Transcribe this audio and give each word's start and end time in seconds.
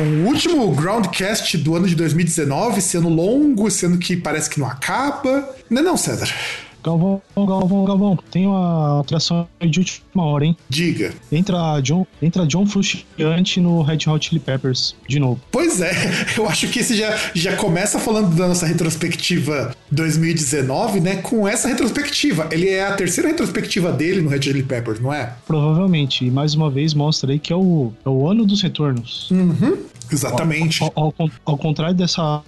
Com 0.00 0.06
o 0.06 0.26
último 0.28 0.74
Groundcast 0.74 1.58
do 1.58 1.76
ano 1.76 1.86
de 1.86 1.94
2019, 1.94 2.80
sendo 2.80 3.10
longo, 3.10 3.70
sendo 3.70 3.98
que 3.98 4.16
parece 4.16 4.48
que 4.48 4.58
não 4.58 4.66
acaba. 4.66 5.54
Não 5.68 5.82
é 5.82 5.84
não, 5.84 5.96
César? 5.96 6.34
Galvão, 6.82 7.22
Galvão, 7.36 7.84
Galvão, 7.84 8.18
tem 8.30 8.46
uma 8.46 9.00
atração 9.00 9.46
de 9.60 9.78
última 9.78 10.24
hora, 10.24 10.44
hein? 10.44 10.56
Diga. 10.68 11.12
Entra 11.30 11.80
John, 11.80 12.06
entra 12.20 12.46
John 12.46 12.66
Frusciante 12.66 13.60
no 13.60 13.82
Red 13.82 13.98
Hot 14.06 14.28
Chili 14.28 14.40
Peppers, 14.40 14.94
de 15.08 15.18
novo. 15.18 15.40
Pois 15.50 15.80
é, 15.80 15.92
eu 16.36 16.48
acho 16.48 16.68
que 16.68 16.80
esse 16.80 16.96
já, 16.96 17.16
já 17.34 17.56
começa 17.56 17.98
falando 17.98 18.34
da 18.34 18.48
nossa 18.48 18.66
retrospectiva 18.66 19.74
2019, 19.90 21.00
né? 21.00 21.16
Com 21.16 21.46
essa 21.46 21.68
retrospectiva. 21.68 22.48
Ele 22.50 22.68
é 22.68 22.86
a 22.86 22.92
terceira 22.94 23.28
retrospectiva 23.28 23.92
dele 23.92 24.22
no 24.22 24.28
Red 24.28 24.40
Hot 24.40 24.44
Chili 24.44 24.62
Peppers, 24.62 25.00
não 25.00 25.12
é? 25.12 25.34
Provavelmente, 25.46 26.24
e 26.24 26.30
mais 26.30 26.54
uma 26.54 26.70
vez 26.70 26.94
mostra 26.94 27.32
aí 27.32 27.38
que 27.38 27.52
é 27.52 27.56
o, 27.56 27.92
é 28.04 28.08
o 28.08 28.26
ano 28.28 28.44
dos 28.44 28.62
retornos. 28.62 29.30
Uhum. 29.30 29.78
Exatamente. 30.10 30.82
Ao, 30.82 30.92
ao, 30.94 31.14
ao, 31.18 31.30
ao 31.44 31.58
contrário 31.58 31.94
dessa, 31.94 32.42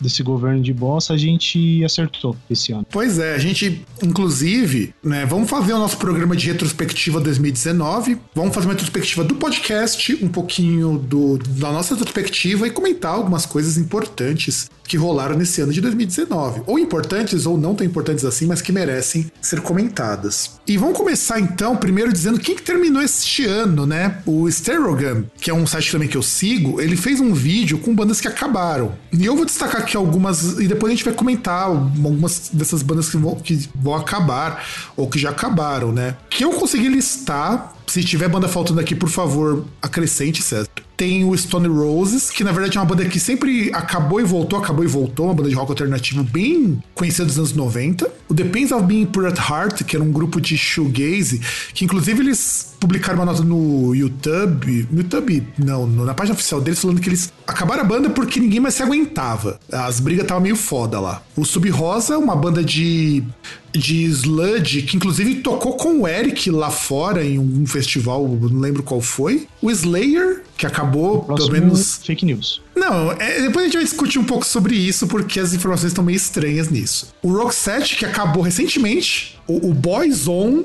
desse 0.00 0.22
governo 0.22 0.62
de 0.62 0.72
bosta, 0.72 1.14
a 1.14 1.16
gente 1.16 1.84
acertou 1.84 2.36
esse 2.50 2.72
ano. 2.72 2.86
Pois 2.90 3.18
é, 3.18 3.34
a 3.34 3.38
gente, 3.38 3.84
inclusive, 4.02 4.94
né, 5.02 5.24
vamos 5.26 5.48
fazer 5.48 5.72
o 5.72 5.78
nosso 5.78 5.96
programa 5.96 6.36
de 6.36 6.46
retrospectiva 6.46 7.20
2019, 7.20 8.18
vamos 8.34 8.54
fazer 8.54 8.66
uma 8.66 8.72
retrospectiva 8.74 9.24
do 9.24 9.34
podcast, 9.36 10.18
um 10.22 10.28
pouquinho 10.28 10.98
do, 10.98 11.38
da 11.38 11.72
nossa 11.72 11.94
retrospectiva 11.94 12.66
e 12.66 12.70
comentar 12.70 13.12
algumas 13.12 13.46
coisas 13.46 13.76
importantes 13.76 14.70
que 14.86 14.96
rolaram 14.96 15.36
nesse 15.36 15.60
ano 15.60 15.72
de 15.72 15.80
2019. 15.80 16.62
Ou 16.66 16.78
importantes 16.78 17.46
ou 17.46 17.58
não 17.58 17.74
tão 17.74 17.86
importantes 17.86 18.24
assim, 18.24 18.46
mas 18.46 18.62
que 18.62 18.72
merecem 18.72 19.30
ser 19.40 19.60
comentadas. 19.60 20.52
E 20.66 20.76
vamos 20.76 20.96
começar 20.96 21.38
então, 21.40 21.76
primeiro 21.76 22.12
dizendo 22.12 22.38
quem 22.38 22.54
que 22.54 22.62
terminou 22.62 23.02
este 23.02 23.44
ano, 23.44 23.86
né? 23.86 24.18
O 24.24 24.50
Stereogam, 24.50 25.24
que 25.40 25.50
é 25.50 25.54
um 25.54 25.66
site 25.66 25.92
também 25.92 26.08
que 26.08 26.16
eu 26.16 26.22
sigo, 26.22 26.80
ele 26.80 26.96
fez 26.96 27.20
um 27.20 27.34
vídeo 27.34 27.78
com 27.78 27.94
bandas 27.94 28.20
que 28.20 28.28
acabaram. 28.28 28.94
E 29.12 29.24
eu 29.24 29.36
vou 29.36 29.44
destacar 29.44 29.82
aqui 29.82 29.96
algumas, 29.96 30.58
e 30.58 30.68
depois 30.68 30.92
a 30.92 30.94
gente 30.94 31.04
vai 31.04 31.14
comentar 31.14 31.64
algumas 31.64 32.50
dessas 32.52 32.82
bandas 32.82 33.08
que 33.08 33.16
vão, 33.16 33.34
que 33.36 33.68
vão 33.74 33.94
acabar, 33.94 34.64
ou 34.96 35.08
que 35.08 35.18
já 35.18 35.30
acabaram, 35.30 35.92
né? 35.92 36.16
Que 36.30 36.44
eu 36.44 36.52
consegui 36.52 36.88
listar. 36.88 37.74
Se 37.86 38.02
tiver 38.02 38.28
banda 38.28 38.48
faltando 38.48 38.80
aqui, 38.80 38.94
por 38.94 39.08
favor, 39.08 39.64
acrescente, 39.80 40.42
César. 40.42 40.68
Tem 40.96 41.24
o 41.24 41.36
Stone 41.36 41.68
Roses, 41.68 42.30
que 42.30 42.42
na 42.42 42.52
verdade 42.52 42.78
é 42.78 42.80
uma 42.80 42.86
banda 42.86 43.04
que 43.04 43.20
sempre 43.20 43.70
acabou 43.72 44.20
e 44.20 44.24
voltou, 44.24 44.58
acabou 44.58 44.84
e 44.84 44.88
voltou, 44.88 45.26
uma 45.26 45.34
banda 45.34 45.48
de 45.48 45.54
rock 45.54 45.70
alternativo 45.70 46.22
bem 46.22 46.82
conhecida 46.94 47.26
dos 47.26 47.38
anos 47.38 47.52
90. 47.52 48.10
O 48.28 48.34
Pains 48.34 48.72
of 48.72 48.84
Being 48.86 49.06
Pure 49.06 49.26
at 49.26 49.38
Heart, 49.38 49.84
que 49.84 49.94
era 49.94 50.04
um 50.04 50.10
grupo 50.10 50.40
de 50.40 50.56
shoegaze, 50.56 51.40
que 51.74 51.84
inclusive 51.84 52.20
eles 52.20 52.75
publicaram 52.86 53.18
uma 53.18 53.24
nota 53.24 53.42
no 53.42 53.94
YouTube, 53.94 54.88
no 54.90 54.98
YouTube, 54.98 55.46
não, 55.58 55.86
na 55.86 56.14
página 56.14 56.34
oficial 56.34 56.60
deles, 56.60 56.80
falando 56.80 57.00
que 57.00 57.08
eles 57.08 57.32
acabaram 57.46 57.82
a 57.82 57.84
banda 57.84 58.10
porque 58.10 58.38
ninguém 58.38 58.60
mais 58.60 58.74
se 58.74 58.82
aguentava. 58.82 59.58
As 59.72 59.98
brigas 59.98 60.22
estavam 60.22 60.42
meio 60.42 60.56
foda 60.56 61.00
lá. 61.00 61.22
O 61.36 61.44
Sub 61.44 61.68
Rosa, 61.68 62.16
uma 62.16 62.36
banda 62.36 62.62
de 62.62 63.24
de 63.72 64.04
sludge, 64.04 64.82
que 64.82 64.96
inclusive 64.96 65.34
tocou 65.36 65.76
com 65.76 66.00
o 66.00 66.08
Eric 66.08 66.50
lá 66.50 66.70
fora 66.70 67.22
em 67.22 67.38
um 67.38 67.66
festival, 67.66 68.26
não 68.26 68.60
lembro 68.60 68.82
qual 68.82 69.02
foi. 69.02 69.46
O 69.60 69.70
Slayer, 69.70 70.44
que 70.56 70.66
acabou, 70.66 71.24
pelo 71.24 71.50
menos. 71.50 72.00
Fake 72.02 72.24
news. 72.24 72.62
Não, 72.76 73.10
é, 73.12 73.40
depois 73.42 73.62
a 73.64 73.68
gente 73.68 73.74
vai 73.76 73.84
discutir 73.84 74.18
um 74.18 74.24
pouco 74.24 74.44
sobre 74.46 74.74
isso, 74.76 75.06
porque 75.06 75.40
as 75.40 75.54
informações 75.54 75.90
estão 75.92 76.04
meio 76.04 76.16
estranhas 76.16 76.68
nisso. 76.68 77.14
O 77.22 77.32
Roxette, 77.32 77.96
que 77.96 78.04
acabou 78.04 78.42
recentemente. 78.42 79.34
O, 79.48 79.70
o 79.70 79.74
Boyzone, 79.74 80.64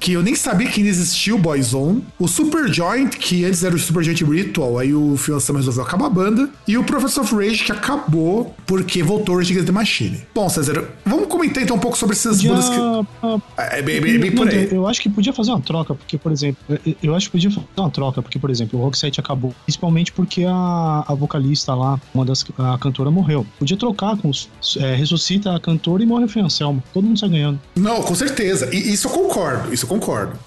que 0.00 0.14
eu 0.14 0.22
nem 0.22 0.34
sabia 0.34 0.66
que 0.66 0.80
ainda 0.80 0.88
existia 0.88 1.34
o 1.34 1.38
Boyzone. 1.38 2.02
O 2.18 2.26
Super 2.26 2.72
Joint, 2.72 3.10
que 3.18 3.44
antes 3.44 3.62
era 3.62 3.74
o 3.74 3.78
Super 3.78 4.02
Joint 4.02 4.22
Ritual, 4.24 4.78
aí 4.78 4.94
o 4.94 5.18
Phil 5.18 5.34
Anselmo 5.36 5.58
resolveu 5.58 5.82
acabar 5.84 6.06
a 6.06 6.10
banda. 6.10 6.48
E 6.66 6.78
o 6.78 6.82
Professor 6.82 7.24
of 7.24 7.34
Rage, 7.34 7.62
que 7.62 7.72
acabou 7.72 8.56
porque 8.66 9.02
voltou 9.02 9.34
o 9.34 9.38
Rage 9.38 9.52
Against 9.52 9.66
the 9.66 9.72
Machine. 9.72 10.22
Bom, 10.34 10.48
César, 10.48 10.88
vamos 11.04 11.26
comentar 11.28 11.62
então 11.62 11.76
um 11.76 11.78
pouco 11.78 11.96
sobre 11.98 12.14
essas 12.16 12.36
Podia- 12.38 12.50
bandas 12.52 12.68
que. 12.70 12.76
ah, 13.22 13.38
É 13.58 13.82
bem, 13.82 14.00
bem, 14.00 14.18
bem 14.18 14.32
por 14.32 14.48
aí. 14.48 14.66
Eu 14.72 14.86
acho 14.88 15.00
que 15.02 15.10
podia 15.10 15.32
fazer 15.34 15.50
uma 15.50 15.60
troca, 15.60 15.94
porque, 15.94 16.16
por 16.16 16.32
exemplo, 16.32 16.58
eu- 17.02 17.14
acho 17.14 17.26
que 17.26 17.32
podia 17.32 17.50
fazer 17.50 17.66
uma 17.76 17.90
troca, 17.90 18.22
porque, 18.22 18.38
por 18.38 18.48
exemplo, 18.50 18.80
o 18.80 18.82
Roxette 18.82 19.20
acabou, 19.20 19.54
principalmente 19.66 20.10
porque 20.10 20.44
a, 20.48 21.04
a 21.06 21.14
vocalista 21.14 21.51
lá, 21.74 22.00
uma 22.14 22.24
das 22.24 22.44
a 22.58 22.78
cantora 22.78 23.10
morreu. 23.10 23.46
Podia 23.58 23.76
trocar 23.76 24.16
com 24.16 24.28
os. 24.28 24.48
é, 24.78 24.94
ressuscita 24.94 25.54
a 25.54 25.60
cantora 25.60 26.02
e 26.02 26.06
morre 26.06 26.24
o 26.24 26.28
Fê 26.28 26.40
Anselmo. 26.40 26.82
Todo 26.92 27.04
mundo 27.04 27.18
sai 27.18 27.28
ganhando. 27.28 27.60
Não, 27.76 28.02
com 28.02 28.14
certeza. 28.14 28.68
E 28.74 28.92
isso 28.92 29.08
eu 29.08 29.12
concordo, 29.12 29.72
isso 29.72 29.84
eu 29.84 29.88
concordo. 29.88 30.38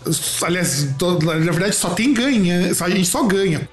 Aliás, 0.43 0.89
na 0.99 1.51
verdade, 1.51 1.75
só 1.75 1.89
tem 1.89 2.13
ganha, 2.13 2.71
a 2.79 2.89
gente 2.89 3.05
só 3.07 3.23
ganha. 3.23 3.67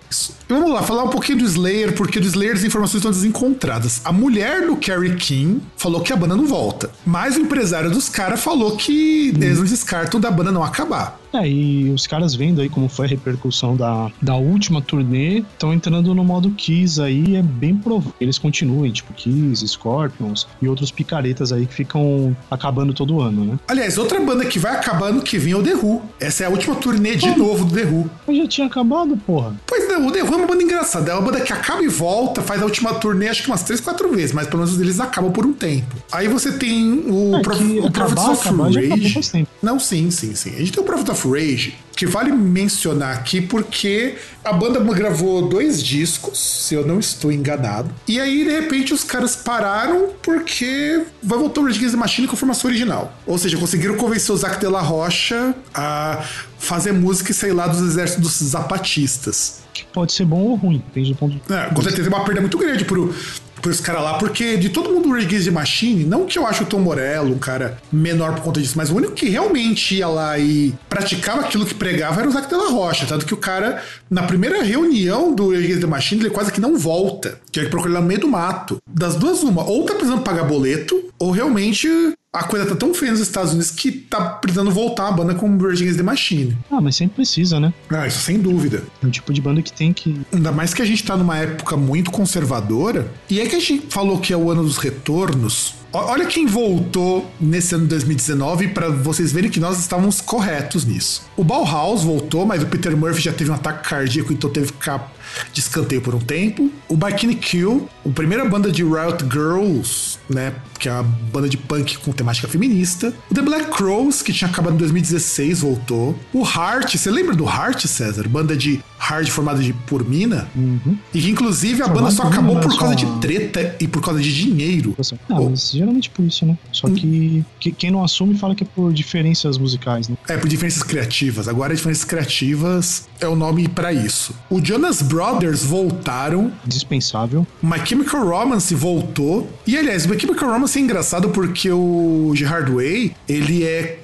Vamos 0.49 0.71
lá, 0.71 0.83
falar 0.83 1.05
um 1.05 1.09
pouquinho 1.09 1.39
do 1.39 1.45
Slayer, 1.45 1.95
porque 1.95 2.21
do 2.21 2.27
Slayer 2.27 2.55
as 2.55 2.65
informações 2.65 2.97
estão 2.97 3.11
desencontradas. 3.11 4.01
A 4.05 4.13
mulher 4.13 4.67
do 4.67 4.77
Carrie 4.77 5.17
King 5.17 5.63
falou 5.77 6.03
que 6.03 6.13
a 6.13 6.17
banda 6.17 6.37
não 6.37 6.47
volta. 6.47 6.91
Mas 7.07 7.37
o 7.37 7.41
empresário 7.41 7.91
dos 7.91 8.09
caras 8.09 8.41
falou 8.41 8.77
que 8.77 9.29
eles 9.29 9.59
não 9.59 9.65
descartam 9.65 10.21
da 10.21 10.31
banda 10.31 10.53
não 10.53 10.63
acabar. 10.63 11.19
É, 11.33 11.49
e 11.49 11.91
os 11.91 12.07
caras 12.07 12.35
vendo 12.35 12.61
aí 12.61 12.69
como 12.69 12.89
foi 12.89 13.07
a 13.07 13.09
repercussão 13.09 13.77
da, 13.77 14.11
da 14.21 14.37
última 14.37 14.83
turnê, 14.83 15.39
estão 15.39 15.73
entrando 15.73 16.15
no 16.15 16.25
modo 16.25 16.51
Kiss 16.51 17.01
aí, 17.01 17.37
é 17.37 17.43
bem 17.43 17.75
provável 17.77 18.13
eles 18.21 18.39
continuem, 18.39 18.93
tipo 18.93 19.13
Kiss, 19.13 19.67
Scorpions 19.67 20.47
e 20.61 20.69
outros 20.69 20.91
picaretas 20.91 21.53
aí 21.53 21.67
que 21.67 21.75
ficam 21.75 22.37
acabando 22.51 22.93
todo 22.93 23.21
ano, 23.21 23.45
né? 23.45 23.59
Aliás, 23.69 23.99
outra 23.99 24.21
banda 24.21 24.45
que 24.45 24.59
vai 24.59 24.73
acabar 24.73 25.09
ano 25.09 25.23
que 25.23 25.39
vem 25.39 25.53
é 25.53 25.57
o 25.57 25.63
The 25.63 25.75
Who. 25.75 26.03
Essa 26.21 26.45
é 26.45 26.47
a 26.47 26.51
última 26.51 26.75
turnê 26.77 27.17
de 27.17 27.37
novo 27.37 27.65
do 27.65 27.75
The 27.75 27.85
Who. 27.85 28.11
Mas 28.27 28.37
já 28.37 28.47
tinha 28.47 28.67
acabado, 28.67 29.17
porra. 29.17 29.55
O 29.97 30.11
The 30.11 30.23
Who 30.23 30.33
é 30.35 30.37
uma 30.37 30.47
banda 30.47 30.63
engraçada. 30.63 31.11
É 31.11 31.15
uma 31.15 31.23
banda 31.23 31.41
que 31.41 31.53
acaba 31.53 31.83
e 31.83 31.89
volta, 31.89 32.43
faz 32.43 32.61
a 32.63 32.65
última 32.65 32.95
turnê 32.95 33.29
acho 33.29 33.43
que 33.43 33.49
umas 33.49 33.63
3, 33.63 33.81
4 33.81 34.09
vezes, 34.11 34.33
mas 34.33 34.47
pelo 34.47 34.63
menos 34.65 34.79
eles 34.81 35.01
acabam 35.01 35.33
por 35.33 35.45
um 35.47 35.53
tempo. 35.53 35.95
Aí 36.11 36.29
você 36.29 36.53
tem 36.53 37.05
o, 37.07 37.37
É 37.37 37.43
Prof- 37.43 37.61
o 37.63 37.87
acabar, 37.87 37.93
Prophets 38.15 38.25
of 38.29 38.49
acabar, 38.49 38.65
Rage. 38.73 39.47
Não, 39.63 39.79
sim, 39.79 40.11
sim, 40.11 40.35
sim. 40.35 40.55
A 40.55 40.59
gente 40.59 40.73
tem 40.73 40.83
o 40.83 40.87
Prophet 40.87 41.11
of 41.11 41.29
Rage, 41.29 41.75
que 42.03 42.07
vale 42.07 42.33
mencionar 42.33 43.17
aqui 43.17 43.41
porque 43.41 44.17
a 44.45 44.53
banda 44.53 44.81
gravou 44.93 45.49
dois 45.49 45.81
discos, 45.81 46.37
se 46.37 46.75
eu 46.75 46.85
não 46.85 46.99
estou 46.99 47.31
enganado. 47.31 47.95
E 48.09 48.19
aí, 48.19 48.43
de 48.43 48.51
repente, 48.51 48.93
os 48.93 49.05
caras 49.05 49.37
pararam 49.37 50.09
porque 50.21 51.05
vai 51.23 51.39
voltar 51.39 51.61
o 51.61 51.65
Rage 51.65 51.97
Machine 51.97 52.27
com 52.27 52.35
a 52.35 52.37
formação 52.37 52.69
original. 52.69 53.17
Ou 53.25 53.39
seja, 53.39 53.57
conseguiram 53.57 53.95
convencer 53.97 54.35
o 54.35 54.37
Zac 54.37 54.59
de 54.59 54.67
la 54.67 54.81
Rocha 54.81 55.55
a 55.73 56.25
fazer 56.59 56.91
música, 56.91 57.33
sei 57.33 57.53
lá, 57.53 57.69
dos 57.69 57.81
exércitos 57.81 58.41
dos 58.41 58.51
zapatistas. 58.51 59.63
Que 59.73 59.85
pode 59.85 60.13
ser 60.13 60.25
bom 60.25 60.41
ou 60.41 60.57
ruim, 60.57 60.83
depende 60.85 61.13
do 61.13 61.17
ponto 61.17 61.35
de 61.35 61.55
É, 61.55 61.67
com 61.73 61.83
certeza 61.83 62.09
é 62.09 62.13
uma 62.13 62.25
perda 62.25 62.41
muito 62.41 62.59
grande 62.59 62.85
pro, 62.85 63.15
pros 63.63 63.81
caras 63.81 64.03
lá, 64.03 64.15
porque 64.15 64.57
de 64.57 64.69
todo 64.69 64.91
mundo 64.91 65.15
Against 65.15 65.45
the 65.47 65.51
Machine, 65.51 66.05
não 66.05 66.27
que 66.27 66.39
eu 66.39 66.47
acho 66.47 66.65
o 66.65 66.67
Tom 66.67 66.81
Morello 66.81 67.33
um 67.33 67.39
cara 67.39 67.79
menor 67.93 68.35
por 68.35 68.43
conta 68.43 68.61
disso, 68.61 68.75
mas 68.77 68.91
o 68.91 68.97
único 68.97 69.13
que 69.13 69.29
realmente 69.29 69.95
ia 69.95 70.09
lá 70.09 70.39
e 70.39 70.75
praticava 70.89 71.43
aquilo 71.43 71.65
que 71.65 71.75
pregava 71.75 72.21
era 72.21 72.29
o 72.29 72.33
Zac 72.33 72.49
de 72.49 72.55
la 72.55 72.71
Rocha. 72.71 73.07
Tanto 73.07 73.25
que 73.25 73.33
o 73.33 73.37
cara, 73.37 73.83
na 74.11 74.25
primeira 74.25 74.63
reunião 74.63 75.35
do 75.35 75.53
Against 75.53 75.81
the 75.81 75.87
Machine, 75.87 76.23
ele 76.23 76.31
quase 76.31 76.53
que 76.53 76.61
não 76.61 76.77
volta. 76.77 77.39
Que 77.51 77.61
ele 77.61 77.69
procura 77.69 77.91
ele 77.91 77.95
lá 77.95 78.01
no 78.01 78.09
meio 78.09 78.21
do 78.21 78.29
mato. 78.29 78.79
Das 78.87 79.15
duas, 79.15 79.43
uma, 79.43 79.65
ou 79.65 79.85
tá 79.85 79.95
precisando 79.95 80.23
pagar 80.23 80.45
boleto, 80.45 81.01
ou 81.19 81.31
realmente 81.31 81.89
a 82.35 82.45
coisa 82.45 82.65
tá 82.65 82.75
tão 82.75 82.95
feia 82.95 83.13
nos 83.13 83.21
Estados 83.21 83.51
Unidos 83.51 83.71
que 83.71 83.93
tá 83.93 84.23
precisando 84.23 84.71
voltar 84.71 85.09
a 85.09 85.13
banda 85.13 85.35
com 85.35 85.55
Rage 85.59 85.83
Against 85.83 85.99
the 85.99 86.03
Machine. 86.03 86.57
Ah, 86.71 86.81
mas 86.81 86.97
sempre 86.97 87.17
precisa, 87.17 87.61
né? 87.61 87.75
Ah, 87.91 88.07
isso 88.07 88.21
sem 88.21 88.39
dúvida. 88.39 88.85
É 89.03 89.07
o 89.07 89.11
tipo 89.11 89.35
de 89.35 89.41
banda 89.43 89.61
que 89.61 89.71
tem 89.71 89.93
que. 89.93 90.19
Ainda 90.33 90.51
mais 90.51 90.73
que 90.73 90.81
a 90.81 90.85
gente 90.87 91.05
tá 91.05 91.15
numa 91.15 91.37
época 91.37 91.77
muito 91.77 92.11
conservadora. 92.11 93.13
E 93.29 93.39
é 93.39 93.47
que 93.47 93.55
a 93.55 93.61
gente 93.61 93.87
falou 93.91 94.19
que 94.19 94.33
é 94.33 94.37
o 94.37 94.51
ano 94.51 94.63
dos 94.63 94.79
retornos. 94.79 95.75
Olha 95.93 96.25
quem 96.25 96.47
voltou 96.47 97.31
nesse 97.39 97.75
ano 97.75 97.85
de 97.85 97.91
2019 97.91 98.69
para 98.69 98.89
vocês 98.89 99.31
verem 99.31 99.51
que 99.51 99.61
nós 99.61 99.79
estávamos 99.79 100.23
corretos 100.23 100.87
nisso. 100.87 101.27
O 101.37 101.45
Bauhaus 101.45 102.03
voltou, 102.03 102.47
mas 102.47 102.63
o 102.63 102.67
Peter 102.67 102.97
Murphy 102.97 103.21
já 103.21 103.33
teve 103.35 103.51
um 103.51 103.55
ataque 103.55 103.91
cardíaco, 103.91 104.33
então 104.33 104.49
teve 104.49 104.69
que 104.69 104.73
ficar 104.73 105.13
de 105.53 105.61
escanteio 105.61 106.01
por 106.01 106.15
um 106.15 106.21
tempo. 106.21 106.71
O 106.89 106.97
Bikini 106.97 107.35
Kill, 107.35 107.89
a 108.05 108.09
primeira 108.11 108.45
banda 108.45 108.71
de 108.71 108.83
Riot 108.83 109.25
Girls, 109.31 110.19
né, 110.29 110.55
que 110.79 110.89
é 110.89 110.93
uma 110.93 111.03
banda 111.03 111.49
de 111.49 111.57
punk 111.57 111.99
com 111.99 112.13
temática 112.13 112.49
feminista. 112.49 113.15
O 113.31 113.35
The 113.35 113.43
Black 113.43 113.71
Crows, 113.71 114.23
que 114.23 114.33
tinha 114.33 114.51
acabado 114.51 114.75
em 114.75 114.79
2016, 114.79 115.61
voltou. 115.61 116.19
O 116.33 116.45
Heart, 116.45 116.97
você 116.97 117.11
lembra 117.11 117.35
do 117.35 117.45
Heart, 117.45 117.87
César? 117.87 118.29
Banda 118.29 118.57
de 118.57 118.83
hard 119.03 119.29
formada 119.29 119.61
de, 119.61 119.73
por 119.73 120.09
mina. 120.09 120.49
Uhum. 120.55 120.97
E 121.13 121.21
que 121.21 121.31
inclusive 121.31 121.83
a 121.83 121.89
banda 121.89 122.11
só 122.13 122.23
acabou 122.23 122.61
por 122.61 122.79
causa 122.79 122.95
de 122.95 123.07
treta 123.21 123.75
e 123.81 123.89
por 123.89 124.01
causa 124.01 124.21
de 124.21 124.33
dinheiro. 124.33 124.95
Ah, 125.29 125.41
oh. 125.41 125.51
mas 125.51 125.73
geralmente 125.73 126.09
por 126.09 126.25
isso, 126.25 126.47
né? 126.47 126.57
Só 126.71 126.89
que, 126.89 127.45
que, 127.59 127.73
quem 127.73 127.91
não 127.91 128.05
assume 128.05 128.39
fala 128.39 128.55
que 128.55 128.63
é 128.63 128.67
por 128.67 128.93
diferenças 128.93 129.59
musicais, 129.59 130.09
né? 130.09 130.17
É, 130.29 130.37
por 130.37 130.49
diferenças 130.49 130.85
criativas. 130.85 131.49
Agora, 131.49 131.75
diferenças 131.75 132.05
criativas 132.05 133.09
é 133.19 133.27
o 133.27 133.35
nome 133.35 133.67
para 133.67 133.93
isso. 133.93 134.35
O 134.49 134.65
Jonas 134.65 135.03
Brothers 135.03 135.22
voltaram. 135.65 136.53
Dispensável. 136.65 137.47
My 137.63 137.85
Chemical 137.85 138.27
Romance 138.27 138.75
voltou. 138.75 139.49
E 139.67 139.77
aliás, 139.77 140.07
My 140.07 140.19
Chemical 140.19 140.51
Romance 140.51 140.79
é 140.79 140.83
engraçado 140.83 141.31
porque 141.31 141.71
o 141.71 142.33
Gerard 142.35 142.71
Way, 142.71 143.15
ele 143.29 143.65
é 143.65 143.99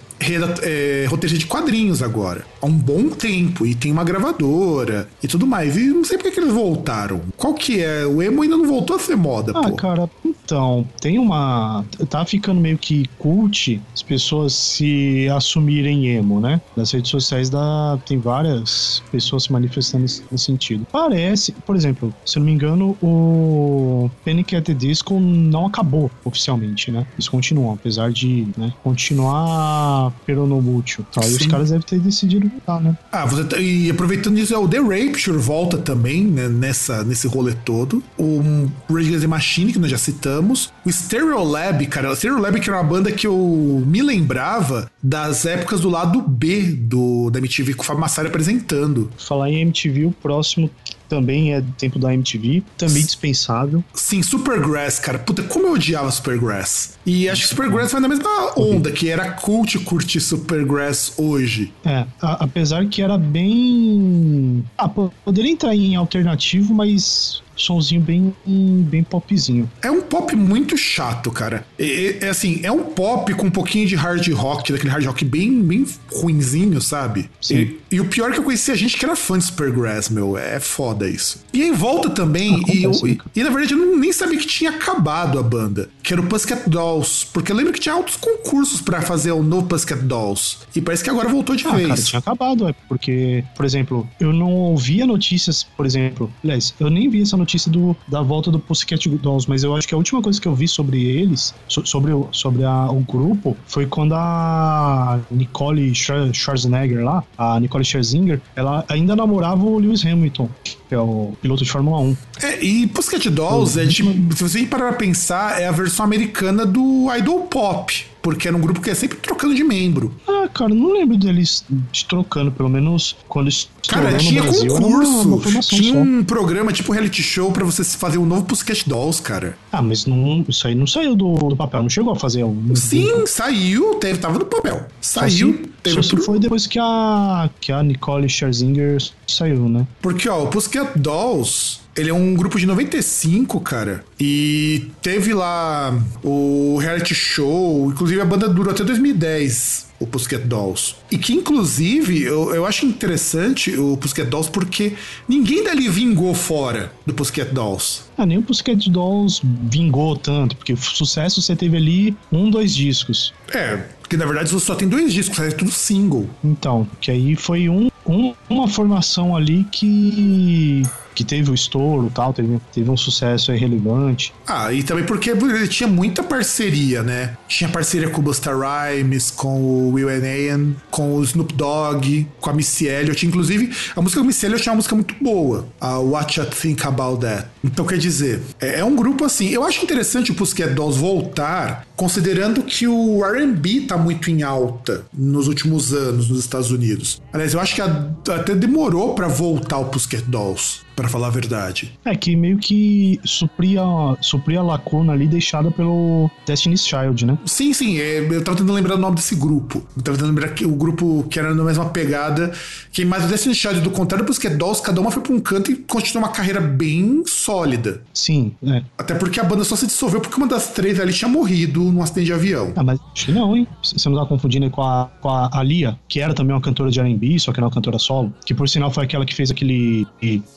é, 0.62 1.06
roteirista 1.08 1.38
de 1.38 1.46
quadrinhos 1.46 2.02
agora. 2.02 2.44
Há 2.60 2.66
um 2.66 2.72
bom 2.72 3.08
tempo. 3.08 3.64
E 3.64 3.74
tem 3.74 3.92
uma 3.92 4.04
gravadora 4.04 5.08
e 5.22 5.28
tudo 5.28 5.46
mais. 5.46 5.76
E 5.76 5.88
não 5.88 6.04
sei 6.04 6.18
porque 6.18 6.32
que 6.32 6.40
eles 6.40 6.52
voltaram. 6.52 7.20
Qual 7.36 7.54
que 7.54 7.80
é? 7.80 8.04
O 8.04 8.22
emo 8.22 8.42
ainda 8.42 8.56
não 8.56 8.66
voltou 8.66 8.96
a 8.96 8.98
ser 8.98 9.16
moda, 9.16 9.52
ah, 9.54 9.62
pô. 9.62 9.76
cara, 9.76 10.10
então, 10.48 10.88
tem 10.98 11.18
uma. 11.18 11.84
Tá 12.08 12.24
ficando 12.24 12.58
meio 12.58 12.78
que 12.78 13.04
cult 13.18 13.78
as 13.92 14.02
pessoas 14.02 14.54
se 14.54 15.28
assumirem 15.28 16.08
emo, 16.08 16.40
né? 16.40 16.58
Nas 16.74 16.90
redes 16.92 17.10
sociais 17.10 17.50
da... 17.50 17.98
tem 18.06 18.18
várias 18.18 19.02
pessoas 19.12 19.42
se 19.42 19.52
manifestando 19.52 20.04
nesse, 20.04 20.22
sentido. 20.38 20.86
Parece, 20.90 21.52
por 21.52 21.76
exemplo, 21.76 22.14
se 22.24 22.38
eu 22.38 22.40
não 22.40 22.46
me 22.46 22.52
engano, 22.52 22.96
o 23.02 24.10
Panic 24.24 24.56
at 24.56 24.64
the 24.64 24.72
Disco 24.72 25.20
não 25.20 25.66
acabou 25.66 26.10
oficialmente, 26.24 26.90
né? 26.90 27.06
Eles 27.14 27.28
continuam, 27.28 27.74
apesar 27.74 28.10
de 28.10 28.48
né, 28.56 28.72
continuar 28.82 30.12
peronomútil. 30.24 31.04
Tá? 31.12 31.20
E 31.26 31.34
os 31.34 31.46
caras 31.46 31.68
devem 31.68 31.84
ter 31.84 31.98
decidido 31.98 32.48
voltar, 32.48 32.80
né? 32.80 32.96
Ah, 33.12 33.26
você 33.26 33.44
tá, 33.44 33.58
e 33.58 33.90
aproveitando 33.90 34.38
isso, 34.38 34.54
é 34.54 34.58
o 34.58 34.66
The 34.66 34.78
Rapture 34.78 35.36
volta 35.36 35.76
também, 35.76 36.24
né? 36.24 36.48
Nessa, 36.48 37.04
nesse 37.04 37.26
rolê 37.28 37.52
todo. 37.52 38.02
O 38.16 38.70
Rage 38.88 39.08
Against 39.08 39.20
the 39.20 39.26
Machine, 39.26 39.72
que 39.74 39.78
nós 39.78 39.90
já 39.90 39.98
citamos 39.98 40.37
o 40.40 40.92
Stereolab, 40.92 41.86
cara, 41.86 42.10
o 42.10 42.16
Stereolab 42.16 42.60
que 42.60 42.68
era 42.68 42.78
uma 42.78 42.88
banda 42.88 43.12
que 43.12 43.26
eu 43.26 43.82
me 43.86 44.02
lembrava 44.02 44.90
das 45.02 45.44
épocas 45.46 45.80
do 45.80 45.88
lado 45.88 46.20
B 46.22 46.62
do, 46.72 47.30
da 47.30 47.38
MTV 47.38 47.74
com 47.74 47.82
o 47.82 47.84
Fábio 47.84 48.00
Massari 48.00 48.28
apresentando. 48.28 49.10
Falar 49.18 49.50
em 49.50 49.60
MTV, 49.60 50.06
o 50.06 50.12
próximo 50.12 50.70
também 51.08 51.54
é 51.54 51.60
do 51.60 51.72
tempo 51.72 51.98
da 51.98 52.12
MTV, 52.12 52.62
também 52.76 53.02
dispensável. 53.02 53.82
Sim, 53.94 54.22
Supergrass, 54.22 54.98
cara. 54.98 55.18
Puta, 55.18 55.42
como 55.42 55.66
eu 55.66 55.72
odiava 55.72 56.10
Supergrass. 56.10 56.98
E 57.04 57.28
acho 57.28 57.42
que 57.42 57.48
Supergrass 57.48 57.90
foi 57.90 58.00
na 58.00 58.08
mesma 58.08 58.52
onda, 58.56 58.92
que 58.92 59.08
era 59.08 59.32
cult 59.32 59.78
curtir 59.80 60.20
Supergrass 60.20 61.14
hoje. 61.16 61.72
É, 61.84 62.04
a, 62.20 62.44
apesar 62.44 62.86
que 62.86 63.00
era 63.00 63.16
bem. 63.16 64.64
Ah, 64.76 64.88
poderia 64.88 65.50
entrar 65.50 65.74
em 65.74 65.96
alternativo, 65.96 66.74
mas 66.74 67.42
somzinho 67.58 68.00
bem, 68.00 68.34
bem 68.46 69.02
popzinho. 69.02 69.70
É 69.82 69.90
um 69.90 70.00
pop 70.00 70.34
muito 70.34 70.76
chato, 70.76 71.30
cara. 71.30 71.66
É, 71.78 72.24
é, 72.26 72.28
assim, 72.28 72.60
é 72.62 72.72
um 72.72 72.84
pop 72.84 73.34
com 73.34 73.46
um 73.46 73.50
pouquinho 73.50 73.86
de 73.86 73.94
hard 73.94 74.26
rock, 74.32 74.72
daquele 74.72 74.90
hard 74.90 75.04
rock 75.04 75.24
bem, 75.24 75.60
bem 75.62 75.86
ruinzinho, 76.12 76.80
sabe? 76.80 77.28
Sim. 77.40 77.76
E, 77.90 77.96
e 77.96 78.00
o 78.00 78.06
pior 78.06 78.30
é 78.30 78.32
que 78.34 78.40
eu 78.40 78.44
conheci 78.44 78.70
a 78.70 78.74
gente 78.74 78.96
que 78.96 79.04
era 79.04 79.16
fã 79.16 79.38
de 79.38 79.44
Supergrass, 79.44 80.08
meu. 80.08 80.36
É 80.36 80.60
foda 80.60 81.08
isso. 81.08 81.44
E 81.52 81.62
em 81.62 81.72
volta 81.72 82.10
também, 82.10 82.62
e, 82.68 82.84
eu, 82.84 82.92
e, 83.06 83.18
e, 83.34 83.42
na 83.42 83.50
verdade 83.50 83.74
eu 83.74 83.78
não, 83.78 83.96
nem 83.98 84.12
sabia 84.12 84.38
que 84.38 84.46
tinha 84.46 84.70
acabado 84.70 85.38
a 85.38 85.42
banda, 85.42 85.88
que 86.02 86.12
era 86.12 86.22
o 86.22 86.26
Pussycat 86.26 86.68
Dolls, 86.68 87.26
porque 87.32 87.50
eu 87.52 87.56
lembro 87.56 87.72
que 87.72 87.80
tinha 87.80 87.94
altos 87.94 88.16
concursos 88.16 88.80
para 88.80 89.00
fazer 89.00 89.32
o 89.32 89.42
novo 89.42 89.66
Pussycat 89.66 90.02
Dolls. 90.02 90.58
E 90.74 90.80
parece 90.80 91.02
que 91.02 91.10
agora 91.10 91.28
voltou 91.28 91.56
de 91.56 91.66
ah, 91.66 91.72
vez. 91.72 91.88
Cara, 91.88 92.02
tinha 92.02 92.18
acabado, 92.18 92.68
é 92.68 92.74
porque, 92.88 93.44
por 93.56 93.64
exemplo, 93.64 94.08
eu 94.20 94.32
não 94.32 94.52
ouvia 94.52 95.06
notícias, 95.06 95.62
por 95.62 95.84
exemplo, 95.84 96.32
aliás, 96.42 96.74
eu 96.78 96.90
nem 96.90 97.08
vi 97.08 97.22
essa 97.22 97.36
notícia 97.36 97.47
notícia 97.48 97.70
do, 97.70 97.96
da 98.06 98.20
volta 98.20 98.50
do 98.50 98.58
Pussycat 98.58 99.08
Dolls, 99.08 99.48
mas 99.48 99.64
eu 99.64 99.74
acho 99.74 99.88
que 99.88 99.94
a 99.94 99.96
última 99.96 100.20
coisa 100.20 100.38
que 100.38 100.46
eu 100.46 100.54
vi 100.54 100.68
sobre 100.68 101.02
eles, 101.02 101.54
so, 101.66 101.84
sobre, 101.86 102.12
o, 102.12 102.28
sobre 102.30 102.62
a, 102.64 102.90
o 102.90 103.00
grupo, 103.00 103.56
foi 103.66 103.86
quando 103.86 104.14
a 104.14 105.18
Nicole 105.30 105.94
Schwarzenegger 105.94 107.02
lá, 107.02 107.24
a 107.38 107.58
Nicole 107.58 107.84
Scherzinger, 107.84 108.40
ela 108.54 108.84
ainda 108.88 109.16
namorava 109.16 109.64
o 109.64 109.78
Lewis 109.78 110.04
Hamilton, 110.04 110.50
que 110.62 110.94
é 110.94 110.98
o 110.98 111.32
piloto 111.40 111.64
de 111.64 111.70
Fórmula 111.70 111.98
1. 112.00 112.16
É, 112.42 112.62
e 112.62 112.86
Pussycat 112.86 113.30
Dolls, 113.30 113.80
é, 113.80 113.86
tipo, 113.86 114.10
se 114.34 114.42
você 114.42 114.66
parar 114.66 114.88
pra 114.88 114.98
pensar, 114.98 115.60
é 115.60 115.66
a 115.66 115.72
versão 115.72 116.04
americana 116.04 116.66
do 116.66 117.08
Idol 117.16 117.40
Pop 117.42 118.06
porque 118.28 118.46
era 118.46 118.54
um 118.54 118.60
grupo 118.60 118.82
que 118.82 118.90
é 118.90 118.94
sempre 118.94 119.16
trocando 119.16 119.54
de 119.54 119.64
membro. 119.64 120.14
Ah, 120.28 120.46
cara, 120.52 120.74
não 120.74 120.92
lembro 120.92 121.16
deles 121.16 121.64
trocando, 122.06 122.52
pelo 122.52 122.68
menos 122.68 123.16
quando 123.26 123.48
Cara, 123.88 124.18
tinha 124.18 124.42
Brasil, 124.42 124.70
concurso, 124.70 125.28
uma, 125.28 125.36
uma 125.36 125.60
tinha 125.60 125.94
só. 125.94 125.98
um 125.98 126.22
programa 126.22 126.70
tipo 126.70 126.92
reality 126.92 127.22
show 127.22 127.50
para 127.50 127.64
você 127.64 127.82
fazer 127.82 128.18
um 128.18 128.26
novo 128.26 128.44
Pussycat 128.44 128.86
Dolls, 128.86 129.22
cara. 129.22 129.56
Ah, 129.72 129.80
mas 129.80 130.04
não, 130.04 130.44
isso 130.46 130.66
aí 130.66 130.74
não 130.74 130.86
saiu 130.86 131.16
do, 131.16 131.36
do 131.36 131.56
papel, 131.56 131.82
não 131.82 131.88
chegou 131.88 132.12
a 132.12 132.16
fazer 132.16 132.44
um... 132.44 132.76
Sim, 132.76 133.26
saiu, 133.26 133.94
teve, 133.94 134.18
tava 134.18 134.38
no 134.38 134.44
papel. 134.44 134.86
Saiu, 135.00 135.70
teve... 135.82 136.02
Só 136.02 136.14
pro... 136.14 136.22
foi 136.22 136.38
depois 136.38 136.66
que 136.66 136.78
a, 136.78 137.48
que 137.58 137.72
a 137.72 137.82
Nicole 137.82 138.28
Scherzinger 138.28 139.02
saiu, 139.26 139.70
né? 139.70 139.86
Porque, 140.02 140.28
ó, 140.28 140.44
o 140.44 140.48
Pussycat 140.48 140.98
Dolls 140.98 141.80
ele 141.98 142.10
é 142.10 142.14
um 142.14 142.34
grupo 142.34 142.58
de 142.58 142.64
95, 142.64 143.60
cara. 143.60 144.04
E 144.20 144.86
teve 145.02 145.34
lá 145.34 145.92
o 146.22 146.78
reality 146.80 147.12
show. 147.12 147.90
Inclusive 147.90 148.20
a 148.20 148.24
banda 148.24 148.48
durou 148.48 148.72
até 148.72 148.84
2010 148.84 149.88
o 149.98 150.06
Pussycat 150.06 150.44
Dolls. 150.44 150.94
E 151.10 151.18
que, 151.18 151.32
inclusive, 151.32 152.22
eu, 152.22 152.54
eu 152.54 152.64
acho 152.64 152.86
interessante 152.86 153.76
o 153.76 153.96
Pussycat 153.96 154.30
Dolls 154.30 154.48
porque 154.48 154.92
ninguém 155.28 155.64
dali 155.64 155.88
vingou 155.88 156.32
fora 156.34 156.92
do 157.04 157.12
Pussycat 157.12 157.52
Dolls. 157.52 158.02
Ah, 158.16 158.24
nem 158.24 158.38
o 158.38 158.42
Pussycat 158.42 158.88
Dolls 158.88 159.40
vingou 159.44 160.16
tanto, 160.16 160.54
porque 160.56 160.76
sucesso 160.76 161.42
você 161.42 161.56
teve 161.56 161.76
ali 161.76 162.16
um, 162.30 162.48
dois 162.48 162.72
discos. 162.74 163.34
É, 163.52 163.76
porque 164.00 164.16
na 164.16 164.24
verdade 164.24 164.50
você 164.50 164.64
só 164.64 164.76
tem 164.76 164.88
dois 164.88 165.12
discos, 165.12 165.36
é 165.40 165.50
tudo 165.50 165.72
single. 165.72 166.30
Então, 166.44 166.86
que 167.00 167.10
aí 167.10 167.34
foi 167.34 167.68
um, 167.68 167.90
um 168.06 168.34
uma 168.48 168.68
formação 168.68 169.36
ali 169.36 169.66
que 169.72 170.82
que 171.18 171.24
teve 171.24 171.50
o 171.50 171.54
estouro 171.54 172.12
tal, 172.14 172.32
teve, 172.32 172.60
teve 172.72 172.88
um 172.88 172.96
sucesso 172.96 173.50
relevante. 173.50 174.32
Ah, 174.46 174.72
e 174.72 174.84
também 174.84 175.04
porque 175.04 175.30
ele 175.30 175.66
tinha 175.66 175.88
muita 175.88 176.22
parceria, 176.22 177.02
né? 177.02 177.36
Tinha 177.48 177.68
parceria 177.68 178.08
com 178.08 178.20
o 178.20 178.22
Busta 178.22 178.52
Rhymes, 178.52 179.28
com 179.32 179.60
o 179.60 179.94
Will 179.94 180.08
Ian, 180.10 180.76
com 180.92 181.16
o 181.16 181.24
Snoop 181.24 181.52
Dogg, 181.54 182.24
com 182.40 182.50
a 182.50 182.52
Missy 182.52 182.86
Elliott. 182.86 183.26
Inclusive, 183.26 183.74
a 183.96 184.00
música 184.00 184.20
da 184.20 184.26
Missy 184.28 184.46
Elliott 184.46 184.68
é 184.68 184.70
uma 184.70 184.76
música 184.76 184.94
muito 184.94 185.12
boa, 185.20 185.66
a 185.80 185.98
What 185.98 186.38
You 186.38 186.46
Think 186.46 186.86
About 186.86 187.22
That. 187.22 187.48
Então, 187.64 187.84
quer 187.84 187.98
dizer, 187.98 188.40
é, 188.60 188.78
é 188.78 188.84
um 188.84 188.94
grupo 188.94 189.24
assim. 189.24 189.48
Eu 189.48 189.64
acho 189.64 189.82
interessante 189.82 190.30
o 190.30 190.36
Pussycat 190.36 190.72
Dolls 190.72 191.00
voltar, 191.00 191.84
considerando 191.96 192.62
que 192.62 192.86
o 192.86 193.24
R&B 193.24 193.86
tá 193.88 193.98
muito 193.98 194.30
em 194.30 194.44
alta 194.44 195.04
nos 195.12 195.48
últimos 195.48 195.92
anos 195.92 196.28
nos 196.28 196.38
Estados 196.38 196.70
Unidos. 196.70 197.20
Aliás, 197.32 197.54
eu 197.54 197.60
acho 197.60 197.74
que 197.74 197.82
até 197.82 198.54
demorou 198.54 199.16
para 199.16 199.26
voltar 199.26 199.78
o 199.78 199.86
Pussycat 199.86 200.22
Dolls 200.22 200.86
para 200.98 201.08
falar 201.08 201.28
a 201.28 201.30
verdade. 201.30 201.96
É 202.04 202.16
que 202.16 202.34
meio 202.34 202.58
que 202.58 203.20
supria, 203.24 203.82
supria 204.20 204.58
a 204.58 204.62
lacuna 204.64 205.12
ali 205.12 205.28
deixada 205.28 205.70
pelo 205.70 206.28
Destiny's 206.44 206.84
Child, 206.84 207.24
né? 207.24 207.38
Sim, 207.46 207.72
sim. 207.72 208.00
É, 208.00 208.18
eu 208.18 208.42
tava 208.42 208.56
tentando 208.56 208.72
lembrar 208.72 208.96
o 208.96 208.98
nome 208.98 209.14
desse 209.14 209.36
grupo. 209.36 209.86
Eu 209.96 210.02
tava 210.02 210.16
tentando 210.16 210.34
lembrar 210.34 210.48
que 210.48 210.66
o 210.66 210.72
grupo 210.72 211.24
que 211.30 211.38
era 211.38 211.54
na 211.54 211.62
mesma 211.62 211.86
pegada. 211.90 212.52
Que 212.92 213.04
mais 213.04 213.24
o 213.24 213.28
Destiny's 213.28 213.58
Child, 213.58 213.80
do 213.80 213.92
contrário, 213.92 214.26
porque 214.26 214.48
Dolls, 214.48 214.82
cada 214.82 215.00
uma 215.00 215.12
foi 215.12 215.22
pra 215.22 215.32
um 215.32 215.38
canto 215.38 215.70
e 215.70 215.76
continuou 215.76 216.26
uma 216.26 216.32
carreira 216.34 216.60
bem 216.60 217.22
sólida. 217.26 218.02
Sim, 218.12 218.52
é. 218.66 218.82
Até 218.98 219.14
porque 219.14 219.38
a 219.38 219.44
banda 219.44 219.62
só 219.62 219.76
se 219.76 219.86
dissolveu 219.86 220.20
porque 220.20 220.36
uma 220.36 220.48
das 220.48 220.72
três 220.72 220.98
ali 220.98 221.12
tinha 221.12 221.28
morrido 221.28 221.80
num 221.80 222.02
acidente 222.02 222.26
de 222.26 222.32
avião. 222.32 222.72
Ah, 222.74 222.82
mas 222.82 222.98
acho 223.14 223.26
que 223.26 223.32
não, 223.32 223.56
hein? 223.56 223.68
Você 223.84 224.08
não 224.08 224.18
tá 224.18 224.26
confundindo 224.26 224.68
com 224.68 224.82
a, 224.82 225.08
com 225.20 225.28
a 225.28 225.48
Alia, 225.52 225.96
que 226.08 226.18
era 226.20 226.34
também 226.34 226.52
uma 226.52 226.60
cantora 226.60 226.90
de 226.90 226.98
R&B, 226.98 227.38
só 227.38 227.52
que 227.52 227.60
era 227.60 227.66
uma 227.66 227.72
cantora 227.72 228.00
solo, 228.00 228.34
que 228.44 228.52
por 228.52 228.68
sinal 228.68 228.90
foi 228.90 229.04
aquela 229.04 229.24
que 229.24 229.34
fez 229.34 229.50
aquele, 229.52 230.04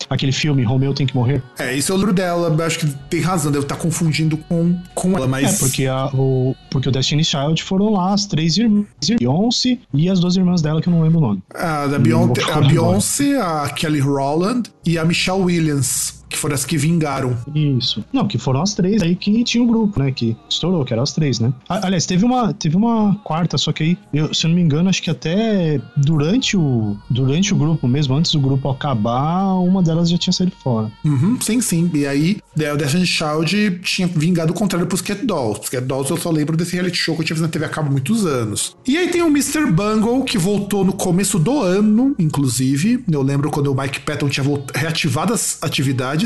aquele 0.10 0.31
aquele 0.32 0.34
filme 0.34 0.64
Romeu 0.64 0.94
tem 0.94 1.06
que 1.06 1.14
morrer? 1.14 1.44
É, 1.60 1.76
isso 1.76 1.92
eu 1.92 1.98
lembro 1.98 2.14
dela, 2.14 2.66
acho 2.66 2.80
que 2.80 2.88
tem 3.10 3.20
razão, 3.20 3.52
deve 3.52 3.66
estar 3.66 3.76
confundindo 3.76 4.38
com, 4.38 4.76
com 4.96 5.16
ela, 5.16 5.28
mas. 5.28 5.56
É, 5.56 5.60
porque, 5.60 5.86
a, 5.86 6.08
o, 6.08 6.56
porque 6.70 6.90
o 6.90 6.92
Destiny 6.92 7.24
Child 7.24 7.62
foram 7.62 7.92
lá 7.92 8.14
as 8.14 8.26
três 8.26 8.58
irmãs, 8.58 8.86
Beyoncé 9.20 9.78
e 9.94 10.10
as 10.10 10.20
duas 10.20 10.36
irmãs 10.36 10.62
dela, 10.62 10.82
que 10.82 10.88
eu 10.88 10.94
não 10.94 11.04
lembro 11.04 11.20
o 11.20 11.22
nome. 11.22 11.44
A, 11.54 11.88
da 11.88 12.00
Beyoncé, 12.00 12.52
a, 12.52 12.62
Beyoncé, 12.62 13.42
a 13.42 13.70
Kelly 13.70 14.00
Rowland 14.00 14.70
e 14.86 14.98
a 14.98 15.06
Michelle 15.06 15.42
Williams 15.42 16.21
que 16.32 16.38
foram 16.38 16.56
as 16.56 16.66
que 16.66 16.78
vingaram. 16.78 17.38
Isso. 17.54 18.04
Não, 18.12 18.28
que 18.28 18.38
foram 18.38 18.62
as 18.62 18.74
três 18.74 19.02
aí 19.02 19.16
que 19.16 19.44
tinha 19.44 19.62
o 19.62 19.66
um 19.66 19.70
grupo, 19.70 20.00
né? 20.00 20.12
Que 20.12 20.36
estourou, 20.50 20.86
que 20.86 20.94
eram 20.94 21.04
as 21.04 21.12
três, 21.12 21.40
né? 21.40 21.54
Aliás, 21.68 22.06
teve 22.06 22.26
uma, 22.26 22.54
teve 22.54 22.76
uma 22.76 23.16
quarta, 23.24 23.58
só 23.58 23.72
que 23.72 23.84
aí, 23.84 23.98
eu, 24.14 24.34
se 24.34 24.46
eu 24.46 24.50
não 24.50 24.56
me 24.56 24.62
engano, 24.62 24.90
acho 24.90 25.04
que 25.04 25.10
até 25.10 25.80
durante 25.98 26.56
o, 26.56 26.98
durante 27.10 27.54
o 27.54 27.58
grupo 27.58 27.88
mesmo, 27.88 28.16
antes 28.16 28.32
do 28.32 28.40
grupo 28.40 28.70
acabar, 28.70 29.56
uma 29.56 29.84
delas 29.84 30.10
já 30.10 30.18
tinha 30.18 30.34
saído 30.34 30.54
fora. 30.64 30.92
Uhum, 31.04 31.40
sim, 31.42 31.62
sim. 31.62 31.92
E 31.94 32.08
aí, 32.08 32.38
o 32.56 32.78
Destiny 32.78 33.06
Child 33.06 33.80
tinha 33.84 34.08
vingado 34.08 34.52
o 34.52 34.56
contrário 34.56 34.88
pros 34.88 35.02
Cat 35.02 35.26
Dolls. 35.26 35.62
Os 35.62 35.70
Cat 35.70 35.86
Dolls 35.86 36.10
eu 36.10 36.18
só 36.18 36.32
lembro 36.32 36.56
desse 36.56 36.74
reality 36.74 36.98
show 36.98 37.16
que 37.16 37.22
eu 37.22 37.26
tinha 37.26 37.36
visto 37.36 37.46
na 37.46 37.52
TV 37.52 37.66
a 37.66 37.70
cabo 37.70 37.90
há 37.90 37.92
muitos 37.92 38.26
anos. 38.26 38.76
E 38.88 38.98
aí 38.98 39.10
tem 39.10 39.22
o 39.22 39.28
Mr. 39.28 39.66
Bungle, 39.72 40.24
que 40.24 40.38
voltou 40.38 40.86
no 40.86 40.94
começo 40.94 41.38
do 41.38 41.62
ano, 41.62 42.16
inclusive. 42.18 43.04
Eu 43.12 43.22
lembro 43.22 43.52
quando 43.52 43.68
o 43.68 43.76
Mike 43.76 44.02
Patton 44.02 44.30
tinha 44.30 44.46
reativado 44.74 45.34
as 45.34 45.58
atividades 45.62 46.21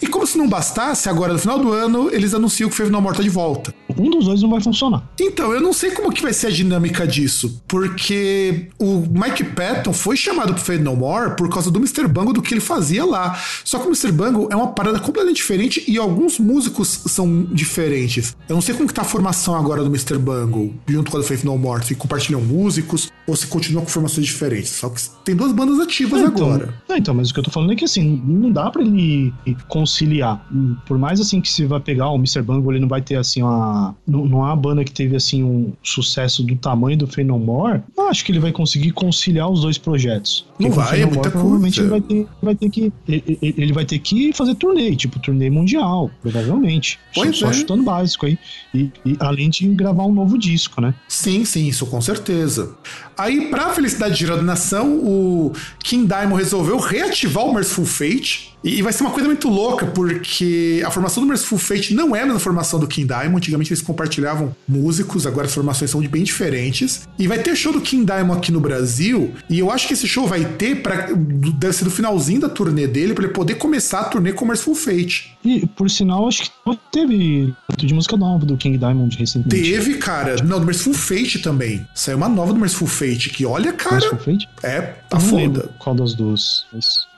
e 0.00 0.06
como 0.06 0.26
se 0.26 0.38
não 0.38 0.48
bastasse, 0.48 1.08
agora 1.08 1.32
no 1.32 1.38
final 1.38 1.58
do 1.58 1.72
ano, 1.72 2.10
eles 2.12 2.34
anunciam 2.34 2.68
que 2.68 2.74
o 2.74 2.76
Fave 2.76 2.90
No 2.90 3.00
More 3.00 3.16
tá 3.16 3.22
de 3.22 3.28
volta. 3.28 3.74
Um 3.98 4.10
dos 4.10 4.24
dois 4.26 4.42
não 4.42 4.50
vai 4.50 4.60
funcionar. 4.60 5.02
Então, 5.18 5.52
eu 5.52 5.60
não 5.60 5.72
sei 5.72 5.90
como 5.90 6.12
que 6.12 6.22
vai 6.22 6.32
ser 6.32 6.48
a 6.48 6.50
dinâmica 6.50 7.06
disso, 7.06 7.62
porque 7.66 8.68
o 8.78 9.04
Mike 9.10 9.44
Patton 9.44 9.92
foi 9.92 10.16
chamado 10.16 10.54
pro 10.54 10.62
Fade 10.62 10.82
No 10.82 10.96
More 10.96 11.36
por 11.36 11.48
causa 11.48 11.70
do 11.70 11.78
Mr. 11.78 12.06
Bungle, 12.06 12.32
do 12.32 12.42
que 12.42 12.54
ele 12.54 12.60
fazia 12.60 13.04
lá. 13.04 13.38
Só 13.64 13.78
que 13.78 13.84
o 13.84 13.88
Mr. 13.88 14.12
Bungle 14.12 14.48
é 14.50 14.56
uma 14.56 14.68
parada 14.68 14.98
completamente 14.98 15.36
diferente 15.36 15.84
e 15.86 15.98
alguns 15.98 16.38
músicos 16.38 16.88
são 17.06 17.44
diferentes. 17.44 18.36
Eu 18.48 18.54
não 18.54 18.62
sei 18.62 18.74
como 18.74 18.86
que 18.86 18.94
tá 18.94 19.02
a 19.02 19.04
formação 19.04 19.54
agora 19.54 19.82
do 19.82 19.88
Mr. 19.88 20.18
Bungle, 20.18 20.74
junto 20.86 21.10
com 21.10 21.16
a 21.16 21.20
do 21.20 21.26
Faith 21.26 21.44
No 21.44 21.56
More, 21.58 21.84
se 21.84 21.94
compartilham 21.94 22.40
músicos 22.40 23.10
ou 23.26 23.36
se 23.36 23.46
continuam 23.46 23.84
com 23.84 23.90
formações 23.90 24.26
diferentes. 24.26 24.70
Só 24.70 24.88
que 24.88 25.00
tem 25.24 25.36
duas 25.36 25.52
bandas 25.52 25.78
ativas 25.80 26.20
é, 26.20 26.24
então, 26.26 26.46
agora. 26.46 26.74
É, 26.88 26.98
então, 26.98 27.14
mas 27.14 27.30
o 27.30 27.34
que 27.34 27.40
eu 27.40 27.44
tô 27.44 27.50
falando 27.50 27.72
é 27.72 27.76
que 27.76 27.84
assim, 27.84 28.22
não 28.24 28.50
dá 28.50 28.70
pra 28.70 28.82
ele 28.82 29.29
conciliar. 29.68 30.44
Por 30.86 30.98
mais 30.98 31.20
assim 31.20 31.40
que 31.40 31.50
se 31.50 31.64
vai 31.66 31.80
pegar 31.80 32.10
o 32.10 32.16
Mr. 32.16 32.42
Bungle, 32.42 32.72
ele 32.72 32.80
não 32.80 32.88
vai 32.88 33.02
ter 33.02 33.16
assim 33.16 33.42
uma. 33.42 33.94
Não, 34.06 34.24
não 34.24 34.38
é 34.40 34.46
uma 34.46 34.56
banda 34.56 34.84
que 34.84 34.92
teve 34.92 35.16
assim 35.16 35.42
um 35.42 35.72
sucesso 35.82 36.42
do 36.42 36.56
tamanho 36.56 36.98
do 36.98 37.06
Phenomore. 37.06 37.82
Eu 37.96 38.08
acho 38.08 38.24
que 38.24 38.32
ele 38.32 38.40
vai 38.40 38.52
conseguir 38.52 38.92
conciliar 38.92 39.50
os 39.50 39.62
dois 39.62 39.78
projetos. 39.78 40.46
Não 40.58 40.70
vai, 40.70 41.02
é 41.02 41.06
muita 41.06 41.30
provavelmente 41.30 41.80
ele 41.80 41.88
vai 41.88 42.00
ter, 42.00 42.26
vai 42.42 42.54
ter 42.54 42.70
que. 42.70 42.92
Ele 43.08 43.72
vai 43.72 43.84
ter 43.84 43.98
que 43.98 44.32
fazer 44.32 44.54
turnê, 44.54 44.94
tipo 44.94 45.18
turnê 45.18 45.50
mundial, 45.50 46.10
provavelmente. 46.20 46.98
Pois 47.14 47.36
Só 47.36 47.50
é. 47.50 47.52
chutando 47.52 47.82
básico 47.82 48.26
aí. 48.26 48.38
E, 48.74 48.90
e, 49.04 49.16
além 49.18 49.48
de 49.50 49.66
gravar 49.68 50.04
um 50.04 50.12
novo 50.12 50.38
disco, 50.38 50.80
né? 50.80 50.94
Sim, 51.08 51.44
sim, 51.44 51.66
isso 51.66 51.86
com 51.86 52.00
certeza. 52.00 52.74
Aí, 53.16 53.50
pra 53.50 53.70
felicidade 53.70 54.14
de 54.14 54.20
geral 54.20 54.36
da 54.36 54.42
nação, 54.42 54.94
o 54.94 55.52
King 55.82 56.06
Diamond 56.06 56.42
resolveu 56.42 56.78
reativar 56.78 57.44
o 57.44 57.52
Merciful 57.52 57.84
Fate. 57.84 58.50
E 58.62 58.82
vai 58.82 58.92
ser 58.92 59.02
uma 59.02 59.10
coisa 59.10 59.26
muito 59.26 59.48
louca, 59.48 59.86
porque 59.86 60.82
a 60.84 60.90
formação 60.90 61.22
do 61.22 61.28
Merciful 61.28 61.58
Fate 61.58 61.94
não 61.94 62.14
é 62.14 62.22
a 62.22 62.24
mesma 62.26 62.40
formação 62.40 62.78
do 62.78 62.86
King 62.86 63.06
Diamond. 63.06 63.36
Antigamente 63.36 63.72
eles 63.72 63.82
compartilhavam 63.82 64.54
músicos, 64.68 65.26
agora 65.26 65.46
as 65.46 65.54
formações 65.54 65.90
são 65.90 66.00
bem 66.02 66.22
diferentes. 66.22 67.08
E 67.18 67.26
vai 67.26 67.38
ter 67.38 67.56
show 67.56 67.72
do 67.72 67.80
King 67.80 68.04
Diamond 68.04 68.38
aqui 68.38 68.52
no 68.52 68.60
Brasil. 68.60 69.34
E 69.48 69.58
eu 69.58 69.70
acho 69.70 69.86
que 69.86 69.94
esse 69.94 70.06
show 70.06 70.26
vai 70.26 70.44
ter, 70.44 70.82
pra, 70.82 71.08
deve 71.54 71.72
ser 71.72 71.84
do 71.84 71.90
finalzinho 71.90 72.40
da 72.40 72.48
turnê 72.48 72.86
dele, 72.86 73.14
para 73.14 73.24
ele 73.24 73.32
poder 73.32 73.54
começar 73.54 74.00
a 74.00 74.04
turnê 74.04 74.32
com 74.32 74.44
o 74.44 74.48
Merciful 74.48 74.74
Fate. 74.74 75.36
E, 75.44 75.66
por 75.66 75.88
sinal, 75.88 76.28
acho 76.28 76.42
que 76.42 76.50
teve 76.92 77.54
de 77.78 77.94
música 77.94 78.16
nova 78.16 78.44
do 78.44 78.56
King 78.56 78.76
Diamond 78.76 79.16
recentemente. 79.16 79.70
Teve, 79.70 79.94
cara. 79.94 80.36
Não, 80.44 80.60
do 80.60 80.66
Merciful 80.66 80.92
Fate 80.92 81.38
também. 81.38 81.86
Saiu 81.94 82.18
uma 82.18 82.28
nova 82.28 82.52
do 82.52 82.60
Merciful 82.60 82.88
Fate, 82.88 83.30
que 83.30 83.46
olha, 83.46 83.72
cara. 83.72 83.96
Merciful 83.96 84.18
Fate? 84.18 84.48
É, 84.62 84.80
tá 85.08 85.18
foda. 85.18 85.70
Qual 85.78 85.94
das 85.94 86.14
duas? 86.14 86.66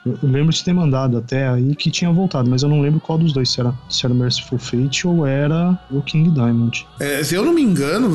Eu 0.05 0.17
lembro 0.23 0.53
de 0.53 0.63
ter 0.63 0.73
mandado 0.73 1.17
até 1.17 1.32
aí 1.47 1.75
que 1.75 1.89
tinha 1.89 2.11
voltado, 2.11 2.49
mas 2.49 2.63
eu 2.63 2.69
não 2.69 2.81
lembro 2.81 2.99
qual 2.99 3.17
dos 3.17 3.33
dois, 3.33 3.49
se 3.49 3.59
era, 3.59 3.73
se 3.89 4.05
era 4.05 4.13
Merciful 4.13 4.59
Fate 4.59 5.07
ou 5.07 5.25
era 5.25 5.79
o 5.91 6.01
King 6.01 6.29
Diamond. 6.29 6.85
É, 6.99 7.23
se 7.23 7.35
eu 7.35 7.45
não 7.45 7.53
me 7.53 7.61
engano, 7.61 8.11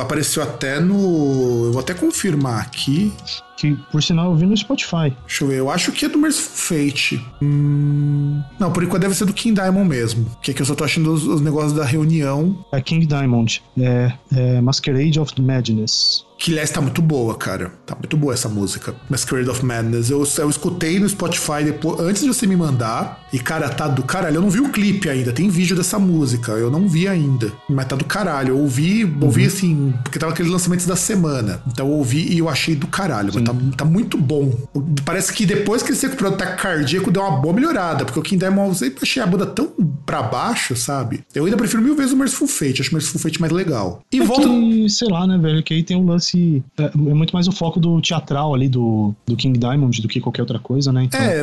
apareceu 0.00 0.42
até 0.42 0.80
no. 0.80 1.66
Eu 1.66 1.72
vou 1.72 1.80
até 1.80 1.94
confirmar 1.94 2.60
aqui. 2.62 3.12
Que, 3.56 3.76
por 3.92 4.02
sinal, 4.02 4.30
eu 4.30 4.36
vi 4.36 4.46
no 4.46 4.56
Spotify. 4.56 5.14
Deixa 5.26 5.44
eu 5.44 5.48
ver, 5.48 5.58
eu 5.58 5.70
acho 5.70 5.92
que 5.92 6.04
é 6.04 6.08
do 6.08 6.18
Merciful 6.18 6.78
Fate. 6.78 7.24
Hum... 7.40 8.42
Não, 8.58 8.72
por 8.72 8.82
enquanto 8.82 9.02
deve 9.02 9.14
ser 9.14 9.24
do 9.24 9.32
King 9.32 9.54
Diamond 9.60 9.88
mesmo. 9.88 10.26
Que 10.42 10.50
é 10.50 10.54
que 10.54 10.62
eu 10.62 10.66
só 10.66 10.74
tô 10.74 10.82
achando 10.82 11.12
os, 11.12 11.24
os 11.24 11.40
negócios 11.40 11.72
da 11.72 11.84
reunião. 11.84 12.64
É 12.72 12.80
King 12.80 13.06
Diamond. 13.06 13.62
É, 13.78 14.12
é 14.34 14.60
Masquerade 14.60 15.20
of 15.20 15.40
Madness. 15.40 16.24
Que, 16.42 16.50
aliás, 16.50 16.70
tá 16.70 16.80
muito 16.80 17.00
boa, 17.00 17.36
cara. 17.36 17.70
Tá 17.86 17.94
muito 17.94 18.16
boa 18.16 18.34
essa 18.34 18.48
música. 18.48 18.92
Masquerade 19.08 19.48
of 19.48 19.64
Madness. 19.64 20.10
Eu, 20.10 20.26
eu 20.38 20.50
escutei 20.50 20.98
no 20.98 21.08
Spotify 21.08 21.62
depois, 21.64 22.00
antes 22.00 22.22
de 22.22 22.26
você 22.26 22.48
me 22.48 22.56
mandar. 22.56 23.24
E, 23.32 23.38
cara, 23.38 23.68
tá 23.68 23.86
do 23.86 24.02
caralho. 24.02 24.38
Eu 24.38 24.42
não 24.42 24.50
vi 24.50 24.58
o 24.58 24.68
clipe 24.70 25.08
ainda. 25.08 25.32
Tem 25.32 25.48
vídeo 25.48 25.76
dessa 25.76 26.00
música. 26.00 26.50
Eu 26.50 26.68
não 26.68 26.88
vi 26.88 27.06
ainda. 27.06 27.52
Mas 27.68 27.86
tá 27.86 27.94
do 27.94 28.04
caralho. 28.04 28.54
Eu 28.54 28.58
ouvi, 28.58 29.04
uhum. 29.04 29.18
ouvi 29.22 29.46
assim, 29.46 29.94
porque 30.02 30.18
tava 30.18 30.32
aqueles 30.32 30.50
lançamentos 30.50 30.84
da 30.84 30.96
semana. 30.96 31.62
Então 31.64 31.86
eu 31.86 31.92
ouvi 31.92 32.32
e 32.32 32.38
eu 32.40 32.48
achei 32.48 32.74
do 32.74 32.88
caralho. 32.88 33.30
Mas 33.32 33.44
tá, 33.44 33.54
tá, 33.76 33.84
muito 33.84 34.18
bom. 34.18 34.52
Parece 35.04 35.32
que 35.32 35.46
depois 35.46 35.80
que 35.80 35.90
ele 35.90 35.96
se 35.96 36.06
recuperou 36.06 36.32
do 36.32 36.42
ataque 36.42 36.60
cardíaco, 36.60 37.12
deu 37.12 37.22
uma 37.22 37.40
boa 37.40 37.54
melhorada. 37.54 38.04
Porque 38.04 38.18
o 38.18 38.22
King 38.22 38.40
Diamond, 38.40 38.76
eu 38.84 38.92
achei 39.00 39.22
a 39.22 39.26
banda 39.28 39.46
tão 39.46 39.68
pra 40.04 40.24
baixo, 40.24 40.74
sabe? 40.74 41.22
Eu 41.32 41.44
ainda 41.44 41.56
prefiro 41.56 41.80
mil 41.80 41.94
vezes 41.94 42.12
o 42.12 42.16
Merciful 42.16 42.48
Fate. 42.48 42.82
Acho 42.82 42.90
o 42.90 42.94
Merciful 42.94 43.20
Fate 43.20 43.40
mais 43.40 43.52
legal. 43.52 44.02
E 44.12 44.20
é 44.20 44.24
volta. 44.24 44.48
Que, 44.48 44.90
sei 44.90 45.08
lá, 45.08 45.24
né, 45.24 45.38
velho? 45.38 45.62
Que 45.62 45.74
aí 45.74 45.84
tem 45.84 45.96
um 45.96 46.04
lance. 46.04 46.31
É, 46.78 46.84
é 46.84 47.14
muito 47.14 47.32
mais 47.32 47.48
o 47.48 47.52
foco 47.52 47.80
do 47.80 48.00
teatral 48.00 48.54
ali 48.54 48.68
do, 48.68 49.14
do 49.26 49.36
King 49.36 49.58
Diamond 49.58 50.00
do 50.00 50.08
que 50.08 50.20
qualquer 50.20 50.42
outra 50.42 50.58
coisa, 50.58 50.92
né? 50.92 51.04
Então... 51.04 51.20
É, 51.20 51.42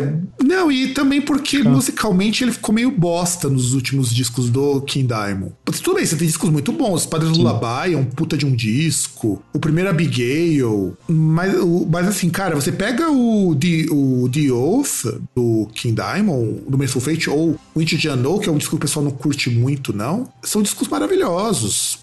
não, 0.60 0.72
e 0.72 0.89
também 0.89 1.22
porque 1.22 1.58
Fica... 1.58 1.70
musicalmente 1.70 2.44
ele 2.44 2.51
ficou 2.51 2.75
meio 2.75 2.92
bosta 2.92 3.50
nos 3.50 3.74
últimos 3.74 4.13
discos 4.13 4.50
do 4.50 4.82
King 4.82 5.08
Diamond. 5.08 5.54
Tudo 5.66 5.96
bem, 5.96 6.06
você 6.06 6.16
tem 6.16 6.28
discos 6.28 6.50
muito 6.50 6.72
bons. 6.72 7.06
Padres 7.06 7.32
do 7.32 7.38
Lullaby 7.38 7.94
é 7.94 7.98
um 7.98 8.06
puta 8.06 8.38
de 8.38 8.46
um 8.46 8.54
disco. 8.54 9.42
O 9.54 9.60
primeiro 9.60 9.89
Abigail. 9.89 10.98
Mas, 11.08 11.54
mas 11.89 12.08
assim, 12.08 12.30
cara, 12.30 12.56
você 12.56 12.72
pega 12.72 13.10
o 13.10 13.56
The, 13.56 13.88
o 13.92 14.30
The 14.30 14.51
Oath 14.51 15.22
do 15.36 15.68
King 15.74 15.96
Diamond, 15.96 16.62
do 16.68 16.78
Merciful 16.78 17.01
Fate, 17.01 17.30
ou 17.30 17.58
o 17.74 17.82
Into 17.82 17.98
Jano, 17.98 18.39
que 18.39 18.50
é 18.50 18.51
um 18.51 18.58
disco 18.58 18.72
que 18.72 18.78
o 18.78 18.80
pessoal 18.80 19.06
não 19.06 19.12
curte 19.12 19.50
muito, 19.50 19.94
não. 19.94 20.28
São 20.44 20.62
discos 20.62 20.88
maravilhosos. 20.88 22.00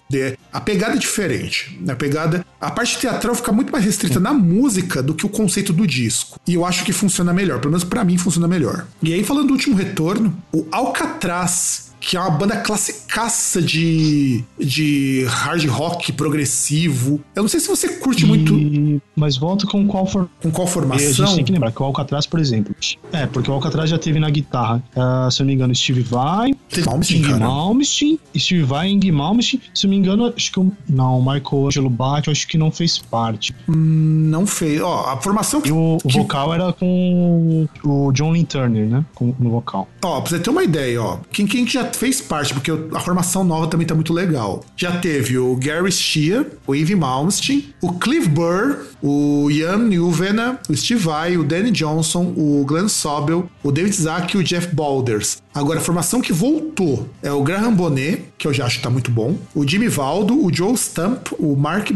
A 0.51 0.61
pegada 0.61 0.95
é 0.95 0.97
diferente. 0.97 1.79
A 1.87 1.95
pegada. 1.95 2.45
A 2.59 2.71
parte 2.71 2.97
teatral 2.97 3.35
fica 3.35 3.51
muito 3.51 3.71
mais 3.71 3.85
restrita 3.85 4.19
na 4.19 4.33
música 4.33 5.03
do 5.03 5.13
que 5.13 5.25
o 5.25 5.29
conceito 5.29 5.71
do 5.71 5.85
disco. 5.85 6.39
E 6.47 6.55
eu 6.55 6.65
acho 6.65 6.83
que 6.83 6.91
funciona 6.91 7.33
melhor. 7.33 7.59
Pelo 7.59 7.71
menos 7.71 7.83
para 7.83 8.03
mim 8.03 8.17
funciona 8.17 8.46
melhor. 8.47 8.85
E 9.01 9.13
aí, 9.13 9.23
falando 9.23 9.47
do 9.47 9.53
último 9.53 9.75
retorno, 9.75 10.35
o 10.51 10.65
Alcatraz 10.71 11.86
que 11.99 12.15
é 12.15 12.19
uma 12.19 12.29
banda 12.29 12.57
classicaça 12.57 13.61
de, 13.61 14.43
de 14.59 15.25
hard 15.27 15.65
rock 15.65 16.11
progressivo. 16.11 17.19
Eu 17.35 17.43
não 17.43 17.49
sei 17.49 17.59
se 17.59 17.67
você 17.67 17.97
curte 17.97 18.23
e... 18.23 18.25
muito. 18.25 19.01
Mas 19.15 19.37
volta 19.37 19.65
com 19.65 19.85
qual 19.87 20.05
for... 20.05 20.29
Com 20.41 20.51
qual 20.51 20.67
formação? 20.67 21.25
a 21.25 21.27
gente 21.27 21.35
tem 21.37 21.45
que 21.45 21.51
lembrar 21.51 21.71
que 21.71 21.81
o 21.81 21.85
Alcatraz, 21.85 22.25
por 22.25 22.39
exemplo. 22.39 22.75
É, 23.11 23.25
porque 23.25 23.49
o 23.49 23.53
Alcatraz 23.53 23.89
já 23.89 23.97
teve 23.97 24.19
na 24.19 24.29
guitarra, 24.29 24.83
uh, 24.95 25.31
se 25.31 25.41
eu 25.41 25.45
não 25.45 25.47
me 25.47 25.53
engano, 25.53 25.75
Steve 25.75 26.01
Vai, 26.01 26.53
Malmsteen, 26.85 27.21
Ing 27.21 27.39
Malmsteen, 27.39 28.19
Steve 28.37 28.63
Vai, 28.63 28.89
Ing 28.89 29.11
Malmsteen. 29.11 29.61
Se 29.73 29.85
eu 29.85 29.89
não 29.89 29.97
me 29.97 30.03
engano, 30.03 30.33
acho 30.35 30.51
que. 30.51 30.59
Eu... 30.59 30.71
Não, 30.89 31.19
o 31.19 31.21
Michael 31.21 31.67
Angelo 31.67 31.89
Bate, 31.89 32.29
acho 32.29 32.47
que 32.47 32.57
não 32.57 32.71
fez 32.71 32.97
parte. 32.97 33.55
Hum, 33.67 34.27
não 34.29 34.45
fez. 34.45 34.81
Ó, 34.81 35.11
a 35.11 35.17
formação 35.21 35.61
que. 35.61 35.69
E 35.69 35.71
o, 35.71 35.97
que... 35.97 36.17
vocal 36.17 36.53
era 36.53 36.71
com 36.73 37.67
o 37.83 38.11
John 38.11 38.33
Lynn 38.33 38.45
Turner, 38.45 38.87
né? 38.87 39.05
Com, 39.15 39.33
no 39.39 39.51
vocal. 39.51 39.87
Ó, 40.03 40.21
pra 40.21 40.29
você 40.29 40.39
ter 40.39 40.49
uma 40.49 40.63
ideia, 40.63 41.01
ó. 41.01 41.19
Quem, 41.31 41.45
quem 41.45 41.67
já 41.67 41.85
fez 41.95 42.21
parte, 42.21 42.53
porque 42.53 42.71
a 42.93 42.99
formação 42.99 43.43
nova 43.43 43.67
também 43.67 43.87
tá 43.87 43.95
muito 43.95 44.13
legal. 44.13 44.63
Já 44.75 44.97
teve 44.97 45.37
o 45.37 45.55
Gary 45.55 45.91
Shea, 45.91 46.45
o 46.65 46.75
Eve 46.75 46.95
Malmsteen, 46.95 47.73
o 47.81 47.93
Cliff 47.93 48.27
Burr, 48.27 48.77
o 49.01 49.49
Ian 49.51 49.77
Newvena, 49.77 50.59
o 50.69 50.75
Steve 50.75 51.01
Vai, 51.01 51.37
o 51.37 51.43
Danny 51.43 51.71
Johnson, 51.71 52.33
o 52.35 52.65
Glenn 52.65 52.87
Sobel, 52.87 53.49
o 53.63 53.71
David 53.71 53.95
Zack 53.95 54.35
e 54.35 54.39
o 54.39 54.43
Jeff 54.43 54.73
Balders. 54.73 55.41
Agora, 55.53 55.79
a 55.79 55.81
formação 55.81 56.21
que 56.21 56.31
voltou 56.31 57.09
é 57.23 57.31
o 57.31 57.41
Graham 57.41 57.73
Bonnet, 57.73 58.25
que 58.37 58.47
eu 58.47 58.53
já 58.53 58.65
acho 58.65 58.77
que 58.77 58.83
tá 58.83 58.89
muito 58.89 59.09
bom, 59.09 59.35
o 59.55 59.67
Jimmy 59.67 59.87
Valdo, 59.87 60.39
o 60.45 60.53
Joe 60.53 60.77
Stump, 60.77 61.29
o 61.39 61.55
Mark 61.55 61.89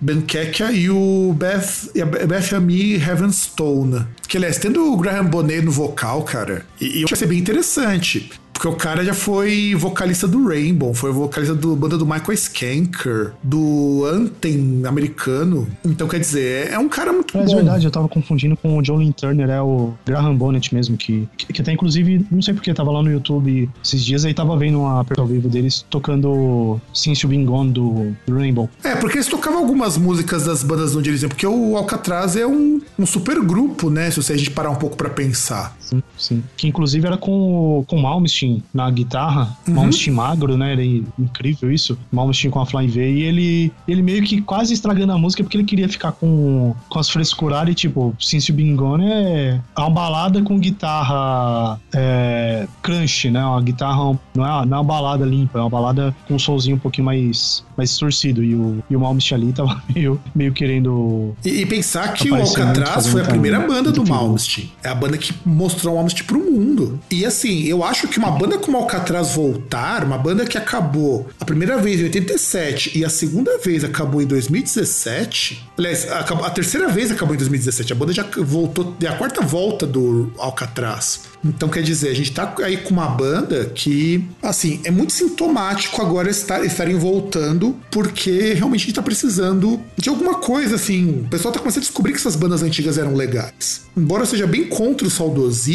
Benkekia 0.00 0.72
e 0.72 0.88
o 0.88 1.34
Beth, 1.36 2.54
Ami 2.56 2.94
Heavenstone. 2.94 4.06
Que, 4.26 4.38
aliás, 4.38 4.58
tendo 4.58 4.92
o 4.92 4.96
Graham 4.96 5.26
Bonnet 5.26 5.62
no 5.62 5.70
vocal, 5.70 6.22
cara, 6.22 6.64
e, 6.80 7.00
e 7.00 7.02
eu 7.02 7.16
ser 7.16 7.26
bem 7.26 7.38
interessante. 7.38 8.30
Porque 8.62 8.76
o 8.76 8.78
cara 8.78 9.04
já 9.04 9.12
foi 9.12 9.74
vocalista 9.74 10.28
do 10.28 10.46
Rainbow, 10.46 10.94
foi 10.94 11.10
vocalista 11.10 11.52
da 11.52 11.66
banda 11.74 11.98
do 11.98 12.06
Michael 12.06 12.32
Skanker, 12.34 13.32
do 13.42 14.04
Anthem 14.06 14.82
americano. 14.86 15.66
Então, 15.84 16.06
quer 16.06 16.20
dizer, 16.20 16.70
é 16.70 16.78
um 16.78 16.88
cara 16.88 17.12
muito 17.12 17.36
Mas 17.36 17.46
bom. 17.46 17.54
é 17.54 17.56
verdade, 17.56 17.84
eu 17.84 17.90
tava 17.90 18.08
confundindo 18.08 18.56
com 18.56 18.78
o 18.78 18.84
Jolene 18.84 19.12
Turner, 19.12 19.50
é 19.50 19.60
o 19.60 19.94
Graham 20.06 20.36
Bonnet 20.36 20.72
mesmo, 20.72 20.96
que, 20.96 21.28
que, 21.36 21.52
que 21.52 21.60
até 21.60 21.72
inclusive, 21.72 22.24
não 22.30 22.40
sei 22.40 22.54
porque, 22.54 22.72
tava 22.72 22.92
lá 22.92 23.02
no 23.02 23.10
YouTube 23.10 23.68
esses 23.84 24.04
dias 24.04 24.24
aí 24.24 24.32
tava 24.32 24.56
vendo 24.56 24.78
uma 24.78 25.00
aperto 25.00 25.22
ao 25.22 25.26
vivo 25.26 25.48
deles 25.48 25.84
tocando 25.90 26.80
Since 26.94 27.24
You 27.24 27.30
Been 27.30 27.44
Gone 27.44 27.72
do, 27.72 28.16
do 28.24 28.36
Rainbow. 28.36 28.70
É, 28.84 28.94
porque 28.94 29.16
eles 29.16 29.26
tocavam 29.26 29.58
algumas 29.58 29.98
músicas 29.98 30.44
das 30.44 30.62
bandas 30.62 30.94
onde 30.94 31.10
eles 31.10 31.22
iam, 31.22 31.30
porque 31.30 31.48
o 31.48 31.76
Alcatraz 31.76 32.36
é 32.36 32.46
um, 32.46 32.80
um 32.96 33.06
super 33.06 33.40
grupo, 33.40 33.90
né? 33.90 34.08
Se 34.08 34.32
a 34.32 34.36
gente 34.36 34.52
parar 34.52 34.70
um 34.70 34.76
pouco 34.76 34.96
pra 34.96 35.10
pensar. 35.10 35.76
Sim, 35.92 36.02
sim. 36.16 36.42
Que 36.56 36.66
inclusive 36.68 37.06
era 37.06 37.16
com, 37.16 37.78
o- 37.80 37.84
com 37.84 37.96
o 37.96 38.02
Malmsteen 38.02 38.62
na 38.72 38.90
guitarra. 38.90 39.56
Malmsteen 39.68 40.14
magro, 40.14 40.56
né? 40.56 40.72
Era 40.72 40.84
incrível 40.84 41.70
isso. 41.70 41.98
Malmsteen 42.10 42.50
com 42.50 42.60
a 42.60 42.66
Flying 42.66 42.88
V. 42.88 43.12
E 43.12 43.22
ele, 43.22 43.72
ele 43.86 44.02
meio 44.02 44.22
que 44.22 44.40
quase 44.40 44.72
estragando 44.74 45.12
a 45.12 45.18
música 45.18 45.42
porque 45.42 45.56
ele 45.56 45.64
queria 45.64 45.88
ficar 45.88 46.12
com, 46.12 46.74
com 46.88 46.98
as 46.98 47.08
frescuradas 47.10 47.72
e 47.72 47.74
tipo, 47.74 48.14
Since 48.18 48.50
You 48.50 48.56
Been 48.56 48.76
Gone 48.76 49.04
é 49.10 49.60
uma 49.76 49.90
balada 49.90 50.42
com 50.42 50.58
guitarra 50.58 51.80
é, 51.92 52.66
crunch, 52.82 53.30
né? 53.30 53.44
Uma 53.44 53.60
guitarra, 53.60 54.18
não 54.34 54.44
é, 54.46 54.66
não 54.66 54.76
é 54.76 54.80
uma 54.80 54.84
balada 54.84 55.24
limpa, 55.24 55.58
é 55.58 55.62
uma 55.62 55.70
balada 55.70 56.14
com 56.26 56.34
um 56.34 56.38
solzinho 56.38 56.76
um 56.76 56.78
pouquinho 56.78 57.04
mais, 57.04 57.64
mais 57.76 57.90
distorcido. 57.90 58.42
E 58.42 58.54
o, 58.54 58.82
e 58.88 58.96
o 58.96 59.00
Malmsteen 59.00 59.42
ali 59.42 59.52
tava 59.52 59.82
meio, 59.94 60.20
meio 60.34 60.52
querendo 60.52 61.34
E, 61.44 61.62
e 61.62 61.66
pensar 61.66 62.12
que 62.14 62.30
o 62.30 62.34
Alcatraz 62.34 63.06
foi 63.08 63.22
a 63.22 63.24
primeira 63.24 63.60
banda 63.66 63.90
do. 63.90 64.02
Malmsteen. 64.06 64.70
É 64.82 64.88
a 64.88 64.94
banda 64.94 65.16
que 65.16 65.32
mostrou 65.44 65.81
o 65.90 65.94
Malmsteen 65.94 66.26
pro 66.26 66.38
mundo. 66.38 67.00
E 67.10 67.24
assim, 67.24 67.64
eu 67.64 67.82
acho 67.84 68.08
que 68.08 68.18
uma 68.18 68.30
banda 68.30 68.58
como 68.58 68.76
Alcatraz 68.76 69.34
voltar, 69.34 70.04
uma 70.04 70.18
banda 70.18 70.44
que 70.44 70.58
acabou 70.58 71.28
a 71.40 71.44
primeira 71.44 71.78
vez 71.78 72.00
em 72.00 72.04
87 72.04 72.98
e 72.98 73.04
a 73.04 73.08
segunda 73.08 73.58
vez 73.58 73.84
acabou 73.84 74.22
em 74.22 74.26
2017. 74.26 75.68
Aliás, 75.78 76.06
a 76.10 76.50
terceira 76.50 76.88
vez 76.88 77.10
acabou 77.10 77.34
em 77.34 77.38
2017. 77.38 77.92
A 77.92 77.96
banda 77.96 78.12
já 78.12 78.26
voltou, 78.38 78.96
é 79.02 79.06
a 79.06 79.16
quarta 79.16 79.40
volta 79.42 79.86
do 79.86 80.32
Alcatraz. 80.38 81.32
Então, 81.44 81.68
quer 81.68 81.82
dizer, 81.82 82.10
a 82.10 82.14
gente 82.14 82.30
tá 82.30 82.54
aí 82.62 82.76
com 82.76 82.90
uma 82.90 83.08
banda 83.08 83.64
que, 83.74 84.24
assim, 84.40 84.80
é 84.84 84.90
muito 84.90 85.12
sintomático 85.12 86.00
agora 86.00 86.30
estar, 86.30 86.64
estarem 86.64 86.96
voltando, 86.96 87.76
porque 87.90 88.52
realmente 88.54 88.82
a 88.82 88.86
gente 88.86 88.94
tá 88.94 89.02
precisando 89.02 89.80
de 89.96 90.08
alguma 90.08 90.34
coisa, 90.34 90.76
assim. 90.76 91.22
O 91.26 91.28
pessoal 91.28 91.52
tá 91.52 91.58
começando 91.58 91.82
a 91.82 91.86
descobrir 91.86 92.12
que 92.12 92.18
essas 92.18 92.36
bandas 92.36 92.62
antigas 92.62 92.96
eram 92.96 93.14
legais. 93.14 93.82
Embora 93.96 94.22
eu 94.22 94.26
seja 94.26 94.46
bem 94.46 94.68
contra 94.68 95.06
o 95.06 95.10
saudosismo, 95.10 95.71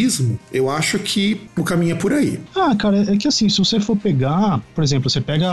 eu 0.52 0.70
acho 0.70 1.00
que 1.00 1.42
o 1.58 1.64
caminho 1.64 1.94
é 1.94 1.96
por 1.96 2.14
aí. 2.14 2.40
Ah, 2.56 2.76
cara, 2.76 3.02
é 3.12 3.18
que 3.18 3.28
assim, 3.28 3.50
se 3.50 3.58
você 3.60 3.80
for 3.80 3.96
pegar, 3.98 4.62
por 4.76 4.84
exemplo, 4.84 5.10
você 5.10 5.20
pega 5.22 5.48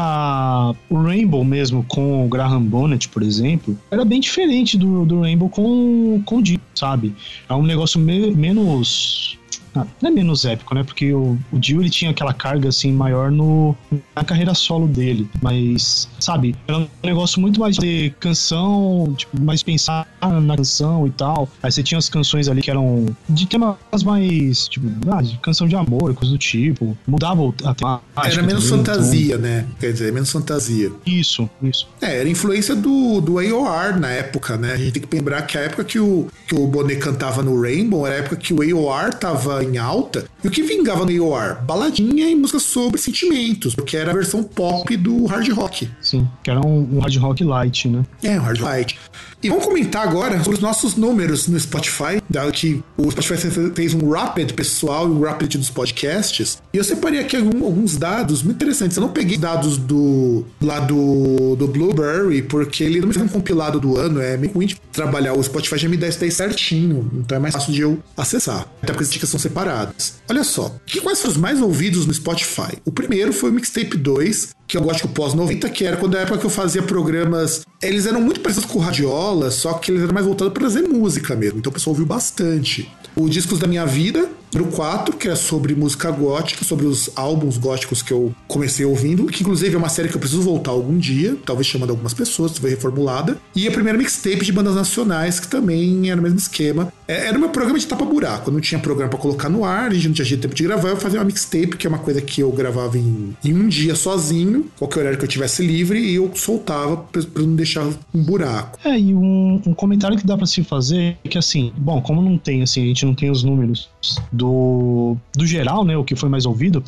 o 0.91 1.03
Rainbow 1.03 1.45
mesmo 1.45 1.85
com 1.89 2.25
o 2.25 2.29
Graham 2.29 2.63
Bonnet, 2.63 3.09
por 3.09 3.23
exemplo, 3.23 3.79
era 3.91 4.05
bem 4.05 4.21
diferente 4.21 4.77
do, 4.79 5.05
do 5.05 5.21
Rainbow 5.21 5.49
com, 5.49 6.23
com 6.25 6.37
o 6.39 6.43
Dio, 6.43 6.61
sabe? 6.75 7.15
É 7.49 7.55
um 7.55 7.63
negócio 7.63 7.99
me- 8.01 8.31
menos. 8.35 9.39
Ah, 9.75 9.87
não 10.00 10.11
é 10.11 10.12
menos 10.12 10.45
épico, 10.45 10.75
né? 10.75 10.83
Porque 10.85 11.12
o, 11.12 11.38
o 11.52 11.59
Dio 11.59 11.81
ele 11.81 11.90
tinha 11.90 12.11
aquela 12.11 12.33
carga 12.33 12.69
assim 12.69 12.93
maior 12.93 13.31
no, 13.31 13.76
na 14.14 14.25
carreira 14.25 14.54
solo 14.54 14.87
dele. 14.87 15.28
Mas, 15.43 16.09
sabe, 16.21 16.54
era 16.66 16.78
um 16.78 16.88
negócio 17.02 17.40
muito 17.40 17.59
mais 17.61 17.76
de 17.76 18.11
canção, 18.21 19.14
tipo, 19.16 19.40
mais 19.40 19.62
pensar 19.62 20.07
na 20.21 20.57
canção 20.57 21.07
e 21.07 21.11
tal. 21.11 21.49
Aí 21.62 21.71
você 21.71 21.83
tinha 21.83 21.99
as 21.99 22.09
canções 22.09 22.49
ali 22.49 22.62
que 22.62 22.71
eram 22.71 23.07
de 23.28 23.47
temas 23.47 23.76
mais, 24.04 24.69
tipo, 24.69 24.87
ah, 25.11 25.23
de 25.23 25.37
canção 25.38 25.66
de 25.66 25.76
amor, 25.76 26.14
coisa 26.14 26.33
do 26.33 26.38
tipo. 26.38 26.97
Mudava 27.07 27.43
a 27.64 27.75
temática. 27.75 28.04
Era 28.16 28.43
menos 28.43 28.64
também, 28.64 28.81
então- 28.83 28.95
fantasia, 28.95 29.38
né? 29.38 29.66
Quer 29.81 29.93
dizer, 29.93 30.12
menos 30.12 30.31
fantasia. 30.31 30.93
Isso, 31.04 31.49
isso. 31.62 31.88
É, 32.00 32.21
era 32.21 32.28
influência 32.28 32.76
do, 32.76 33.21
do 33.21 33.38
AOR 33.38 33.99
na 33.99 34.09
época, 34.11 34.57
né? 34.57 34.73
A 34.73 34.76
gente 34.76 34.93
tem 34.93 35.02
que 35.02 35.16
lembrar 35.16 35.43
que 35.43 35.59
a 35.59 35.62
época 35.62 35.85
que 35.85 35.99
o, 35.99 36.28
que 36.47 36.54
o 36.54 36.66
Bonet 36.66 37.00
cantava 37.00 37.43
no 37.43 37.61
Rainbow 37.61 38.07
era 38.07 38.16
a 38.16 38.19
época 38.19 38.37
que 38.37 38.52
o 38.54 38.61
AOR 38.62 39.12
tava 39.14 39.63
em 39.64 39.78
alta. 39.78 40.26
E 40.42 40.49
o 40.49 40.50
que 40.50 40.62
vingava 40.62 41.04
no 41.04 41.25
AOR? 41.25 41.62
Baladinha 41.62 42.28
e 42.28 42.35
música 42.35 42.59
sobre 42.59 43.00
sentimentos, 43.00 43.74
porque 43.74 43.96
era 43.96 44.11
a 44.11 44.14
versão 44.14 44.42
pop 44.42 44.96
do 44.96 45.27
hard 45.27 45.48
rock. 45.50 45.90
Sim. 46.00 46.29
Que 46.42 46.50
era 46.50 46.61
um, 46.64 46.96
um 46.96 47.00
hard 47.00 47.16
rock 47.16 47.44
light, 47.44 47.88
né? 47.88 48.05
É, 48.22 48.38
um 48.38 48.42
hard 48.42 48.61
light. 48.61 48.98
E 49.44 49.48
vamos 49.50 49.66
comentar 49.66 50.03
agora 50.03 50.38
sobre 50.38 50.55
os 50.55 50.61
nossos 50.61 50.96
números 50.96 51.46
no 51.48 51.61
Spotify, 51.61 52.18
dado 52.31 52.50
que 52.50 52.83
o 52.96 53.11
Spotify 53.11 53.50
fez 53.74 53.92
um 53.92 54.09
rapid 54.09 54.53
pessoal 54.53 55.07
e 55.07 55.11
um 55.11 55.20
rapid 55.20 55.57
dos 55.57 55.68
podcasts. 55.68 56.62
E 56.72 56.79
eu 56.79 56.83
separei 56.83 57.20
aqui 57.20 57.37
alguns 57.37 57.94
dados 57.98 58.42
muito 58.42 58.57
interessantes. 58.57 58.96
Eu 58.96 59.03
não 59.03 59.11
peguei 59.11 59.37
dados 59.37 59.77
do 59.77 60.46
lá 60.62 60.81
do, 60.81 61.57
do 61.57 61.68
Blueberry, 61.68 62.40
porque 62.40 62.83
ele 62.83 63.00
não 63.00 63.09
me 63.09 63.12
fez 63.12 63.27
um 63.27 63.29
compilado 63.29 63.79
do 63.79 63.98
ano. 63.98 64.18
É 64.18 64.35
meio 64.38 64.50
ruim 64.50 64.66
de 64.66 64.81
trabalhar. 64.90 65.35
O 65.35 65.42
Spotify 65.42 65.77
já 65.77 65.88
me 65.90 65.98
dá 65.98 66.09
isso 66.09 66.20
daí 66.20 66.31
certinho. 66.31 67.11
Então 67.12 67.37
é 67.37 67.38
mais 67.38 67.53
fácil 67.53 67.74
de 67.74 67.83
eu 67.83 67.98
acessar. 68.16 68.66
Até 68.83 68.94
porque 68.94 69.05
as 69.05 69.11
dicas 69.11 69.29
são 69.29 69.38
separadas. 69.55 70.14
Olha 70.29 70.43
só. 70.43 70.75
Que, 70.85 71.01
quais 71.01 71.21
foram 71.21 71.33
os 71.33 71.38
mais 71.38 71.62
ouvidos 71.62 72.07
no 72.07 72.12
Spotify? 72.12 72.77
O 72.85 72.90
primeiro 72.90 73.33
foi 73.33 73.51
o 73.51 73.53
Mixtape 73.53 73.97
2, 73.97 74.55
que 74.67 74.77
eu 74.77 74.83
gosto 74.83 75.01
que 75.01 75.07
o 75.07 75.11
pós-90, 75.11 75.71
que 75.71 75.85
era 75.85 75.97
quando 75.97 76.17
a 76.17 76.21
época 76.21 76.38
que 76.38 76.47
eu 76.47 76.51
fazia 76.51 76.83
programas. 76.83 77.64
Eles 77.81 78.07
eram 78.07 78.21
muito 78.21 78.40
parecidos 78.40 78.69
com 78.69 78.79
o 78.79 78.83
Radiola, 78.83 79.51
só 79.51 79.75
que 79.75 79.93
eles 79.93 80.03
eram 80.03 80.12
mais 80.12 80.27
voltados 80.27 80.53
para 80.53 80.62
trazer 80.62 80.83
música 80.88 81.37
mesmo. 81.37 81.59
Então 81.59 81.71
o 81.71 81.73
pessoal 81.73 81.93
ouviu 81.93 82.07
bastante. 82.07 82.90
O 83.14 83.29
Discos 83.29 83.61
da 83.61 83.67
Minha 83.69 83.87
Vida, 83.87 84.29
número 84.55 84.77
4, 84.77 85.17
que 85.17 85.29
é 85.29 85.35
sobre 85.35 85.75
música 85.75 86.11
gótica, 86.11 86.64
sobre 86.64 86.87
os 86.87 87.11
álbuns 87.17 87.59
góticos 87.59 88.03
que 88.03 88.12
eu 88.12 88.35
comecei 88.47 88.87
ouvindo, 88.87 89.27
que 89.27 89.43
inclusive 89.43 89.75
é 89.75 89.79
uma 89.79 89.88
série 89.88 90.09
que 90.09 90.14
eu 90.14 90.21
preciso 90.21 90.43
voltar 90.43 90.71
algum 90.71 90.97
dia, 90.97 91.37
talvez 91.45 91.67
chamando 91.67 91.90
algumas 91.90 92.14
pessoas, 92.14 92.53
talvez 92.53 92.75
reformulada. 92.75 93.37
E 93.55 93.67
a 93.67 93.71
primeira 93.71 93.99
mixtape 93.99 94.45
de 94.45 94.53
bandas 94.53 94.75
nacionais, 94.75 95.40
que 95.40 95.49
também 95.49 96.11
era 96.11 96.21
o 96.21 96.23
mesmo 96.23 96.38
esquema. 96.38 96.93
É, 97.07 97.27
Era 97.29 97.38
meu 97.38 97.49
programa 97.49 97.79
de 97.79 97.87
tapa-buraco. 97.87 98.51
Não 98.51 98.61
tinha 98.61 98.79
programa 98.79 99.11
para 99.11 99.19
colocar 99.19 99.49
no 99.49 99.64
ar, 99.64 99.90
a 99.90 99.95
gente 99.95 100.09
não 100.09 100.14
tinha 100.14 100.38
tempo 100.38 100.55
de 100.55 100.62
gravar, 100.62 100.90
eu 100.90 100.97
fazia 100.97 101.19
uma 101.19 101.25
mixtape, 101.25 101.77
que 101.77 101.87
é 101.87 101.90
uma 101.90 101.99
coisa 101.99 102.21
que 102.21 102.40
eu 102.40 102.51
gravava 102.53 102.97
em, 102.97 103.37
em 103.45 103.55
um 103.55 103.69
dia 103.69 103.95
sozinho, 103.95 104.67
qualquer 104.79 105.01
horário 105.01 105.19
que 105.19 105.25
eu 105.25 105.29
tivesse 105.29 105.67
livre, 105.67 105.99
e 105.99 106.14
eu 106.14 106.31
soltava 106.35 106.97
pra 106.97 107.23
não 107.37 107.55
deixar 107.55 107.85
um 107.85 108.23
buraco. 108.23 108.79
É, 108.85 108.99
e 108.99 109.14
um, 109.14 109.61
um 109.67 109.75
comentário 109.75 110.17
que 110.17 110.27
dá 110.27 110.37
pra 110.37 110.47
se 110.47 110.62
fazer 110.62 111.17
é 111.25 111.29
que 111.29 111.38
assim, 111.38 111.73
bom, 111.77 112.01
como 112.01 112.23
não 112.23 112.38
tem, 112.38 112.62
assim, 112.62 112.83
a 112.83 112.87
gente 112.87 113.05
não 113.05 113.14
tem 113.14 113.31
os 113.31 113.43
números 113.43 113.90
do, 114.33 114.43
do 114.44 115.46
geral, 115.46 115.85
né, 115.85 115.96
o 115.96 116.04
que 116.04 116.14
foi 116.16 116.28
mais 116.28 116.46
ouvido, 116.46 116.83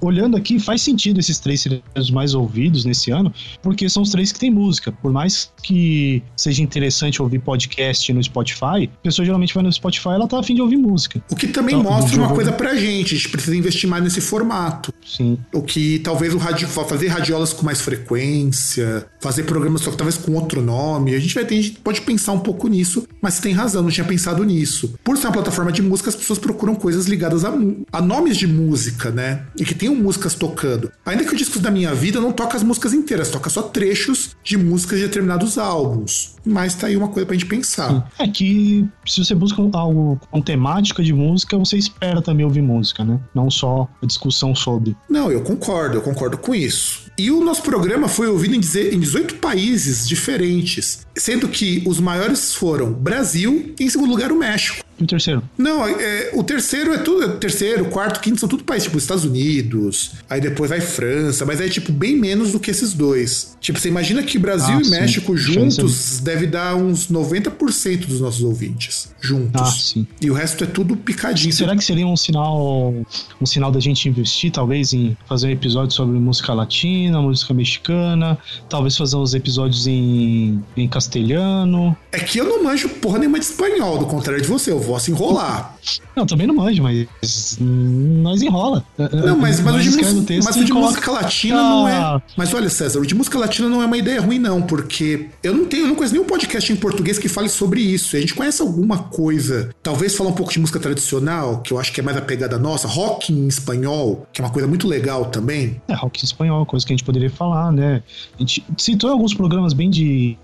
olhando 0.00 0.36
aqui, 0.36 0.58
faz 0.58 0.82
sentido 0.82 1.20
esses 1.20 1.38
três 1.38 1.60
serem 1.60 1.82
os 1.96 2.10
mais 2.10 2.34
ouvidos 2.34 2.84
nesse 2.84 3.10
ano, 3.10 3.32
porque 3.62 3.88
são 3.88 4.02
os 4.02 4.10
três 4.10 4.32
que 4.32 4.38
tem 4.38 4.50
música. 4.50 4.92
Por 4.92 5.12
mais 5.12 5.50
que 5.62 6.22
seja 6.36 6.62
interessante 6.62 7.20
ouvir 7.20 7.38
podcast 7.40 8.12
no 8.12 8.22
Spotify, 8.22 8.84
a 8.84 9.02
pessoa 9.02 9.24
geralmente 9.24 9.54
vai 9.54 9.62
no 9.62 9.72
Spotify 9.72 10.10
ela 10.10 10.28
tá 10.28 10.38
afim 10.38 10.54
de 10.54 10.62
ouvir 10.62 10.76
música. 10.76 11.22
O 11.30 11.36
que 11.36 11.48
também 11.48 11.76
Então, 11.76 11.90
mostra 11.90 12.18
uma 12.18 12.34
coisa 12.34 12.52
pra 12.52 12.74
gente, 12.74 13.14
a 13.14 13.16
gente 13.16 13.28
precisa 13.28 13.56
investir 13.56 13.88
mais 13.88 14.02
nesse 14.02 14.20
formato. 14.20 14.92
Sim. 15.04 15.38
O 15.52 15.62
que 15.62 15.98
talvez 16.00 16.34
o 16.34 16.38
radio, 16.38 16.68
fazer 16.68 17.08
radiolas 17.08 17.52
com 17.52 17.64
mais 17.64 17.80
frequência, 17.80 19.06
fazer 19.20 19.44
programas 19.44 19.82
só 19.82 19.90
que 19.90 19.96
talvez 19.96 20.16
com 20.16 20.32
outro 20.32 20.62
nome. 20.62 21.14
A 21.14 21.18
gente 21.18 21.34
vai 21.34 21.44
ter, 21.44 21.54
a 21.54 21.62
gente 21.62 21.72
pode 21.72 22.00
pensar 22.02 22.32
um 22.32 22.40
pouco 22.40 22.68
nisso, 22.68 23.06
mas 23.20 23.34
você 23.34 23.42
tem 23.42 23.52
razão, 23.52 23.82
não 23.82 23.90
tinha 23.90 24.06
pensado 24.06 24.44
nisso. 24.44 24.94
Por 25.02 25.16
ser 25.16 25.26
uma 25.26 25.32
plataforma 25.32 25.72
de 25.72 25.82
música, 25.82 26.08
as 26.08 26.16
pessoas 26.16 26.38
procuram 26.38 26.61
coisas 26.74 27.06
ligadas 27.06 27.44
a, 27.44 27.52
a 27.92 28.00
nomes 28.00 28.36
de 28.36 28.46
música, 28.46 29.10
né? 29.10 29.44
E 29.58 29.64
que 29.64 29.74
tenham 29.74 29.94
músicas 29.94 30.34
tocando. 30.34 30.90
Ainda 31.04 31.24
que 31.24 31.34
o 31.34 31.36
discos 31.36 31.60
da 31.60 31.70
minha 31.70 31.94
vida 31.94 32.20
não 32.20 32.32
toca 32.32 32.56
as 32.56 32.62
músicas 32.62 32.92
inteiras, 32.92 33.30
toca 33.30 33.50
só 33.50 33.62
trechos 33.62 34.36
de 34.42 34.56
músicas 34.56 34.98
de 34.98 35.06
determinados 35.06 35.58
álbuns. 35.58 36.36
Mas 36.44 36.74
tá 36.74 36.88
aí 36.88 36.96
uma 36.96 37.08
coisa 37.08 37.26
pra 37.26 37.34
gente 37.34 37.46
pensar. 37.46 38.10
É 38.18 38.26
que 38.26 38.86
se 39.06 39.24
você 39.24 39.34
busca 39.34 39.62
algo 39.72 40.20
com 40.30 40.40
temática 40.40 41.02
de 41.02 41.12
música, 41.12 41.56
você 41.56 41.76
espera 41.76 42.20
também 42.20 42.44
ouvir 42.44 42.62
música, 42.62 43.04
né? 43.04 43.20
Não 43.34 43.50
só 43.50 43.88
a 44.02 44.06
discussão 44.06 44.54
sobre. 44.54 44.96
Não, 45.08 45.30
eu 45.30 45.42
concordo, 45.42 45.98
eu 45.98 46.02
concordo 46.02 46.38
com 46.38 46.54
isso. 46.54 47.02
E 47.18 47.30
o 47.30 47.44
nosso 47.44 47.62
programa 47.62 48.08
foi 48.08 48.26
ouvido 48.26 48.54
em 48.54 48.60
18 48.60 49.34
países 49.36 50.08
diferentes, 50.08 51.06
sendo 51.14 51.46
que 51.46 51.82
os 51.86 52.00
maiores 52.00 52.54
foram 52.54 52.92
Brasil 52.92 53.74
e 53.78 53.84
em 53.84 53.88
segundo 53.88 54.10
lugar 54.10 54.32
o 54.32 54.36
México. 54.36 54.82
E 55.02 55.04
o 55.04 55.06
terceiro? 55.08 55.42
Não, 55.58 55.84
é, 55.86 56.30
o 56.32 56.44
terceiro 56.44 56.92
é 56.94 56.98
tudo. 56.98 57.24
é 57.24 57.28
Terceiro, 57.28 57.86
quarto, 57.86 58.20
quinto 58.20 58.38
são 58.38 58.48
tudo 58.48 58.62
países, 58.62 58.84
tipo 58.84 58.96
Estados 58.98 59.24
Unidos, 59.24 60.12
aí 60.30 60.40
depois 60.40 60.70
vai 60.70 60.80
França, 60.80 61.44
mas 61.44 61.60
é 61.60 61.68
tipo 61.68 61.90
bem 61.92 62.16
menos 62.16 62.52
do 62.52 62.60
que 62.60 62.70
esses 62.70 62.92
dois. 62.92 63.56
Tipo, 63.60 63.80
você 63.80 63.88
imagina 63.88 64.22
que 64.22 64.38
Brasil 64.38 64.76
Ah, 64.76 64.80
e 64.80 64.84
sim. 64.84 64.90
México 64.92 65.36
juntos 65.36 66.20
deve 66.20 66.46
dar 66.46 66.76
uns 66.76 67.08
90% 67.08 68.06
dos 68.06 68.20
nossos 68.20 68.42
ouvintes. 68.42 69.10
Juntos. 69.20 69.60
Ah, 69.60 69.66
sim. 69.66 70.06
E 70.20 70.30
o 70.30 70.34
resto 70.34 70.64
é 70.64 70.66
tudo 70.66 70.96
picadinho. 70.96 71.52
Será 71.52 71.76
que 71.76 71.84
seria 71.84 72.06
um 72.06 72.16
sinal, 72.16 72.94
um 73.40 73.46
sinal 73.46 73.70
da 73.72 73.80
gente 73.80 74.08
investir, 74.08 74.50
talvez, 74.52 74.92
em 74.92 75.16
fazer 75.28 75.48
um 75.48 75.50
episódio 75.50 75.94
sobre 75.94 76.18
música 76.18 76.52
latina, 76.52 77.20
música 77.20 77.52
mexicana, 77.54 78.38
talvez 78.68 78.96
fazer 78.96 79.16
uns 79.16 79.34
episódios 79.34 79.86
em, 79.86 80.62
em 80.76 80.88
castelhano? 80.88 81.96
É 82.10 82.18
que 82.18 82.38
eu 82.38 82.44
não 82.44 82.62
manjo 82.64 82.88
porra 82.88 83.18
nenhuma 83.18 83.38
de 83.38 83.44
espanhol, 83.46 83.98
do 83.98 84.06
contrário 84.06 84.42
de 84.42 84.48
você, 84.48 84.70
eu 84.70 84.80
vou 84.80 84.91
se 85.00 85.10
enrolar. 85.10 85.76
Não, 86.16 86.26
também 86.26 86.46
não 86.46 86.54
manjo, 86.54 86.82
mas 86.82 87.58
nós 87.60 88.42
enrola. 88.42 88.84
Não, 88.98 89.36
mas, 89.36 89.60
mas, 89.60 89.74
o 89.74 89.78
de, 89.80 89.90
música, 89.90 90.34
mas 90.44 90.56
o 90.56 90.64
de 90.64 90.72
música 90.72 91.10
latina 91.10 91.56
não 91.56 91.88
é. 91.88 91.96
Ah. 91.96 92.22
Mas 92.36 92.52
olha, 92.54 92.68
César, 92.68 93.00
o 93.00 93.06
de 93.06 93.14
música 93.14 93.38
latina 93.38 93.68
não 93.68 93.82
é 93.82 93.86
uma 93.86 93.96
ideia 93.96 94.20
ruim, 94.20 94.38
não, 94.38 94.62
porque 94.62 95.28
eu 95.42 95.54
não 95.54 95.66
tenho, 95.66 95.84
eu 95.84 95.88
não 95.88 95.94
conheço 95.94 96.14
nenhum 96.14 96.26
podcast 96.26 96.72
em 96.72 96.76
português 96.76 97.18
que 97.18 97.28
fale 97.28 97.48
sobre 97.48 97.80
isso. 97.80 98.16
A 98.16 98.20
gente 98.20 98.34
conhece 98.34 98.62
alguma 98.62 98.98
coisa, 98.98 99.70
talvez 99.82 100.14
falar 100.14 100.30
um 100.30 100.34
pouco 100.34 100.52
de 100.52 100.58
música 100.58 100.78
tradicional, 100.78 101.60
que 101.60 101.72
eu 101.72 101.78
acho 101.78 101.92
que 101.92 102.00
é 102.00 102.02
mais 102.02 102.16
a 102.16 102.22
pegada 102.22 102.58
nossa, 102.58 102.86
rock 102.86 103.32
em 103.32 103.48
espanhol, 103.48 104.26
que 104.32 104.40
é 104.40 104.44
uma 104.44 104.52
coisa 104.52 104.68
muito 104.68 104.86
legal 104.86 105.26
também. 105.26 105.80
É, 105.88 105.94
rock 105.94 106.20
em 106.20 106.24
espanhol, 106.24 106.64
coisa 106.66 106.86
que 106.86 106.92
a 106.92 106.96
gente 106.96 107.04
poderia 107.04 107.30
falar, 107.30 107.72
né? 107.72 108.02
A 108.36 108.38
gente 108.38 108.64
citou 108.76 109.10
alguns 109.10 109.34
programas 109.34 109.72
bem 109.72 109.90
de. 109.90 110.36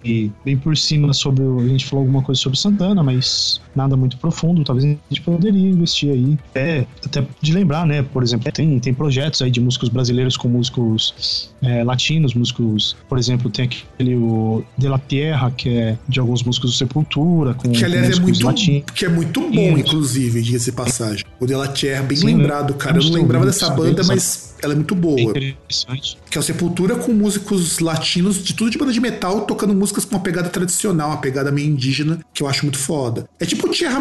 bem 0.45 0.57
por 0.57 0.77
cima 0.77 1.13
sobre. 1.13 1.43
A 1.43 1.69
gente 1.69 1.87
falou 1.87 2.03
alguma 2.03 2.23
coisa 2.23 2.41
sobre 2.41 2.59
Santana, 2.59 3.03
mas 3.03 3.61
nada 3.75 3.97
muito 3.97 4.17
profundo. 4.29 4.63
Talvez 4.63 4.85
a 4.85 4.89
gente 5.09 5.23
poderia 5.23 5.69
investir 5.69 6.11
aí. 6.11 6.39
É, 6.55 6.85
até 7.05 7.25
de 7.41 7.53
lembrar, 7.53 7.87
né? 7.87 8.03
Por 8.03 8.23
exemplo, 8.23 8.51
tem, 8.53 8.79
tem 8.79 8.95
projetos 8.95 9.43
aí 9.43 9.51
de 9.51 9.61
músicos 9.61 9.89
brasileiros 9.89 10.37
com 10.37 10.49
músicos 10.49 11.51
é, 11.63 11.83
latinos, 11.83 12.35
músicos, 12.35 12.97
por 13.09 13.19
exemplo, 13.19 13.51
tem 13.51 13.65
aquele 13.65 14.17
o 14.17 14.63
De 14.77 14.89
La 14.89 14.99
Tierra, 14.99 15.51
que 15.51 15.69
é 15.71 15.99
de 16.09 16.21
alguns 16.21 16.43
músicos 16.43 16.71
do 16.71 16.77
Sepultura, 16.77 17.55
com 17.55 17.71
que 17.71 17.85
aliás 17.85 18.19
é 18.19 18.21
muito, 18.21 18.45
latinos. 18.45 18.85
que 18.95 19.05
é 19.05 19.09
muito 19.09 19.41
bom, 19.41 19.51
Isso. 19.51 19.79
inclusive, 19.79 20.43
diga-se 20.43 20.73
passagem. 20.73 21.25
O 21.41 21.47
De 21.47 21.55
La 21.55 21.69
Tierra, 21.69 22.03
bem 22.03 22.17
Sim, 22.17 22.27
lembrado, 22.27 22.75
cara. 22.75 22.99
Eu 22.99 23.05
não 23.05 23.13
lembrava 23.13 23.47
dessa 23.47 23.71
banda, 23.71 24.03
mas 24.05 24.55
ela 24.63 24.73
é 24.73 24.77
muito 24.77 24.95
boa. 24.95 25.21
interessante. 25.21 26.19
Que 26.29 26.37
é 26.37 26.41
o 26.41 26.43
Sepultura 26.43 26.97
com 26.97 27.13
músicos 27.13 27.79
latinos 27.79 28.43
de 28.43 28.55
tudo 28.55 28.71
de 28.71 28.79
banda 28.79 28.93
de 28.93 29.01
metal, 29.01 29.43
tocando 29.43 29.75
músicas 29.75 30.05
com 30.05 30.17
uma 30.17 30.23
pegada 30.23 30.49
tradicional, 30.49 31.11
uma 31.11 31.21
pegada 31.21 31.51
meio 31.51 31.69
indígena, 31.69 32.19
que 32.35 32.43
eu 32.43 32.49
acho 32.49 32.65
muito 32.65 32.79
foda. 32.79 33.29
É 33.39 33.47
tipo 33.47 33.69
Tierra 33.71 34.01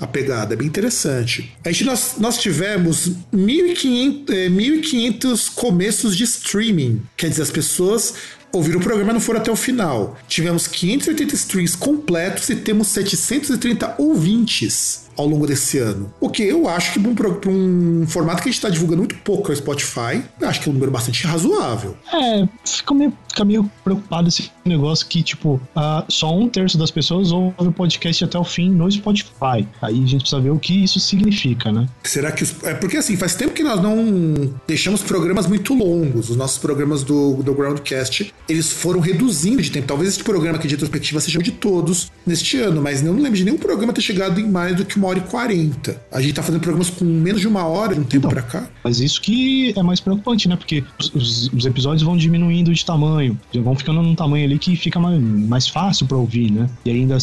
A 0.00 0.06
pegada, 0.06 0.54
é 0.54 0.56
bem 0.56 0.66
interessante. 0.66 1.52
A 1.64 1.70
gente, 1.70 1.84
nós, 1.84 2.14
nós 2.18 2.38
tivemos 2.38 3.10
1.500, 3.32 4.26
1.500 4.50 5.48
eh, 5.48 5.50
começos 5.54 6.16
de 6.16 6.24
streaming. 6.24 7.02
Quer 7.16 7.30
dizer, 7.30 7.42
as 7.42 7.50
pessoas 7.50 8.14
ouviram 8.52 8.80
o 8.80 8.82
programa 8.82 9.10
e 9.10 9.14
não 9.14 9.20
foram 9.20 9.40
até 9.40 9.50
o 9.50 9.56
final. 9.56 10.18
Tivemos 10.28 10.66
580 10.66 11.34
streams 11.34 11.76
completos 11.76 12.48
e 12.48 12.56
temos 12.56 12.88
730 12.88 13.96
ouvintes 13.98 15.04
ao 15.16 15.26
longo 15.26 15.46
desse 15.46 15.78
ano. 15.78 16.12
Que 16.30 16.44
eu 16.44 16.68
acho 16.68 16.92
que 16.92 17.00
para 17.00 17.28
um, 17.50 18.02
um, 18.02 18.06
formato 18.06 18.42
que 18.42 18.48
a 18.48 18.52
gente 18.52 18.58
está 18.58 18.68
divulgando 18.68 18.98
muito 18.98 19.16
pouco 19.16 19.48
no 19.48 19.56
Spotify, 19.56 20.22
eu 20.40 20.48
acho 20.48 20.60
que 20.60 20.68
é 20.68 20.70
um 20.70 20.74
número 20.74 20.90
bastante 20.90 21.26
razoável. 21.26 21.96
É, 22.12 22.48
fica 22.64 22.94
meio, 22.94 23.12
fica 23.28 23.44
meio 23.44 23.70
preocupado 23.82 24.28
esse 24.28 24.50
negócio 24.64 25.06
que, 25.06 25.22
tipo, 25.22 25.60
só 26.08 26.36
um 26.36 26.48
terço 26.48 26.78
das 26.78 26.90
pessoas 26.90 27.32
ouve 27.32 27.54
o 27.58 27.72
podcast 27.72 28.24
até 28.24 28.38
o 28.38 28.44
fim 28.44 28.70
no 28.70 28.90
Spotify. 28.90 29.66
Aí 29.82 30.02
a 30.02 30.06
gente 30.06 30.20
precisa 30.20 30.40
ver 30.40 30.50
o 30.50 30.58
que 30.58 30.84
isso 30.84 31.00
significa, 31.00 31.72
né? 31.72 31.86
Será 32.04 32.32
que. 32.32 32.42
Os, 32.42 32.62
é 32.62 32.74
porque 32.74 32.96
assim, 32.96 33.16
faz 33.16 33.34
tempo 33.34 33.52
que 33.52 33.62
nós 33.62 33.80
não 33.80 34.52
deixamos 34.66 35.02
programas 35.02 35.46
muito 35.46 35.74
longos. 35.74 36.30
Os 36.30 36.36
nossos 36.36 36.58
programas 36.58 37.02
do, 37.02 37.42
do 37.42 37.54
Groundcast, 37.54 38.32
eles 38.48 38.72
foram 38.72 39.00
reduzindo 39.00 39.62
de 39.62 39.70
tempo. 39.70 39.86
Talvez 39.86 40.10
esse 40.10 40.22
programa 40.22 40.58
aqui 40.58 40.68
de 40.68 40.74
retrospectiva 40.74 41.20
seja 41.20 41.38
de 41.40 41.52
todos 41.52 42.10
neste 42.26 42.58
ano, 42.58 42.80
mas 42.80 43.02
eu 43.02 43.12
não 43.12 43.22
lembro 43.22 43.36
de 43.36 43.44
nenhum 43.44 43.58
programa 43.58 43.92
ter 43.92 44.02
chegado 44.02 44.40
em 44.40 44.48
mais 44.48 44.76
do 44.76 44.84
que 44.84 44.96
uma 44.96 45.08
hora 45.08 45.18
e 45.18 45.22
quarenta. 45.22 46.02
A 46.10 46.19
gente 46.20 46.34
tá 46.34 46.42
fazendo 46.42 46.60
programas 46.60 46.90
com 46.90 47.04
menos 47.04 47.40
de 47.40 47.48
uma 47.48 47.64
hora 47.66 47.94
de 47.94 48.00
um 48.00 48.04
tempo 48.04 48.26
então, 48.26 48.30
pra 48.30 48.42
cá. 48.42 48.68
Mas 48.82 49.00
isso 49.00 49.20
que 49.20 49.72
é 49.76 49.82
mais 49.82 50.00
preocupante, 50.00 50.48
né? 50.48 50.56
Porque 50.56 50.84
os, 51.14 51.50
os, 51.52 51.66
episódios 51.66 52.02
vão 52.02 52.16
diminuindo 52.16 52.72
de 52.72 52.84
tamanho, 52.84 53.38
vão 53.54 53.74
ficando 53.74 54.02
num 54.02 54.14
tamanho 54.14 54.44
ali 54.44 54.58
que 54.58 54.76
fica 54.76 54.98
mais, 54.98 55.20
mais 55.20 55.68
fácil 55.68 56.06
pra 56.06 56.16
ouvir, 56.16 56.50
né? 56.50 56.68
E 56.84 56.90
ainda 56.90 57.18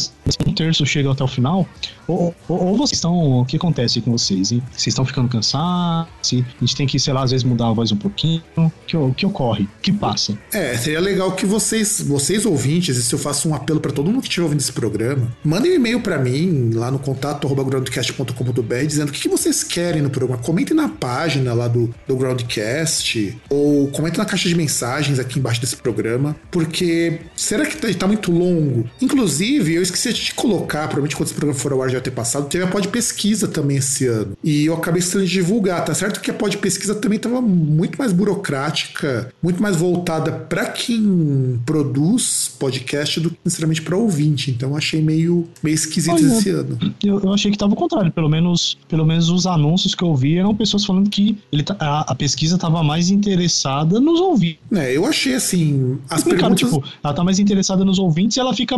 um 0.46 0.52
terço 0.52 0.84
chega 0.86 1.10
até 1.10 1.22
o 1.22 1.28
final, 1.28 1.66
ou, 2.08 2.34
ou, 2.48 2.76
vocês 2.76 2.96
estão. 2.96 3.40
O 3.40 3.44
que 3.44 3.56
acontece 3.56 4.00
com 4.00 4.12
vocês? 4.12 4.50
Hein? 4.50 4.62
Vocês 4.72 4.88
estão 4.88 5.04
ficando 5.04 5.28
cansados? 5.28 6.08
A 6.22 6.34
gente 6.60 6.74
tem 6.74 6.86
que, 6.86 6.98
sei 6.98 7.12
lá, 7.12 7.22
às 7.22 7.30
vezes 7.30 7.44
mudar 7.44 7.68
a 7.68 7.72
voz 7.72 7.92
um 7.92 7.96
pouquinho. 7.96 8.42
O 8.56 8.70
que, 8.86 8.96
que 9.14 9.26
ocorre? 9.26 9.64
O 9.64 9.80
que 9.82 9.92
passa? 9.92 10.36
É, 10.52 10.76
seria 10.76 11.00
legal 11.00 11.32
que 11.32 11.44
vocês, 11.44 12.00
vocês 12.00 12.46
ouvintes, 12.46 12.96
e 12.96 13.02
se 13.02 13.14
eu 13.14 13.18
faço 13.18 13.48
um 13.48 13.54
apelo 13.54 13.78
para 13.78 13.92
todo 13.92 14.06
mundo 14.10 14.22
que 14.22 14.28
estiver 14.28 14.44
ouvindo 14.44 14.60
esse 14.60 14.72
programa, 14.72 15.30
mandem 15.44 15.72
um 15.72 15.74
e-mail 15.74 16.00
para 16.00 16.18
mim 16.18 16.70
lá 16.72 16.90
no 16.90 16.98
contato 16.98 17.46
groundcast.com.br 17.64 18.86
dizendo 18.86 19.08
o 19.08 19.12
que, 19.12 19.20
que, 19.20 19.28
vocês 19.28 19.62
querem 19.62 20.00
no 20.00 20.10
programa. 20.10 20.40
Comentem 20.42 20.74
na 20.74 20.88
página 20.88 21.52
lá 21.52 21.68
do, 21.68 21.92
do 22.06 22.16
Groundcast 22.16 23.36
ou 23.50 23.88
comentem 23.88 24.18
na 24.18 24.24
caixa 24.24 24.48
de 24.48 24.54
mensagens 24.54 25.18
aqui 25.18 25.38
embaixo 25.38 25.60
desse 25.60 25.76
programa, 25.76 26.36
porque 26.50 27.20
será 27.36 27.66
que 27.66 27.76
tá, 27.76 27.88
tá 27.92 28.06
muito 28.06 28.32
longo? 28.32 28.88
Inclusive, 29.00 29.74
eu 29.74 29.82
esqueci 29.82 30.12
de 30.12 30.34
colocar, 30.34 30.82
provavelmente 30.82 31.16
quando 31.16 31.26
esse 31.26 31.34
programa 31.34 31.58
for 31.58 31.72
ao 31.72 31.82
ar 31.82 31.90
já 31.90 31.97
ter 32.00 32.10
passado, 32.10 32.48
teve 32.48 32.64
a 32.64 32.66
pod 32.66 32.88
pesquisa 32.88 33.48
também 33.48 33.78
esse 33.78 34.06
ano. 34.06 34.36
E 34.42 34.66
eu 34.66 34.74
acabei 34.74 35.02
de 35.02 35.26
divulgar, 35.26 35.84
tá 35.84 35.94
certo 35.94 36.20
que 36.20 36.30
a 36.30 36.34
pod 36.34 36.56
pesquisa 36.58 36.94
também 36.94 37.16
estava 37.16 37.40
muito 37.40 37.98
mais 37.98 38.12
burocrática, 38.12 39.32
muito 39.42 39.62
mais 39.62 39.76
voltada 39.76 40.32
para 40.32 40.66
quem 40.66 41.60
produz 41.64 42.54
podcast 42.58 43.20
do 43.20 43.30
que 43.30 43.38
necessariamente 43.44 43.82
para 43.82 43.96
ouvinte. 43.96 44.50
Então 44.50 44.76
achei 44.76 45.00
meio, 45.00 45.48
meio 45.62 45.74
esquisito 45.74 46.14
Olha, 46.14 46.26
esse 46.26 46.50
ano. 46.50 46.78
Eu, 47.04 47.20
eu 47.20 47.32
achei 47.32 47.50
que 47.50 47.58
tava 47.58 47.72
o 47.72 47.76
contrário, 47.76 48.10
pelo 48.12 48.28
menos, 48.28 48.78
pelo 48.88 49.06
menos 49.06 49.28
os 49.28 49.46
anúncios 49.46 49.94
que 49.94 50.02
eu 50.02 50.14
vi 50.14 50.38
eram 50.38 50.54
pessoas 50.54 50.84
falando 50.84 51.08
que 51.08 51.38
ele, 51.52 51.62
tá, 51.62 51.76
a, 51.78 52.12
a 52.12 52.14
pesquisa 52.14 52.56
estava 52.56 52.82
mais 52.82 53.10
interessada 53.10 54.00
nos 54.00 54.20
ouvintes. 54.20 54.58
É, 54.72 54.96
eu 54.96 55.06
achei 55.06 55.34
assim, 55.34 55.98
as 56.08 56.22
perguntas... 56.22 56.40
Cara, 56.40 56.54
tipo, 56.54 56.84
ela 57.02 57.14
tá 57.14 57.24
mais 57.24 57.38
interessada 57.38 57.84
nos 57.84 57.98
ouvintes 57.98 58.36
e 58.36 58.40
ela 58.40 58.54
fica 58.54 58.76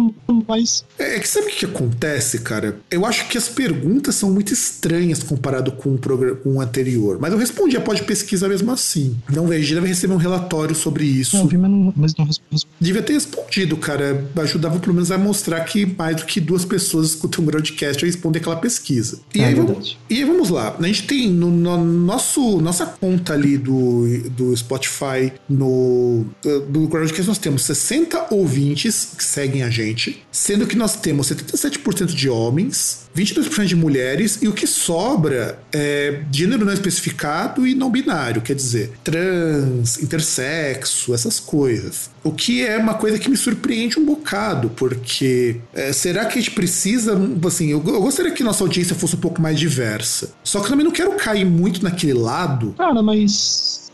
mais... 0.49 0.85
É, 0.99 1.17
é 1.17 1.21
que 1.21 1.29
sabe 1.29 1.47
o 1.47 1.51
que 1.51 1.65
acontece, 1.65 2.41
cara? 2.41 2.79
Eu 2.91 3.05
acho 3.11 3.29
que 3.29 3.37
as 3.37 3.49
perguntas 3.49 4.15
são 4.15 4.31
muito 4.31 4.53
estranhas 4.53 5.23
comparado 5.23 5.73
com 5.73 5.95
o, 5.95 5.99
programa, 5.99 6.37
com 6.37 6.55
o 6.55 6.61
anterior. 6.61 7.19
Mas 7.21 7.33
eu 7.33 7.39
respondi 7.39 7.77
a 7.77 7.81
pode 7.81 8.03
pesquisa 8.05 8.49
mesmo 8.49 8.71
assim. 8.71 9.17
Então, 9.29 9.47
veja, 9.47 9.75
deve 9.75 9.89
receber 9.89 10.15
um 10.15 10.17
relatório 10.17 10.75
sobre 10.75 11.05
isso. 11.05 11.37
Não, 11.37 11.47
vi, 11.47 11.59
mas 11.59 11.71
não, 11.71 11.95
mas 11.97 12.15
não 12.17 12.25
respondi. 12.25 12.67
Devia 12.81 13.03
ter 13.03 13.13
respondido, 13.13 13.77
cara. 13.77 14.27
Ajudava 14.37 14.79
pelo 14.79 14.95
menos 14.95 15.11
a 15.11 15.19
mostrar 15.19 15.61
que 15.65 15.85
mais 15.85 16.17
do 16.17 16.25
que 16.25 16.41
duas 16.41 16.65
pessoas 16.65 17.11
escutam 17.11 17.43
um 17.43 17.47
broadcast 17.47 18.03
e 18.03 18.07
respondem 18.07 18.41
aquela 18.41 18.57
pesquisa. 18.57 19.21
E, 19.35 19.41
é 19.41 19.47
aí, 19.47 19.55
vamos, 19.55 19.99
e 20.09 20.15
aí 20.15 20.25
vamos 20.25 20.49
lá. 20.49 20.77
A 20.79 20.87
gente 20.87 21.07
tem 21.07 21.29
no, 21.31 21.51
no, 21.51 21.77
nosso, 21.85 22.61
nossa 22.61 22.87
conta 22.87 23.35
ali 23.35 23.59
do, 23.59 24.07
do 24.31 24.57
Spotify, 24.57 25.33
no 25.49 26.25
do 26.71 26.87
Groundcast, 26.89 27.27
nós 27.27 27.39
temos 27.39 27.63
60 27.63 28.29
ouvintes 28.31 29.11
que 29.17 29.25
seguem 29.25 29.63
a 29.63 29.71
gente, 29.71 30.23
sendo 30.31 30.67
que 30.67 30.77
nós 30.77 30.97
temos 30.97 31.29
77% 31.29 32.07
de 32.07 32.29
homens, 32.29 33.00
22% 33.17 33.65
de 33.65 33.77
mulheres 33.77 34.39
e 34.41 34.49
o 34.49 34.53
que 34.53 34.67
sobra 34.67 35.59
é 35.73 36.23
gênero 36.31 36.65
não 36.65 36.73
especificado 36.73 37.67
e 37.67 37.75
não 37.75 37.91
binário, 37.91 38.41
quer 38.41 38.55
dizer, 38.55 38.93
trans, 39.03 40.03
intersexo, 40.03 41.13
essas 41.13 41.41
coisas. 41.41 42.11
O 42.23 42.33
que 42.33 42.65
é 42.65 42.77
uma 42.77 42.95
coisa 42.95 43.19
que 43.19 43.29
me 43.29 43.37
surpreende 43.37 43.99
um 43.99 44.05
bocado, 44.05 44.71
porque 44.71 45.57
é, 45.73 45.93
será 45.93 46.25
que 46.27 46.39
a 46.39 46.43
gente 46.43 46.53
precisa. 46.53 47.19
Assim, 47.47 47.71
eu, 47.71 47.83
eu, 47.87 48.01
gostaria 48.01 48.33
que 48.33 48.43
nossa 48.43 48.63
audiência 48.63 48.95
fosse 48.95 49.17
um 49.17 49.21
pouco 49.21 49.41
mais 49.41 49.59
diversa. 49.59 50.33
Só 50.45 50.61
que 50.61 50.67
eu 50.67 50.71
também 50.71 50.85
não 50.85 50.93
quero 50.93 51.13
cair 51.13 51.45
muito 51.45 51.83
naquele 51.83 52.15
lado. 52.15 52.75
Cara, 52.77 53.03
mas 53.03 53.90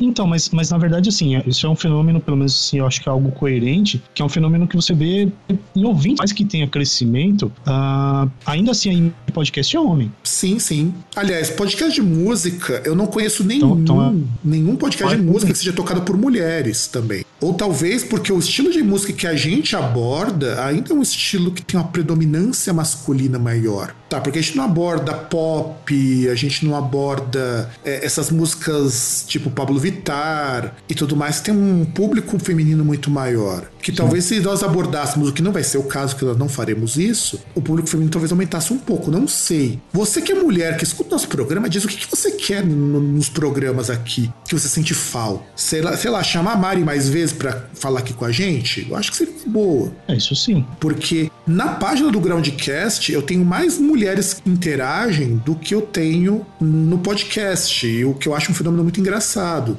então, 0.00 0.26
mas, 0.26 0.50
mas 0.50 0.70
na 0.70 0.78
verdade, 0.78 1.08
assim, 1.08 1.36
é, 1.36 1.42
isso 1.46 1.66
é 1.66 1.70
um 1.70 1.76
fenômeno, 1.76 2.20
pelo 2.20 2.36
menos 2.36 2.54
assim, 2.54 2.78
eu 2.78 2.86
acho 2.86 3.00
que 3.00 3.08
é 3.08 3.12
algo 3.12 3.30
coerente, 3.32 4.02
que 4.14 4.22
é 4.22 4.24
um 4.24 4.28
fenômeno 4.28 4.66
que 4.66 4.76
você 4.76 4.94
vê 4.94 5.28
em 5.74 5.84
ouvintes 5.84 6.18
mais 6.18 6.32
que 6.32 6.44
tenha 6.44 6.66
crescimento, 6.66 7.52
uh, 7.66 8.30
ainda 8.46 8.70
assim, 8.70 8.90
em 9.26 9.32
podcast 9.32 9.76
é 9.76 9.80
homem. 9.80 10.12
Sim, 10.24 10.58
sim. 10.58 10.94
Aliás, 11.14 11.50
podcast 11.50 11.94
de 11.94 12.02
música, 12.02 12.82
eu 12.84 12.94
não 12.94 13.06
conheço 13.06 13.44
nenhum, 13.44 13.80
então, 13.80 14.08
então 14.08 14.24
é... 14.24 14.48
nenhum 14.48 14.76
podcast 14.76 15.16
de 15.16 15.22
música 15.22 15.52
que 15.52 15.58
seja 15.58 15.72
tocado 15.72 16.02
por 16.02 16.16
mulheres 16.16 16.86
também. 16.86 17.24
Ou 17.40 17.52
talvez 17.52 18.02
porque 18.02 18.32
o 18.32 18.38
estilo 18.38 18.72
de 18.72 18.82
música 18.82 19.12
que 19.12 19.26
a 19.26 19.36
gente 19.36 19.76
aborda 19.76 20.64
ainda 20.64 20.92
é 20.92 20.96
um 20.96 21.02
estilo 21.02 21.52
que 21.52 21.62
tem 21.62 21.78
uma 21.78 21.86
predominância 21.88 22.72
masculina 22.72 23.38
maior. 23.38 23.94
Tá, 24.16 24.20
porque 24.20 24.38
a 24.38 24.42
gente 24.42 24.56
não 24.56 24.64
aborda 24.64 25.12
pop, 25.12 26.28
a 26.28 26.34
gente 26.34 26.64
não 26.64 26.74
aborda 26.74 27.68
é, 27.84 28.04
essas 28.04 28.30
músicas 28.30 29.24
tipo 29.28 29.50
Pablo 29.50 29.78
Vittar 29.78 30.74
e 30.88 30.94
tudo 30.94 31.14
mais, 31.14 31.40
tem 31.40 31.52
um 31.52 31.84
público 31.84 32.38
feminino 32.38 32.82
muito 32.82 33.10
maior. 33.10 33.68
Que 33.82 33.90
Sim. 33.90 33.98
talvez 33.98 34.24
se 34.24 34.40
nós 34.40 34.62
abordássemos, 34.62 35.28
o 35.28 35.32
que 35.32 35.42
não 35.42 35.52
vai 35.52 35.62
ser 35.62 35.76
o 35.76 35.82
caso, 35.82 36.16
que 36.16 36.24
nós 36.24 36.36
não 36.36 36.48
faremos 36.48 36.96
isso, 36.96 37.38
o 37.54 37.60
público 37.60 37.88
feminino 37.88 38.10
talvez 38.10 38.32
aumentasse 38.32 38.72
um 38.72 38.78
pouco, 38.78 39.10
não 39.10 39.28
sei. 39.28 39.78
Você 39.92 40.22
que 40.22 40.32
é 40.32 40.34
mulher, 40.34 40.78
que 40.78 40.84
escuta 40.84 41.10
nosso 41.10 41.28
programa, 41.28 41.68
diz 41.68 41.84
o 41.84 41.88
que, 41.88 41.96
que 41.96 42.10
você 42.10 42.30
quer 42.30 42.64
no, 42.64 42.98
nos 42.98 43.28
programas 43.28 43.90
aqui, 43.90 44.32
que 44.48 44.58
você 44.58 44.66
sente 44.66 44.94
falta. 44.94 45.44
Sei 45.54 45.82
lá, 45.82 45.94
sei 45.94 46.10
lá, 46.10 46.22
chamar 46.22 46.54
a 46.54 46.56
Mari 46.56 46.82
mais 46.82 47.06
vezes 47.06 47.34
para 47.34 47.68
falar 47.74 48.00
aqui 48.00 48.14
com 48.14 48.24
a 48.24 48.32
gente, 48.32 48.86
eu 48.88 48.96
acho 48.96 49.10
que 49.10 49.18
seria 49.18 49.34
boa. 49.46 49.92
É 50.08 50.16
isso 50.16 50.34
sim. 50.34 50.64
Porque 50.80 51.30
na 51.46 51.74
página 51.74 52.10
do 52.10 52.18
Groundcast 52.18 53.12
eu 53.12 53.22
tenho 53.22 53.44
mais 53.44 53.78
mulheres 53.78 54.05
mulheres 54.06 54.40
interagem 54.46 55.42
do 55.44 55.56
que 55.56 55.74
eu 55.74 55.82
tenho 55.82 56.46
no 56.60 56.98
podcast, 56.98 58.04
o 58.04 58.14
que 58.14 58.28
eu 58.28 58.34
acho 58.36 58.52
um 58.52 58.54
fenômeno 58.54 58.84
muito 58.84 59.00
engraçado 59.00 59.76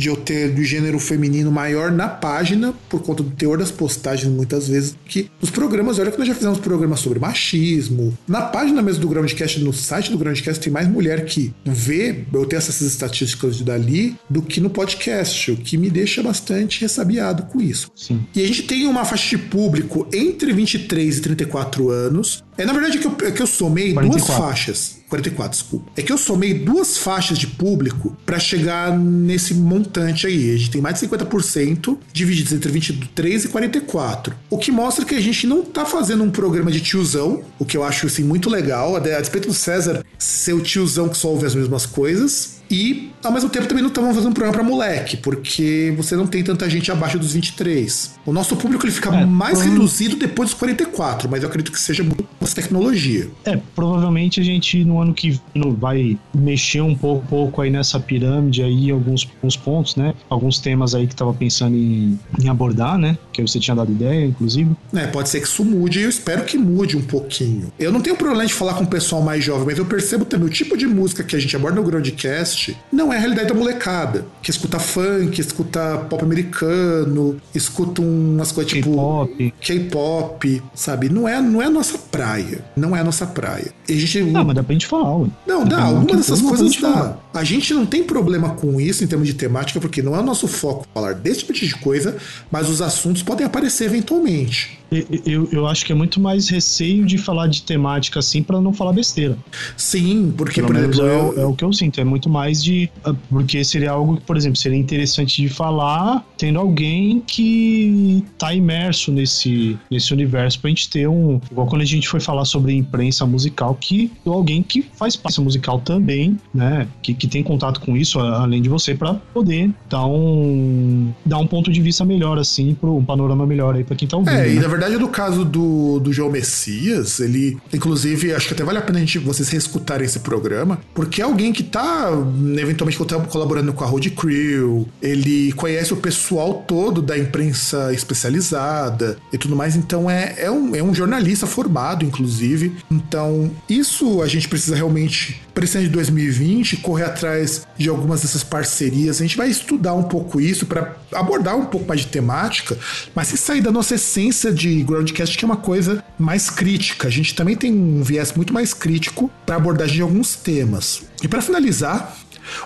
de 0.00 0.08
eu 0.08 0.16
ter 0.16 0.50
do 0.52 0.64
gênero 0.64 0.98
feminino 0.98 1.52
maior 1.52 1.92
na 1.92 2.08
página, 2.08 2.72
por 2.88 3.02
conta 3.02 3.22
do 3.22 3.30
teor 3.30 3.58
das 3.58 3.70
postagens, 3.70 4.32
muitas 4.32 4.66
vezes, 4.66 4.96
que 5.04 5.30
nos 5.38 5.50
programas. 5.50 5.98
Olha 5.98 6.10
que 6.10 6.18
nós 6.18 6.26
já 6.26 6.34
fizemos 6.34 6.58
programas 6.58 7.00
sobre 7.00 7.18
machismo. 7.18 8.16
Na 8.26 8.40
página 8.40 8.80
mesmo 8.80 9.02
do 9.02 9.08
Groundcast, 9.08 9.60
no 9.60 9.74
site 9.74 10.10
do 10.10 10.16
Groundcast, 10.16 10.62
tem 10.62 10.72
mais 10.72 10.88
mulher 10.88 11.26
que 11.26 11.52
vê, 11.66 12.24
eu 12.32 12.46
tenho 12.46 12.58
essas 12.58 12.80
estatísticas 12.80 13.56
de 13.56 13.64
dali, 13.64 14.16
do 14.28 14.40
que 14.40 14.58
no 14.58 14.70
podcast, 14.70 15.50
o 15.50 15.56
que 15.56 15.76
me 15.76 15.90
deixa 15.90 16.22
bastante 16.22 16.80
ressabiado 16.80 17.42
com 17.44 17.60
isso. 17.60 17.92
Sim. 17.94 18.24
E 18.34 18.42
a 18.42 18.46
gente 18.46 18.62
tem 18.62 18.86
uma 18.86 19.04
faixa 19.04 19.36
de 19.36 19.42
público 19.44 20.08
entre 20.14 20.50
23 20.50 21.18
e 21.18 21.20
34 21.20 21.90
anos. 21.90 22.42
É, 22.60 22.66
na 22.66 22.74
verdade, 22.74 22.98
é 22.98 23.00
que 23.00 23.06
eu, 23.06 23.16
é 23.26 23.30
que 23.30 23.40
eu 23.40 23.46
somei 23.46 23.94
44. 23.94 24.10
duas 24.10 24.38
faixas. 24.38 25.00
44, 25.08 25.58
desculpa. 25.58 25.90
É 25.96 26.02
que 26.02 26.12
eu 26.12 26.18
somei 26.18 26.52
duas 26.52 26.98
faixas 26.98 27.38
de 27.38 27.46
público 27.46 28.14
para 28.26 28.38
chegar 28.38 28.96
nesse 28.96 29.54
montante 29.54 30.26
aí. 30.26 30.54
A 30.54 30.58
gente 30.58 30.70
tem 30.70 30.80
mais 30.80 31.00
de 31.00 31.08
50% 31.08 31.96
divididos 32.12 32.52
entre 32.52 32.70
23 32.70 33.46
e 33.46 33.48
44. 33.48 34.36
O 34.50 34.58
que 34.58 34.70
mostra 34.70 35.06
que 35.06 35.14
a 35.14 35.20
gente 35.20 35.46
não 35.46 35.64
tá 35.64 35.86
fazendo 35.86 36.22
um 36.22 36.30
programa 36.30 36.70
de 36.70 36.80
tiozão, 36.82 37.42
o 37.58 37.64
que 37.64 37.78
eu 37.78 37.82
acho 37.82 38.06
assim 38.06 38.22
muito 38.22 38.50
legal. 38.50 38.94
A 38.94 39.00
despeito 39.00 39.48
do 39.48 39.54
César 39.54 40.04
ser 40.18 40.52
o 40.52 40.60
tiozão 40.60 41.08
que 41.08 41.16
só 41.16 41.28
ouve 41.28 41.46
as 41.46 41.54
mesmas 41.54 41.86
coisas. 41.86 42.59
E, 42.70 43.10
ao 43.24 43.32
mesmo 43.32 43.50
tempo, 43.50 43.66
também 43.66 43.82
não 43.82 43.88
estamos 43.88 44.14
fazendo 44.14 44.30
um 44.30 44.32
programa 44.32 44.56
para 44.56 44.62
moleque, 44.62 45.16
porque 45.16 45.92
você 45.96 46.14
não 46.14 46.26
tem 46.26 46.44
tanta 46.44 46.70
gente 46.70 46.92
abaixo 46.92 47.18
dos 47.18 47.32
23. 47.32 48.20
O 48.24 48.32
nosso 48.32 48.54
público 48.56 48.86
ele 48.86 48.92
fica 48.92 49.12
é, 49.12 49.26
mais 49.26 49.60
reduzido 49.60 50.14
depois 50.14 50.50
dos 50.50 50.58
44, 50.58 51.28
mas 51.28 51.42
eu 51.42 51.48
acredito 51.48 51.72
que 51.72 51.80
seja 51.80 52.04
muito 52.04 52.24
mais 52.40 52.54
tecnologia. 52.54 53.28
É, 53.44 53.58
provavelmente 53.74 54.40
a 54.40 54.44
gente 54.44 54.84
no 54.84 55.00
ano 55.00 55.12
que 55.12 55.40
vem 55.52 55.74
vai 55.74 56.18
mexer 56.32 56.80
um 56.80 56.94
pouco, 56.94 57.26
pouco 57.26 57.60
aí 57.60 57.70
nessa 57.70 57.98
pirâmide 57.98 58.62
aí, 58.62 58.90
alguns, 58.90 59.28
alguns 59.36 59.56
pontos, 59.56 59.96
né? 59.96 60.14
Alguns 60.28 60.58
temas 60.60 60.94
aí 60.94 61.06
que 61.06 61.14
estava 61.14 61.34
pensando 61.34 61.74
em, 61.74 62.18
em, 62.40 62.48
abordar, 62.48 62.96
né? 62.96 63.18
Que 63.32 63.42
você 63.42 63.58
tinha 63.58 63.74
dado 63.74 63.90
ideia, 63.90 64.24
inclusive. 64.24 64.70
É, 64.94 65.06
pode 65.08 65.28
ser 65.28 65.40
que 65.40 65.48
isso 65.48 65.64
mude 65.64 65.98
e 65.98 66.02
eu 66.02 66.08
espero 66.08 66.44
que 66.44 66.56
mude 66.56 66.96
um 66.96 67.02
pouquinho. 67.02 67.72
Eu 67.78 67.90
não 67.90 68.00
tenho 68.00 68.14
problema 68.14 68.46
de 68.46 68.54
falar 68.54 68.74
com 68.74 68.84
o 68.84 68.86
pessoal 68.86 69.22
mais 69.22 69.42
jovem, 69.42 69.66
mas 69.66 69.78
eu 69.78 69.86
percebo 69.86 70.24
também 70.24 70.46
o 70.46 70.50
tipo 70.50 70.76
de 70.76 70.86
música 70.86 71.24
que 71.24 71.34
a 71.34 71.38
gente 71.38 71.56
aborda 71.56 71.80
no 71.80 71.86
Groundcast 71.86 72.59
não 72.92 73.12
é 73.12 73.16
a 73.16 73.20
realidade 73.20 73.48
da 73.48 73.54
molecada, 73.54 74.26
que 74.42 74.50
escuta 74.50 74.78
funk, 74.78 75.40
escuta 75.40 75.98
pop 76.08 76.22
americano, 76.22 77.40
escuta 77.54 78.02
umas 78.02 78.52
coisas 78.52 78.72
tipo 78.72 79.28
K-pop, 79.60 80.62
sabe? 80.74 81.08
Não 81.08 81.28
é, 81.28 81.40
não 81.40 81.60
é 81.62 81.66
a 81.66 81.70
nossa 81.70 81.98
praia. 81.98 82.64
Não 82.76 82.96
é 82.96 83.00
a 83.00 83.04
nossa 83.04 83.26
praia. 83.26 83.72
E 83.88 83.92
a 83.92 83.96
gente, 83.96 84.22
não, 84.22 84.44
mas 84.44 84.56
dá 84.56 84.62
pra 84.62 84.72
gente 84.72 84.86
falar, 84.86 85.16
ué. 85.16 85.28
Não, 85.46 85.64
dá. 85.64 85.82
Algumas 85.82 86.16
dessas 86.16 86.40
coisas 86.40 86.76
dá. 86.76 87.16
A 87.32 87.44
gente 87.44 87.72
não 87.74 87.86
tem 87.86 88.04
problema 88.04 88.50
com 88.50 88.80
isso 88.80 89.04
em 89.04 89.06
termos 89.06 89.26
de 89.26 89.34
temática, 89.34 89.80
porque 89.80 90.02
não 90.02 90.14
é 90.14 90.20
o 90.20 90.22
nosso 90.22 90.48
foco 90.48 90.86
falar 90.92 91.14
desse 91.14 91.40
tipo 91.40 91.52
de 91.52 91.74
coisa, 91.76 92.16
mas 92.50 92.68
os 92.68 92.82
assuntos 92.82 93.22
podem 93.22 93.46
aparecer 93.46 93.84
eventualmente. 93.84 94.79
Eu, 95.24 95.48
eu 95.52 95.66
acho 95.66 95.84
que 95.86 95.92
é 95.92 95.94
muito 95.94 96.20
mais 96.20 96.48
receio 96.48 97.06
de 97.06 97.16
falar 97.16 97.46
de 97.46 97.62
temática 97.62 98.18
assim 98.18 98.42
para 98.42 98.60
não 98.60 98.72
falar 98.72 98.92
besteira. 98.92 99.38
Sim, 99.76 100.32
porque, 100.36 100.60
Pelo 100.60 100.68
por 100.68 100.76
exemplo. 100.76 101.06
É, 101.06 101.14
eu... 101.14 101.40
é, 101.42 101.46
o 101.46 101.54
que 101.54 101.64
eu 101.64 101.72
sinto, 101.72 102.00
é 102.00 102.04
muito 102.04 102.28
mais 102.28 102.62
de. 102.62 102.90
Ah, 103.04 103.14
porque 103.28 103.62
seria 103.64 103.92
algo 103.92 104.16
que, 104.16 104.22
por 104.22 104.36
exemplo, 104.36 104.56
seria 104.56 104.78
interessante 104.78 105.42
de 105.42 105.48
falar 105.48 106.24
tendo 106.36 106.58
alguém 106.58 107.22
que 107.26 108.24
tá 108.38 108.52
imerso 108.54 109.12
nesse, 109.12 109.78
nesse 109.90 110.12
universo 110.12 110.60
pra 110.60 110.70
gente 110.70 110.88
ter 110.90 111.08
um. 111.08 111.40
Igual 111.50 111.66
quando 111.66 111.82
a 111.82 111.86
gente 111.86 112.08
foi 112.08 112.20
falar 112.20 112.44
sobre 112.44 112.72
imprensa 112.74 113.24
musical, 113.26 113.74
que 113.74 114.10
alguém 114.26 114.62
que 114.62 114.82
faz 114.82 115.16
parte 115.16 115.40
musical 115.40 115.80
também, 115.80 116.38
né? 116.52 116.88
Que, 117.02 117.14
que 117.14 117.28
tem 117.28 117.42
contato 117.42 117.80
com 117.80 117.96
isso, 117.96 118.18
além 118.18 118.60
de 118.60 118.68
você, 118.68 118.94
para 118.94 119.14
poder 119.14 119.70
dar 119.88 120.06
um, 120.06 121.12
dar 121.24 121.38
um 121.38 121.46
ponto 121.46 121.70
de 121.70 121.80
vista 121.80 122.04
melhor, 122.04 122.38
assim, 122.38 122.74
pro 122.74 122.96
um 122.96 123.04
panorama 123.04 123.46
melhor 123.46 123.74
aí 123.74 123.84
pra 123.84 123.94
quem 123.94 124.08
tá 124.08 124.16
ouvindo. 124.16 124.34
É, 124.34 124.46
né? 124.46 124.54
e 124.54 124.60
na 124.60 124.68
verdade 124.68 124.79
verdade, 124.80 124.98
no 124.98 125.08
caso 125.08 125.44
do, 125.44 126.00
do 126.00 126.10
João 126.10 126.30
Messias, 126.30 127.20
ele, 127.20 127.58
inclusive, 127.72 128.32
acho 128.32 128.48
que 128.48 128.54
até 128.54 128.64
vale 128.64 128.78
a 128.78 128.82
pena 128.82 128.98
a 128.98 129.00
gente, 129.00 129.18
vocês 129.18 129.50
reescutarem 129.50 130.06
esse 130.06 130.20
programa, 130.20 130.80
porque 130.94 131.20
é 131.20 131.24
alguém 131.24 131.52
que 131.52 131.62
tá, 131.62 132.10
eventualmente, 132.58 132.98
colaborando 133.28 133.74
com 133.74 133.84
a 133.84 133.86
Road 133.86 134.10
Crew, 134.10 134.88
ele 135.02 135.52
conhece 135.52 135.92
o 135.92 135.96
pessoal 135.98 136.64
todo 136.66 137.02
da 137.02 137.18
imprensa 137.18 137.92
especializada 137.92 139.18
e 139.30 139.36
tudo 139.36 139.54
mais, 139.54 139.76
então 139.76 140.10
é, 140.10 140.34
é, 140.38 140.50
um, 140.50 140.74
é 140.74 140.82
um 140.82 140.94
jornalista 140.94 141.46
formado, 141.46 142.02
inclusive. 142.02 142.72
Então, 142.90 143.50
isso 143.68 144.22
a 144.22 144.26
gente 144.26 144.48
precisa 144.48 144.74
realmente, 144.74 145.42
para 145.60 145.66
esse 145.66 145.76
ano 145.76 145.88
de 145.88 145.92
2020, 145.92 146.78
correr 146.78 147.04
atrás 147.04 147.66
de 147.76 147.90
algumas 147.90 148.22
dessas 148.22 148.42
parcerias. 148.42 149.20
A 149.20 149.22
gente 149.24 149.36
vai 149.36 149.50
estudar 149.50 149.92
um 149.92 150.04
pouco 150.04 150.40
isso 150.40 150.64
para 150.64 150.96
abordar 151.12 151.54
um 151.54 151.66
pouco 151.66 151.86
mais 151.86 152.00
de 152.00 152.06
temática, 152.06 152.78
mas 153.14 153.28
sem 153.28 153.36
sair 153.36 153.60
da 153.60 153.70
nossa 153.70 153.96
essência 153.96 154.50
de 154.50 154.82
Groundcast 154.82 155.36
que 155.36 155.44
é 155.44 155.46
uma 155.46 155.58
coisa 155.58 156.02
mais 156.18 156.48
crítica. 156.48 157.08
A 157.08 157.10
gente 157.10 157.34
também 157.34 157.56
tem 157.56 157.74
um 157.74 158.02
viés 158.02 158.32
muito 158.32 158.54
mais 158.54 158.72
crítico 158.72 159.30
para 159.44 159.56
abordagem 159.56 159.96
de 159.96 160.02
alguns 160.02 160.34
temas. 160.34 161.02
E 161.22 161.28
para 161.28 161.42
finalizar, 161.42 162.16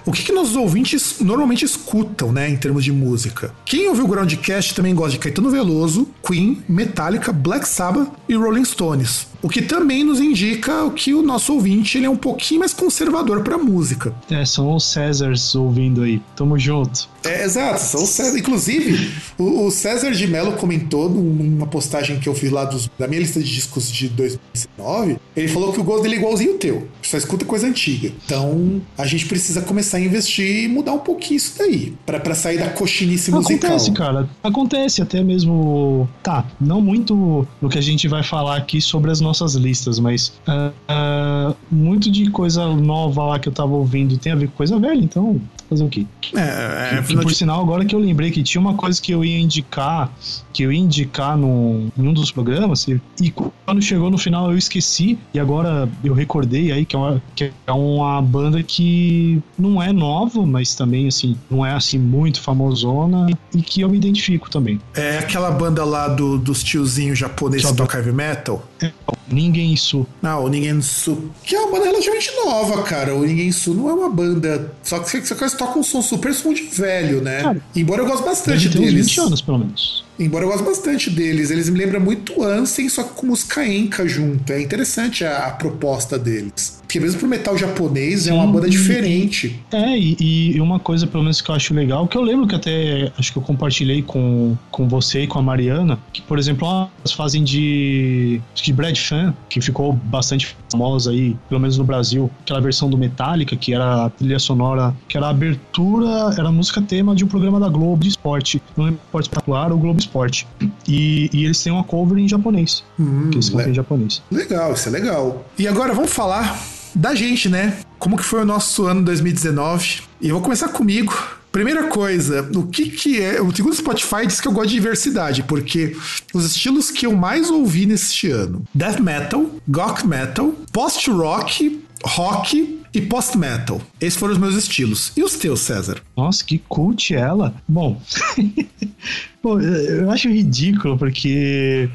o 0.07 0.13
que, 0.13 0.23
que 0.23 0.31
nossos 0.31 0.55
ouvintes 0.55 1.17
normalmente 1.19 1.65
escutam, 1.65 2.31
né, 2.31 2.49
em 2.49 2.57
termos 2.57 2.85
de 2.85 2.93
música? 2.93 3.53
Quem 3.65 3.89
ouviu 3.89 4.05
o 4.05 4.09
Groundcast 4.09 4.73
também 4.73 4.95
gosta 4.95 5.13
de 5.13 5.19
Caetano 5.19 5.51
Veloso, 5.51 6.09
Queen, 6.25 6.63
Metallica, 6.69 7.33
Black 7.33 7.67
Sabbath 7.67 8.09
e 8.29 8.37
Rolling 8.37 8.65
Stones. 8.65 9.34
O 9.45 9.49
que 9.51 9.61
também 9.61 10.03
nos 10.03 10.21
indica 10.21 10.89
que 10.97 11.13
o 11.13 11.21
nosso 11.21 11.53
ouvinte 11.53 11.99
ele 11.99 12.07
é 12.07 12.11
um 12.11 12.17
pouquinho 12.17 12.61
mais 12.61 12.73
conservador 12.73 13.43
para 13.43 13.59
música. 13.59 14.15
É, 14.31 14.43
são 14.43 14.75
os 14.75 14.87
Césars 14.87 15.55
ouvindo 15.55 16.01
aí. 16.01 16.19
Tamo 16.35 16.59
junto. 16.59 17.11
É, 17.23 17.45
exato, 17.45 17.79
são 17.81 18.03
os 18.03 18.09
César. 18.09 18.39
Inclusive, 18.39 19.13
o, 19.37 19.67
o, 19.67 19.71
César 19.71 20.13
de 20.13 20.27
Mello 20.27 20.53
comentou 20.53 21.11
numa 21.11 21.67
postagem 21.67 22.19
que 22.19 22.27
eu 22.27 22.35
fiz 22.35 22.51
lá 22.51 22.65
dos, 22.65 22.91
da 22.99 23.07
minha 23.07 23.21
lista 23.21 23.39
de 23.39 23.55
discos 23.55 23.93
de 23.93 24.09
2019. 24.09 25.19
Ele 25.37 25.49
falou 25.49 25.75
que 25.75 25.81
o 25.81 25.85
gosto 25.85 26.05
dele 26.05 26.15
é 26.15 26.19
igualzinho 26.19 26.55
o 26.55 26.59
teu. 26.59 26.89
Só 27.03 27.19
escuta 27.19 27.45
coisa 27.45 27.67
antiga. 27.67 28.13
Então, 28.25 28.81
a 28.97 29.07
gente 29.07 29.27
precisa 29.27 29.61
começar 29.61 29.99
a 29.99 30.01
investir 30.01 30.65
e 30.65 30.69
mudar 30.69 30.95
um 30.95 30.99
pouquinho 31.01 31.37
isso 31.37 31.55
daí. 31.59 31.93
para 32.07 32.35
sair 32.35 32.57
da 32.57 32.71
coxinice 32.71 33.31
musical. 33.31 33.57
Acontece, 33.57 33.93
cara. 33.93 34.29
Acontece 34.43 35.03
até 35.03 35.23
mesmo. 35.23 36.09
Tá, 36.23 36.47
não 36.59 36.81
muito 36.81 37.47
no 37.61 37.69
que 37.69 37.77
a 37.77 37.83
gente 37.83 38.09
vai 38.09 38.23
falar 38.23 38.57
aqui 38.57 38.81
sobre 38.81 39.11
as 39.11 39.21
nossas 39.21 39.34
listas, 39.55 39.99
mas 39.99 40.29
uh, 40.49 40.73
uh, 40.91 41.57
muito 41.71 42.11
de 42.11 42.31
coisa 42.31 42.67
nova 42.69 43.25
lá 43.25 43.39
que 43.39 43.49
eu 43.49 43.53
tava 43.53 43.73
ouvindo 43.73 44.17
tem 44.19 44.33
a 44.33 44.37
ver 44.37 44.49
com 44.49 44.57
coisa 44.57 44.79
velha, 44.79 45.03
então 45.03 45.41
fazer 45.69 45.85
o 45.85 45.89
quê? 45.89 46.07
É, 46.35 46.97
é, 46.97 47.05
e, 47.09 47.15
por 47.17 47.27
de... 47.27 47.35
sinal, 47.35 47.61
agora 47.61 47.85
que 47.85 47.95
eu 47.95 47.99
lembrei 47.99 48.31
que 48.31 48.43
tinha 48.43 48.61
uma 48.61 48.75
coisa 48.75 49.01
que 49.01 49.13
eu 49.13 49.25
ia 49.25 49.39
indicar, 49.39 50.11
que 50.53 50.63
eu 50.63 50.73
ia 50.73 50.79
indicar 50.79 51.37
no, 51.37 51.91
em 51.97 52.09
um 52.09 52.13
dos 52.13 52.31
programas, 52.31 52.87
e, 52.89 53.01
e 53.21 53.31
quando 53.31 53.83
chegou 53.83 54.11
no 54.11 54.19
final 54.19 54.51
eu 54.51 54.59
esqueci, 54.59 55.19
e 55.33 55.41
agora 55.41 55.89
eu 56.03 56.15
recordei 56.15 56.73
aí 56.73 56.85
que 56.85 56.97
é, 56.97 56.99
uma, 56.99 57.23
que 57.35 57.53
é 57.67 57.73
uma 57.73 58.21
banda 58.21 58.63
que 58.63 59.43
não 59.59 59.83
é 59.83 59.93
nova, 59.93 60.45
mas 60.47 60.75
também, 60.75 61.09
assim, 61.09 61.37
não 61.51 61.65
é 61.65 61.73
assim 61.73 61.99
muito 61.99 62.41
famosona, 62.41 63.27
e 63.55 63.63
que 63.63 63.81
eu 63.81 63.89
me 63.89 63.97
identifico 63.97 64.51
também. 64.51 64.81
É 64.95 65.19
aquela 65.19 65.51
banda 65.51 65.85
lá 65.85 66.09
do, 66.09 66.39
dos 66.39 66.63
tiozinhos 66.63 67.19
japoneses 67.19 67.71
que 67.71 67.77
toca 67.77 67.99
heavy 67.99 68.13
metal? 68.13 68.67
É, 68.81 68.93
Ninguém 69.29 69.77
Su. 69.77 70.07
Não, 70.21 70.45
o 70.45 70.49
Ninguém 70.49 70.81
Su. 70.83 71.31
Que 71.43 71.57
é 71.57 71.61
uma 71.61 71.73
banda 71.73 71.87
relativamente 71.87 72.31
nova, 72.45 72.83
cara. 72.83 73.15
O 73.15 73.25
Ninguém 73.25 73.51
Su 73.51 73.75
não 73.75 73.89
é 73.89 73.95
uma 73.95 74.11
banda. 74.11 74.73
Só 74.83 74.99
que 74.99 75.21
você 75.21 75.35
toca 75.55 75.79
um 75.79 75.83
som 75.83 76.03
super 76.03 76.35
som 76.35 76.53
de 76.53 76.63
velho, 76.63 77.21
né? 77.23 77.43
Cara, 77.43 77.63
Embora 77.75 78.03
eu 78.03 78.07
goste 78.07 78.25
bastante 78.25 78.69
deles. 78.69 79.07
20 79.07 79.21
anos, 79.21 79.41
pelo 79.41 79.59
menos. 79.59 80.05
Embora 80.19 80.45
eu 80.45 80.49
goste 80.49 80.65
bastante 80.65 81.11
deles, 81.11 81.51
eles 81.51 81.69
me 81.69 81.79
lembram 81.79 82.01
muito 82.01 82.43
Ansem, 82.43 82.89
só 82.89 83.03
que 83.03 83.15
com 83.15 83.27
música 83.27 83.67
enca 83.67 84.07
junto. 84.07 84.53
É 84.53 84.63
interessante 84.63 85.25
a, 85.25 85.47
a 85.47 85.51
proposta 85.51 86.19
deles. 86.19 86.83
Porque 86.95 87.01
mesmo 87.01 87.19
pro 87.19 87.29
metal 87.29 87.59
japonês 87.59 88.23
Sim, 88.23 88.31
é 88.31 88.33
uma 88.35 88.47
banda 88.47 88.71
diferente. 88.71 89.61
É, 89.73 89.99
e, 89.99 90.55
e, 90.55 90.61
uma 90.61 90.79
coisa, 90.79 91.07
pelo 91.07 91.25
menos, 91.25 91.41
que 91.41 91.51
eu 91.51 91.55
acho 91.55 91.75
legal, 91.75 92.07
que 92.07 92.17
eu 92.17 92.23
lembro 92.23 92.47
que 92.47 92.55
até 92.55 93.11
acho 93.19 93.33
que 93.33 93.39
eu 93.39 93.43
compartilhei 93.43 94.03
com, 94.03 94.57
com 94.71 94.87
você 94.87 95.23
e 95.23 95.27
com 95.27 95.41
a 95.41 95.43
Mariana, 95.43 95.99
que, 96.13 96.23
por 96.23 96.39
exemplo, 96.39 96.69
elas 96.69 97.13
fazem 97.13 97.43
de, 97.43 98.41
de 98.55 98.73
Brad 98.73 98.97
Fan, 98.97 99.35
que 99.49 99.61
ficou 99.61 99.93
bastante 99.93 100.55
famosa 100.71 101.11
aí, 101.11 101.37
pelo 101.49 101.61
menos 101.61 101.79
no 101.79 101.85
Brasil, 101.85 102.31
aquela 102.43 102.61
versão 102.61 102.89
do 102.89 102.97
Metallica, 102.97 103.57
que 103.57 103.75
era 103.75 104.05
a 104.05 104.11
trilha 104.11 104.39
sonora, 104.39 104.95
que 105.09 105.17
era 105.17 105.27
a 105.27 105.31
abertura, 105.31 106.33
era 106.39 106.49
a 106.49 106.53
música 106.53 106.81
tema 106.81 107.15
de 107.17 107.25
um 107.25 107.29
programa 107.29 107.59
da 107.59 107.69
Globo 107.69 108.03
de 108.03 108.11
esporte. 108.11 108.63
Não 108.77 108.85
lembro 108.85 109.01
esporte 109.05 109.25
espetacular 109.25 109.73
ou 109.73 109.79
Globo 109.79 109.99
Esporte. 110.07 110.47
E, 110.87 111.31
e, 111.33 111.45
eles 111.45 111.63
têm 111.63 111.73
uma 111.73 111.85
cover 111.85 112.19
em 112.19 112.29
japonês. 112.29 112.85
Hum, 112.99 113.31
que 113.31 113.37
eles 113.37 113.49
le 113.49 113.71
em 113.71 113.75
japonês. 113.75 114.23
Legal, 114.31 114.73
isso 114.73 114.89
é 114.89 114.93
legal. 114.93 115.47
E 115.59 115.67
agora 115.67 115.93
vamos 115.93 116.13
falar 116.13 116.59
da 116.95 117.15
gente, 117.15 117.49
né? 117.49 117.79
Como 117.99 118.17
que 118.17 118.25
foi 118.25 118.43
o 118.43 118.45
nosso 118.45 118.85
ano 118.87 119.03
2019? 119.03 120.03
E 120.21 120.29
eu 120.29 120.35
vou 120.35 120.43
começar 120.43 120.69
comigo, 120.69 121.13
Primeira 121.55 121.87
coisa, 121.87 122.51
o 122.53 122.67
que 122.67 122.91
que 122.91 123.23
é... 123.23 123.41
O 123.41 123.55
segundo 123.55 123.77
Spotify 123.77 124.27
diz 124.27 124.41
que 124.41 124.49
eu 124.49 124.51
gosto 124.51 124.71
de 124.71 124.75
diversidade, 124.75 125.45
porque 125.45 125.97
os 126.35 126.47
estilos 126.47 126.91
que 126.91 127.07
eu 127.07 127.15
mais 127.15 127.49
ouvi 127.49 127.87
neste 127.87 128.29
ano. 128.29 128.65
Death 128.75 128.99
Metal, 128.99 129.49
Goth 129.69 130.03
Metal, 130.03 130.53
Post-Rock, 130.73 131.81
Rock 132.05 132.83
e 132.95 133.03
Post-Metal. 133.03 133.81
Esses 134.01 134.19
foram 134.19 134.33
os 134.35 134.39
meus 134.39 134.55
estilos. 134.55 135.13
E 135.17 135.23
os 135.23 135.35
teus, 135.37 135.61
César? 135.61 136.01
Nossa, 136.17 136.45
que 136.45 136.59
cult 136.59 137.15
ela. 137.15 137.55
Bom, 137.67 138.01
Bom 139.43 139.61
eu 139.61 140.11
acho 140.11 140.29
ridículo, 140.29 140.97
porque 140.97 141.91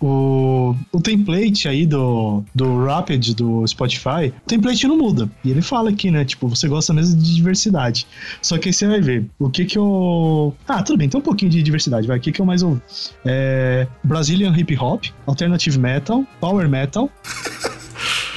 o, 0.00 0.74
o 0.92 1.00
template 1.00 1.68
aí 1.68 1.86
do, 1.86 2.42
do 2.54 2.84
Rapid 2.84 3.34
do 3.34 3.66
Spotify, 3.66 4.32
o 4.44 4.46
template 4.46 4.86
não 4.86 4.98
muda. 4.98 5.30
E 5.44 5.50
ele 5.50 5.62
fala 5.62 5.90
aqui, 5.90 6.10
né? 6.10 6.24
Tipo, 6.24 6.48
você 6.48 6.68
gosta 6.68 6.92
mesmo 6.92 7.16
de 7.16 7.34
diversidade. 7.34 8.06
Só 8.42 8.58
que 8.58 8.68
aí 8.68 8.72
você 8.72 8.86
vai 8.86 9.00
ver 9.00 9.26
o 9.38 9.48
que 9.48 9.64
que 9.64 9.78
eu. 9.78 10.54
Ah, 10.66 10.82
tudo 10.82 10.98
bem, 10.98 11.08
tem 11.08 11.18
um 11.18 11.24
pouquinho 11.24 11.50
de 11.50 11.62
diversidade, 11.62 12.06
vai. 12.06 12.18
O 12.18 12.20
que 12.20 12.32
que 12.32 12.40
eu 12.40 12.46
mais 12.46 12.62
ouvi? 12.62 12.80
É, 13.24 13.86
Brazilian 14.02 14.54
Hip 14.56 14.76
Hop, 14.78 15.04
Alternative 15.26 15.78
Metal, 15.78 16.24
Power 16.40 16.68
Metal. 16.68 17.10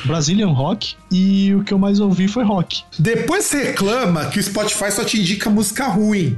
Brazilian 0.06 0.50
Rock 0.50 0.96
e 1.12 1.54
o 1.54 1.64
que 1.64 1.74
eu 1.74 1.80
mais 1.80 2.00
ouvi 2.00 2.28
foi 2.28 2.44
rock. 2.44 2.84
Depois 2.98 3.46
você 3.46 3.64
reclama 3.66 4.26
que 4.26 4.40
o 4.40 4.44
Spotify 4.44 4.92
só 4.92 5.04
te 5.04 5.20
indica 5.20 5.50
música 5.50 5.88
ruim. 5.88 6.38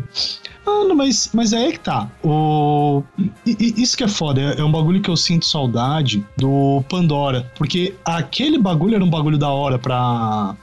Ah, 0.65 0.83
não, 0.85 0.95
mas, 0.95 1.29
mas 1.33 1.53
é 1.53 1.57
aí 1.57 1.71
que 1.73 1.79
tá. 1.79 2.09
O... 2.23 3.03
Isso 3.45 3.97
que 3.97 4.03
é 4.03 4.07
foda, 4.07 4.41
é 4.41 4.63
um 4.63 4.71
bagulho 4.71 5.01
que 5.01 5.09
eu 5.09 5.17
sinto 5.17 5.45
saudade 5.45 6.23
do 6.37 6.83
Pandora. 6.87 7.51
Porque 7.57 7.95
aquele 8.05 8.59
bagulho 8.59 8.95
era 8.95 9.03
um 9.03 9.09
bagulho 9.09 9.39
da 9.39 9.49
hora 9.49 9.79
pra, 9.79 10.55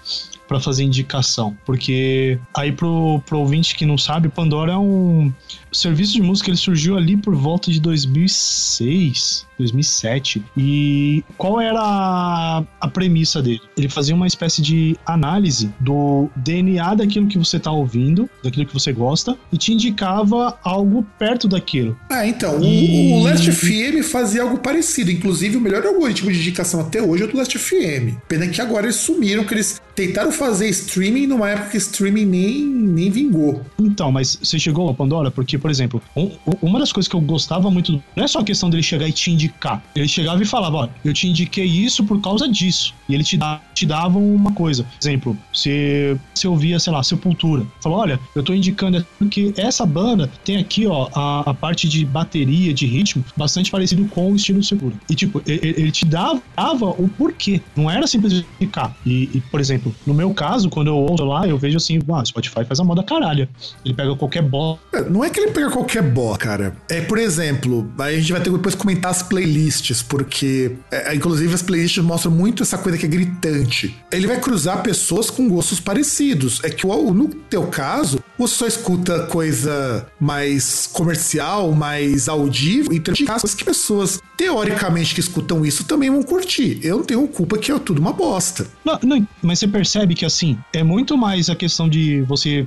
pra 0.46 0.60
fazer 0.60 0.84
indicação. 0.84 1.56
Porque 1.66 2.38
aí 2.56 2.70
pro, 2.70 3.20
pro 3.26 3.40
ouvinte 3.40 3.74
que 3.74 3.84
não 3.84 3.98
sabe, 3.98 4.28
Pandora 4.28 4.72
é 4.72 4.78
um 4.78 5.32
serviço 5.72 6.12
de 6.12 6.22
música, 6.22 6.50
ele 6.50 6.56
surgiu 6.56 6.96
ali 6.96 7.16
por 7.16 7.34
volta 7.34 7.70
de 7.70 7.80
2006. 7.80 9.48
2007. 9.58 10.42
E 10.56 11.24
qual 11.36 11.60
era 11.60 11.80
a, 11.80 12.64
a, 12.80 12.88
premissa 12.88 13.42
dele? 13.42 13.60
Ele 13.76 13.88
fazia 13.88 14.14
uma 14.14 14.26
espécie 14.26 14.62
de 14.62 14.96
análise 15.04 15.70
do 15.80 16.30
DNA 16.36 16.94
daquilo 16.94 17.26
que 17.26 17.36
você 17.36 17.56
está 17.56 17.70
ouvindo, 17.70 18.30
daquilo 18.42 18.64
que 18.64 18.72
você 18.72 18.92
gosta, 18.92 19.36
e 19.52 19.58
te 19.58 19.72
indicava 19.72 20.58
algo 20.62 21.04
perto 21.18 21.48
daquilo. 21.48 21.98
Ah, 22.10 22.26
então, 22.26 22.62
e... 22.62 23.12
o, 23.12 23.16
o 23.16 23.22
Last 23.24 23.50
FM 23.50 24.04
fazia 24.04 24.42
algo 24.42 24.58
parecido. 24.58 25.10
Inclusive, 25.10 25.56
o 25.56 25.60
melhor 25.60 25.84
algoritmo 25.84 26.30
de 26.30 26.38
indicação 26.38 26.80
até 26.80 27.02
hoje 27.02 27.24
é 27.24 27.26
o 27.26 27.28
do 27.28 27.36
Last 27.36 27.58
FM. 27.58 28.16
Pena 28.28 28.46
que 28.46 28.60
agora 28.60 28.86
eles 28.86 28.96
sumiram, 28.96 29.44
que 29.44 29.54
eles 29.54 29.80
tentaram 29.94 30.30
fazer 30.30 30.68
streaming 30.68 31.26
numa 31.26 31.50
época 31.50 31.70
que 31.70 31.76
streaming 31.76 32.24
nem, 32.24 32.64
nem 32.64 33.10
vingou. 33.10 33.64
Então, 33.78 34.12
mas 34.12 34.38
você 34.40 34.58
chegou 34.58 34.88
a 34.88 34.94
Pandora? 34.94 35.30
Porque, 35.30 35.57
por 35.58 35.70
exemplo, 35.70 36.02
um, 36.16 36.30
uma 36.62 36.78
das 36.78 36.92
coisas 36.92 37.08
que 37.08 37.16
eu 37.16 37.20
gostava 37.20 37.70
muito, 37.70 38.02
não 38.14 38.24
é 38.24 38.28
só 38.28 38.40
a 38.40 38.44
questão 38.44 38.70
dele 38.70 38.82
chegar 38.82 39.08
e 39.08 39.12
te 39.12 39.30
indicar. 39.30 39.82
Ele 39.94 40.08
chegava 40.08 40.42
e 40.42 40.46
falava: 40.46 40.76
Ó, 40.76 40.88
eu 41.04 41.12
te 41.12 41.26
indiquei 41.28 41.64
isso 41.64 42.04
por 42.04 42.20
causa 42.20 42.48
disso. 42.48 42.94
E 43.08 43.14
ele 43.14 43.24
te, 43.24 43.36
dá, 43.36 43.60
te 43.74 43.86
dava 43.86 44.18
uma 44.18 44.52
coisa. 44.52 44.84
Por 44.84 45.08
exemplo, 45.08 45.38
se 45.52 46.16
você 46.34 46.46
ouvia, 46.46 46.78
sei 46.78 46.92
lá, 46.92 47.02
Sepultura. 47.02 47.66
Falou: 47.82 47.98
Olha, 47.98 48.20
eu 48.34 48.42
tô 48.42 48.52
indicando 48.54 49.04
porque 49.18 49.52
essa 49.56 49.84
banda 49.86 50.30
tem 50.44 50.56
aqui, 50.56 50.86
ó, 50.86 51.08
a, 51.14 51.50
a 51.50 51.54
parte 51.54 51.88
de 51.88 52.04
bateria, 52.04 52.72
de 52.72 52.86
ritmo, 52.86 53.24
bastante 53.36 53.70
parecido 53.70 54.04
com 54.06 54.32
o 54.32 54.36
estilo 54.36 54.62
Sepultura. 54.62 55.00
E, 55.08 55.14
tipo, 55.14 55.42
ele, 55.46 55.74
ele 55.76 55.90
te 55.90 56.04
dava, 56.04 56.42
dava 56.56 56.86
o 56.86 57.08
porquê. 57.08 57.60
Não 57.76 57.90
era 57.90 58.06
simplesmente 58.06 58.46
indicar. 58.60 58.96
E, 59.04 59.30
e, 59.34 59.40
por 59.50 59.60
exemplo, 59.60 59.94
no 60.06 60.14
meu 60.14 60.32
caso, 60.34 60.68
quando 60.68 60.88
eu 60.88 60.96
ouço 60.96 61.24
lá, 61.24 61.46
eu 61.46 61.58
vejo 61.58 61.76
assim: 61.76 61.98
Ah, 62.12 62.24
Spotify 62.24 62.64
faz 62.64 62.80
a 62.80 62.84
moda 62.84 63.02
caralho. 63.02 63.48
Ele 63.84 63.94
pega 63.94 64.14
qualquer 64.16 64.42
bola. 64.42 64.78
Não 65.10 65.24
é 65.24 65.30
que 65.30 65.40
ele 65.40 65.47
pega 65.50 65.70
qualquer 65.70 66.02
bola, 66.02 66.38
cara. 66.38 66.76
É, 66.88 67.00
por 67.00 67.18
exemplo, 67.18 67.90
a 67.98 68.12
gente 68.12 68.32
vai 68.32 68.40
ter 68.40 68.50
que 68.50 68.56
depois 68.56 68.74
comentar 68.74 69.10
as 69.10 69.22
playlists 69.22 70.02
porque 70.02 70.72
é, 70.90 71.14
inclusive 71.14 71.52
as 71.54 71.62
playlists 71.62 72.02
mostram 72.02 72.32
muito 72.32 72.62
essa 72.62 72.78
coisa 72.78 72.98
que 72.98 73.06
é 73.06 73.08
gritante. 73.08 73.96
Ele 74.10 74.26
vai 74.26 74.40
cruzar 74.40 74.82
pessoas 74.82 75.30
com 75.30 75.48
gostos 75.48 75.80
parecidos. 75.80 76.60
É 76.62 76.70
que 76.70 76.86
no 76.86 77.28
teu 77.28 77.66
caso, 77.66 78.20
você 78.38 78.54
só 78.54 78.66
escuta 78.66 79.26
coisa 79.26 80.06
mais 80.18 80.88
comercial, 80.92 81.72
mais 81.72 82.28
audível, 82.28 82.92
e 82.92 83.00
tem 83.00 83.24
casos 83.24 83.54
que 83.54 83.64
pessoas, 83.64 84.20
teoricamente, 84.38 85.14
que 85.14 85.20
escutam 85.20 85.66
isso 85.66 85.84
também 85.84 86.08
vão 86.08 86.22
curtir. 86.22 86.78
Eu 86.80 86.98
não 86.98 87.04
tenho 87.04 87.26
culpa 87.26 87.58
que 87.58 87.72
é 87.72 87.78
tudo 87.80 87.98
uma 88.00 88.12
bosta. 88.12 88.68
Não, 88.84 88.96
não, 89.02 89.28
mas 89.42 89.58
você 89.58 89.66
percebe 89.66 90.14
que, 90.14 90.24
assim, 90.24 90.56
é 90.72 90.84
muito 90.84 91.18
mais 91.18 91.50
a 91.50 91.56
questão 91.56 91.88
de 91.88 92.22
você. 92.22 92.62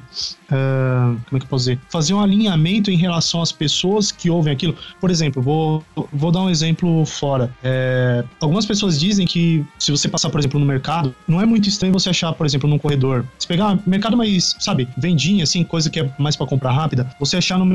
Uh, 0.51 1.17
como 1.29 1.37
é 1.37 1.39
que 1.39 1.45
eu 1.45 1.49
posso 1.49 1.63
dizer? 1.63 1.79
Fazer 1.89 2.13
um 2.13 2.19
alinhamento 2.19 2.91
em 2.91 2.97
relação 2.97 3.41
às 3.41 3.53
pessoas 3.53 4.11
que 4.11 4.29
ouvem 4.29 4.51
aquilo. 4.51 4.75
Por 4.99 5.09
exemplo, 5.09 5.41
vou, 5.41 5.81
vou 6.11 6.29
dar 6.29 6.41
um 6.41 6.49
exemplo 6.49 7.05
fora. 7.05 7.49
É, 7.63 8.25
algumas 8.41 8.65
pessoas 8.65 8.99
dizem 8.99 9.25
que 9.25 9.65
se 9.79 9.91
você 9.91 10.09
passar, 10.09 10.29
por 10.29 10.41
exemplo, 10.41 10.59
no 10.59 10.65
mercado, 10.65 11.15
não 11.25 11.39
é 11.39 11.45
muito 11.45 11.69
estranho 11.69 11.93
você 11.93 12.09
achar, 12.09 12.33
por 12.33 12.45
exemplo, 12.45 12.69
num 12.69 12.77
corredor. 12.77 13.25
Se 13.39 13.47
pegar 13.47 13.79
mercado 13.87 14.17
mais, 14.17 14.57
sabe, 14.59 14.89
vendinha, 14.97 15.45
assim, 15.45 15.63
coisa 15.63 15.89
que 15.89 16.01
é 16.01 16.13
mais 16.19 16.35
para 16.35 16.45
comprar 16.47 16.73
rápida, 16.73 17.09
você 17.17 17.37
achar 17.37 17.57
no 17.57 17.65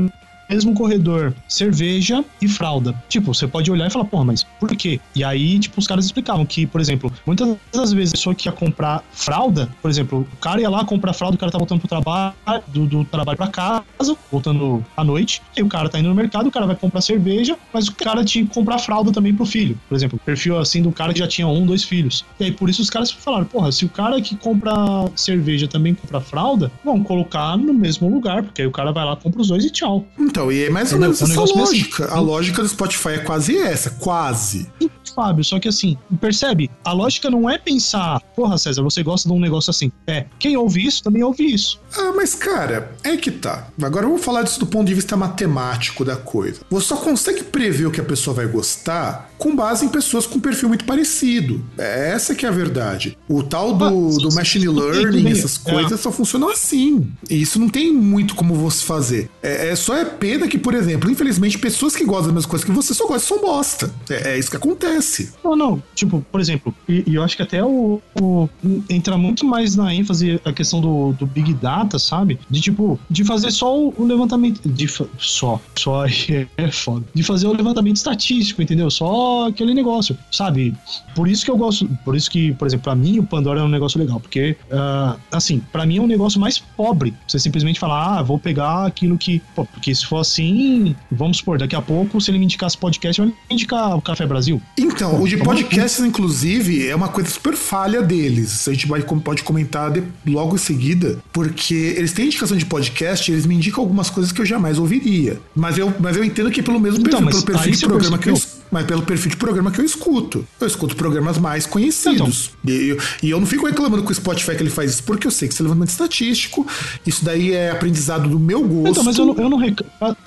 mesmo 0.49 0.73
corredor 0.73 1.33
cerveja 1.47 2.23
e 2.41 2.47
fralda. 2.47 2.93
Tipo, 3.09 3.33
você 3.33 3.47
pode 3.47 3.71
olhar 3.71 3.87
e 3.87 3.89
falar, 3.89 4.05
porra, 4.05 4.25
mas 4.25 4.43
por 4.43 4.69
quê? 4.75 4.99
E 5.15 5.23
aí, 5.23 5.59
tipo, 5.59 5.79
os 5.79 5.87
caras 5.87 6.05
explicavam 6.05 6.45
que, 6.45 6.65
por 6.65 6.81
exemplo, 6.81 7.11
muitas 7.25 7.57
das 7.73 7.93
vezes 7.93 8.13
a 8.13 8.17
pessoa 8.17 8.35
que 8.35 8.47
ia 8.47 8.51
comprar 8.51 9.03
fralda, 9.11 9.69
por 9.81 9.89
exemplo, 9.89 10.27
o 10.31 10.37
cara 10.37 10.61
ia 10.61 10.69
lá 10.69 10.83
comprar 10.85 11.13
fralda, 11.13 11.35
o 11.35 11.39
cara 11.39 11.51
tá 11.51 11.57
voltando 11.57 11.79
pro 11.79 11.87
trabalho, 11.87 12.33
do, 12.67 12.85
do 12.85 13.05
trabalho 13.05 13.37
pra 13.37 13.47
casa, 13.47 13.83
voltando 14.31 14.83
à 14.95 15.03
noite, 15.03 15.41
e 15.55 15.61
o 15.61 15.67
cara 15.67 15.89
tá 15.89 15.99
indo 15.99 16.09
no 16.09 16.15
mercado, 16.15 16.47
o 16.47 16.51
cara 16.51 16.65
vai 16.65 16.75
comprar 16.75 17.01
cerveja, 17.01 17.57
mas 17.73 17.87
o 17.87 17.95
cara 17.95 18.23
tinha 18.23 18.45
que 18.45 18.53
comprar 18.53 18.79
fralda 18.79 19.11
também 19.11 19.33
pro 19.33 19.45
filho. 19.45 19.79
Por 19.87 19.95
exemplo, 19.95 20.19
perfil 20.25 20.57
assim 20.57 20.81
do 20.81 20.91
cara 20.91 21.13
que 21.13 21.19
já 21.19 21.27
tinha 21.27 21.47
um, 21.47 21.65
dois 21.65 21.83
filhos. 21.83 22.25
E 22.39 22.45
aí, 22.45 22.51
por 22.51 22.69
isso 22.69 22.81
os 22.81 22.89
caras 22.89 23.11
falaram, 23.11 23.45
porra, 23.45 23.71
se 23.71 23.85
o 23.85 23.89
cara 23.89 24.21
que 24.21 24.35
compra 24.35 24.73
cerveja 25.15 25.67
também 25.67 25.93
compra 25.93 26.19
fralda, 26.19 26.71
vamos 26.83 27.07
colocar 27.07 27.57
no 27.57 27.73
mesmo 27.73 28.09
lugar, 28.09 28.43
porque 28.43 28.61
aí 28.61 28.67
o 28.67 28.71
cara 28.71 28.91
vai 28.91 29.05
lá, 29.05 29.15
compra 29.15 29.41
os 29.41 29.47
dois 29.47 29.65
e 29.65 29.69
tchau. 29.69 30.05
Então, 30.17 30.36
e 30.51 30.65
é 30.65 30.69
mais 30.69 30.93
ou 30.93 30.99
menos 30.99 31.21
essa 31.21 31.41
lógica. 31.41 32.05
Assim. 32.05 32.13
A 32.13 32.19
lógica 32.19 32.61
do 32.61 32.67
Spotify 32.67 33.09
é 33.09 33.17
quase 33.19 33.57
essa, 33.57 33.89
quase. 33.91 34.69
Fábio, 35.15 35.43
só 35.43 35.59
que 35.59 35.67
assim, 35.67 35.97
percebe? 36.21 36.69
A 36.83 36.91
lógica 36.91 37.29
não 37.29 37.49
é 37.49 37.57
pensar, 37.57 38.19
porra, 38.35 38.57
César, 38.57 38.83
você 38.83 39.01
gosta 39.01 39.27
de 39.27 39.33
um 39.33 39.39
negócio 39.39 39.71
assim. 39.71 39.91
É, 40.05 40.25
quem 40.37 40.55
ouve 40.57 40.85
isso 40.85 41.01
também 41.01 41.23
ouve 41.23 41.43
isso. 41.43 41.79
Ah, 41.97 42.13
mas 42.15 42.35
cara, 42.35 42.91
é 43.03 43.17
que 43.17 43.31
tá. 43.31 43.67
Agora 43.81 44.05
vamos 44.05 44.23
falar 44.23 44.43
disso 44.43 44.59
do 44.59 44.67
ponto 44.67 44.87
de 44.87 44.93
vista 44.93 45.17
matemático 45.17 46.05
da 46.05 46.15
coisa. 46.15 46.61
Você 46.69 46.87
só 46.87 46.97
consegue 46.97 47.43
prever 47.43 47.87
o 47.87 47.91
que 47.91 48.01
a 48.01 48.03
pessoa 48.03 48.35
vai 48.35 48.47
gostar 48.47 49.31
com 49.37 49.55
base 49.55 49.85
em 49.85 49.89
pessoas 49.89 50.25
com 50.25 50.39
perfil 50.39 50.69
muito 50.69 50.85
parecido. 50.85 51.63
É 51.77 52.11
essa 52.11 52.35
que 52.35 52.45
é 52.45 52.49
a 52.49 52.51
verdade. 52.51 53.17
O 53.27 53.43
tal 53.43 53.73
do, 53.73 53.85
ah, 53.85 54.21
do 54.21 54.33
machine 54.33 54.67
learning, 54.67 55.29
essas 55.29 55.59
é. 55.65 55.71
coisas, 55.71 55.99
só 55.99 56.11
funcionam 56.11 56.49
assim. 56.49 57.07
E 57.29 57.41
isso 57.41 57.59
não 57.59 57.69
tem 57.69 57.91
muito 57.91 58.35
como 58.35 58.55
você 58.55 58.83
fazer. 58.83 59.29
É, 59.41 59.69
é 59.69 59.75
só 59.75 59.95
é 59.95 60.05
pena 60.05 60.47
que, 60.47 60.57
por 60.57 60.73
exemplo, 60.73 61.09
infelizmente, 61.09 61.57
pessoas 61.57 61.95
que 61.95 62.03
gostam 62.03 62.27
das 62.27 62.33
mesmas 62.33 62.45
coisas 62.45 62.65
que 62.65 62.71
você 62.71 62.93
só 62.93 63.07
gostam 63.07 63.37
são 63.37 63.45
bosta. 63.45 63.93
É, 64.09 64.33
é 64.33 64.39
isso 64.39 64.49
que 64.49 64.57
acontece. 64.57 65.33
Não, 65.43 65.55
não. 65.55 65.81
Tipo, 65.93 66.25
por 66.31 66.41
exemplo, 66.41 66.73
e, 66.87 67.03
e 67.05 67.15
eu 67.15 67.23
acho 67.23 67.35
que 67.35 67.43
até 67.43 67.63
o, 67.63 68.01
o, 68.19 68.49
entra 68.89 69.17
muito 69.17 69.45
mais 69.45 69.75
na 69.75 69.93
ênfase 69.93 70.41
a 70.43 70.51
questão 70.51 70.81
do, 70.81 71.13
do 71.13 71.25
Big 71.25 71.53
Data, 71.53 71.99
sabe? 71.99 72.39
De 72.49 72.61
tipo, 72.61 72.99
de 73.09 73.23
fazer 73.23 73.51
só 73.51 73.77
o, 73.77 73.93
o 73.97 74.05
levantamento. 74.05 74.67
De, 74.67 74.87
só. 75.17 75.59
Só 75.75 76.05
é, 76.05 76.47
é 76.57 76.71
foda. 76.71 77.05
De 77.13 77.23
fazer 77.23 77.47
o 77.47 77.53
levantamento 77.53 77.97
estatístico, 77.97 78.61
entendeu? 78.61 78.89
Só 78.89 79.26
aquele 79.47 79.73
negócio, 79.73 80.17
sabe? 80.31 80.75
Por 81.15 81.27
isso 81.27 81.43
que 81.43 81.51
eu 81.51 81.57
gosto. 81.57 81.87
Por 82.03 82.15
isso 82.15 82.29
que, 82.29 82.53
por 82.53 82.67
exemplo, 82.67 82.83
pra 82.85 82.95
mim 82.95 83.19
o 83.19 83.23
Pandora 83.23 83.59
é 83.59 83.63
um 83.63 83.69
negócio 83.69 83.99
legal. 83.99 84.19
Porque, 84.19 84.55
uh, 84.71 85.19
assim, 85.31 85.61
para 85.71 85.85
mim 85.85 85.97
é 85.97 86.01
um 86.01 86.07
negócio 86.07 86.39
mais 86.39 86.59
pobre. 86.59 87.13
Você 87.27 87.39
simplesmente 87.39 87.79
falar, 87.79 88.19
ah, 88.19 88.23
vou 88.23 88.39
pegar 88.39 88.85
aquilo 88.85 89.17
que. 89.17 89.41
Pô, 89.55 89.65
porque 89.65 89.93
se 89.93 90.05
for 90.05 90.19
assim, 90.19 90.95
vamos 91.11 91.37
supor, 91.37 91.57
daqui 91.57 91.75
a 91.75 91.81
pouco, 91.81 92.19
se 92.21 92.31
ele 92.31 92.39
me 92.39 92.45
indicasse 92.45 92.77
podcast, 92.77 93.21
vai 93.21 93.29
me 93.29 93.35
indicar 93.49 93.95
o 93.95 94.01
Café 94.01 94.25
Brasil. 94.25 94.61
Então, 94.77 95.21
o 95.21 95.27
de 95.27 95.37
podcasts, 95.37 96.03
inclusive, 96.03 96.87
é 96.87 96.95
uma 96.95 97.09
coisa 97.09 97.29
super 97.29 97.55
falha 97.55 98.01
deles. 98.01 98.67
A 98.67 98.73
gente 98.73 98.87
vai, 98.87 99.01
pode 99.01 99.43
comentar 99.43 99.91
de, 99.91 100.03
logo 100.25 100.55
em 100.55 100.59
seguida, 100.59 101.19
porque 101.31 101.95
eles 101.97 102.13
têm 102.13 102.25
indicação 102.25 102.57
de 102.57 102.65
podcast, 102.65 103.31
eles 103.31 103.45
me 103.45 103.55
indicam 103.55 103.83
algumas 103.83 104.09
coisas 104.09 104.31
que 104.31 104.41
eu 104.41 104.45
jamais 104.45 104.77
ouviria. 104.77 105.39
Mas 105.55 105.77
eu, 105.77 105.93
mas 105.99 106.15
eu 106.15 106.23
entendo 106.23 106.51
que 106.51 106.61
pelo 106.61 106.79
mesmo 106.79 106.99
então, 106.99 107.23
perfil, 107.23 107.43
pelo 107.43 107.57
perfil 107.57 107.73
de 107.73 107.85
programa 107.85 108.17
que 108.17 108.29
eu 108.29 108.37
mas 108.71 108.85
pelo 108.85 109.01
perfil 109.01 109.31
de 109.31 109.37
programa 109.37 109.71
que 109.71 109.79
eu 109.79 109.85
escuto. 109.85 110.45
Eu 110.59 110.67
escuto 110.67 110.95
programas 110.95 111.37
mais 111.37 111.65
conhecidos. 111.65 112.51
Então. 112.63 112.75
E, 112.75 112.89
eu, 112.89 112.97
e 113.23 113.29
eu 113.29 113.39
não 113.39 113.47
fico 113.47 113.65
reclamando 113.65 114.03
com 114.03 114.11
o 114.11 114.15
Spotify 114.15 114.55
que 114.55 114.63
ele 114.63 114.69
faz 114.69 114.91
isso, 114.91 115.03
porque 115.03 115.27
eu 115.27 115.31
sei 115.31 115.47
que 115.47 115.53
isso 115.53 115.63
é 115.63 115.65
levantamento 115.65 115.89
estatístico. 115.89 116.65
Isso 117.05 117.23
daí 117.23 117.53
é 117.53 117.71
aprendizado 117.71 118.29
do 118.29 118.39
meu 118.39 118.61
gosto. 118.61 118.91
Então, 118.91 119.03
mas 119.03 119.17
eu 119.17 119.25
não, 119.25 119.35
eu 119.35 119.49
não 119.49 119.57
reclamo. 119.57 120.17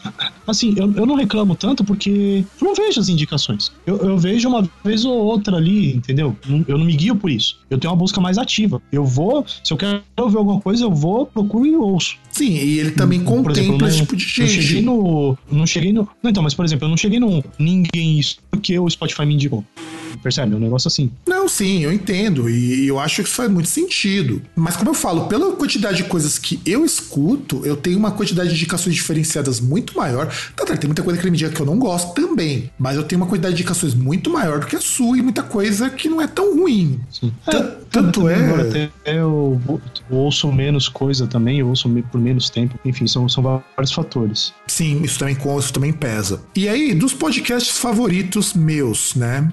Assim, 0.51 0.75
eu, 0.77 0.93
eu 0.95 1.07
não 1.07 1.15
reclamo 1.15 1.55
tanto 1.55 1.85
porque 1.85 2.45
eu 2.61 2.67
não 2.67 2.75
vejo 2.75 3.01
as 3.01 3.09
indicações. 3.09 3.73
Eu, 3.87 3.97
eu 3.99 4.19
vejo 4.19 4.49
uma 4.49 4.69
vez 4.85 5.05
ou 5.05 5.17
outra 5.17 5.57
ali, 5.57 5.95
entendeu? 5.95 6.37
Eu 6.67 6.79
não 6.79 6.85
me 6.85 6.95
guio 6.95 7.17
por 7.17 7.31
isso. 7.31 7.59
Eu 7.69 7.79
tenho 7.79 7.93
uma 7.93 7.99
busca 7.99 8.21
mais 8.21 8.39
ativa. 8.39 8.83
Eu 8.93 9.05
vou, 9.05 9.45
se 9.65 9.73
eu 9.73 9.77
quero 9.77 10.03
ver 10.17 10.39
alguma 10.39 10.61
coisa, 10.61 10.85
eu 10.85 10.91
vou, 10.91 11.27
procuro 11.27 11.67
e 11.67 11.75
ouço. 11.77 12.17
Sim, 12.31 12.53
e 12.53 12.79
ele 12.79 12.93
também 12.93 13.21
por 13.21 13.43
contempla 13.43 13.53
exemplo, 13.53 13.79
não, 13.79 13.89
esse 13.89 13.99
tipo 13.99 14.17
de 14.17 14.25
gente. 14.25 14.41
Não 14.41 14.63
cheguei 14.63 14.83
no. 14.83 15.39
Não 15.51 15.67
cheguei 15.67 15.93
no. 15.93 16.09
Não, 16.23 16.31
então, 16.31 16.43
mas 16.43 16.55
por 16.55 16.65
exemplo, 16.65 16.87
eu 16.87 16.91
não 16.91 16.97
cheguei 16.97 17.19
no 17.19 17.43
ninguém 17.59 18.19
isso 18.19 18.39
porque 18.51 18.79
o 18.79 18.89
Spotify 18.89 19.25
me 19.25 19.35
indicou. 19.35 19.65
Percebe? 20.23 20.55
É 20.55 20.57
um 20.57 20.61
negócio 20.61 20.89
assim. 20.89 21.11
Não, 21.27 21.49
sim, 21.49 21.85
eu 21.85 21.93
entendo. 21.93 22.49
E, 22.49 22.87
eu 22.87 22.99
acho 22.99 23.23
que 23.23 23.29
isso 23.29 23.37
faz 23.37 23.51
muito 23.51 23.69
sentido. 23.69 24.43
Mas 24.55 24.77
como 24.77 24.91
eu 24.91 24.95
falo, 24.95 25.27
pela 25.27 25.53
quantidade 25.53 25.99
de 25.99 26.05
coisas 26.05 26.39
que 26.39 26.61
eu 26.65 26.85
escuto, 26.85 27.65
eu 27.65 27.77
tenho 27.77 27.99
uma 27.99 28.11
quantidade 28.11 28.51
de 28.51 28.55
indicações 28.55 28.95
diferenciadas 28.95 29.61
muito 29.61 29.97
maior. 29.97 30.27
Tá, 30.57 30.65
tá, 30.65 30.77
tem 30.77 30.89
muita 30.89 31.03
coisa 31.03 31.19
que 31.19 31.25
ele 31.25 31.33
me 31.33 31.37
diga 31.37 31.51
que 31.51 31.61
eu 31.61 31.67
não 31.67 31.79
gosto 31.79 32.15
também. 32.15 32.71
Mas 32.79 32.97
eu 32.97 33.03
tenho 33.03 33.21
uma 33.21 33.29
quantidade 33.29 33.55
de 33.55 33.63
indicações 33.63 33.95
muito 33.95 34.31
maior 34.31 34.61
do 34.61 34.67
que 34.67 34.77
a 34.77 34.81
sua 34.81 35.19
e 35.19 35.23
muita 35.23 35.43
coisa 35.43 35.91
que 35.91 36.09
não 36.09 36.21
é 36.21 36.27
tão 36.27 36.57
ruim. 36.57 37.01
É, 37.47 37.63
tanto 37.91 38.29
é. 38.29 38.35
Agora 38.35 38.69
até 38.69 38.91
eu, 39.05 39.61
eu 40.11 40.17
ouço 40.17 40.51
menos 40.53 40.89
coisa 40.89 41.27
também, 41.27 41.61
eu 41.61 41.69
ouço 41.69 41.89
por 42.11 42.21
menos 42.21 42.51
tempo. 42.51 42.79
Enfim, 42.85 43.07
são, 43.07 43.29
são 43.29 43.43
vários 43.43 43.93
fatores. 43.93 44.53
Sim, 44.67 45.03
isso 45.03 45.19
também, 45.19 45.37
isso 45.59 45.73
também 45.73 45.93
pesa. 45.93 46.43
E 46.55 46.69
aí, 46.69 46.95
dos 46.95 47.13
podcasts 47.13 47.79
favoritos 47.79 48.55
meus, 48.55 49.15
né? 49.15 49.51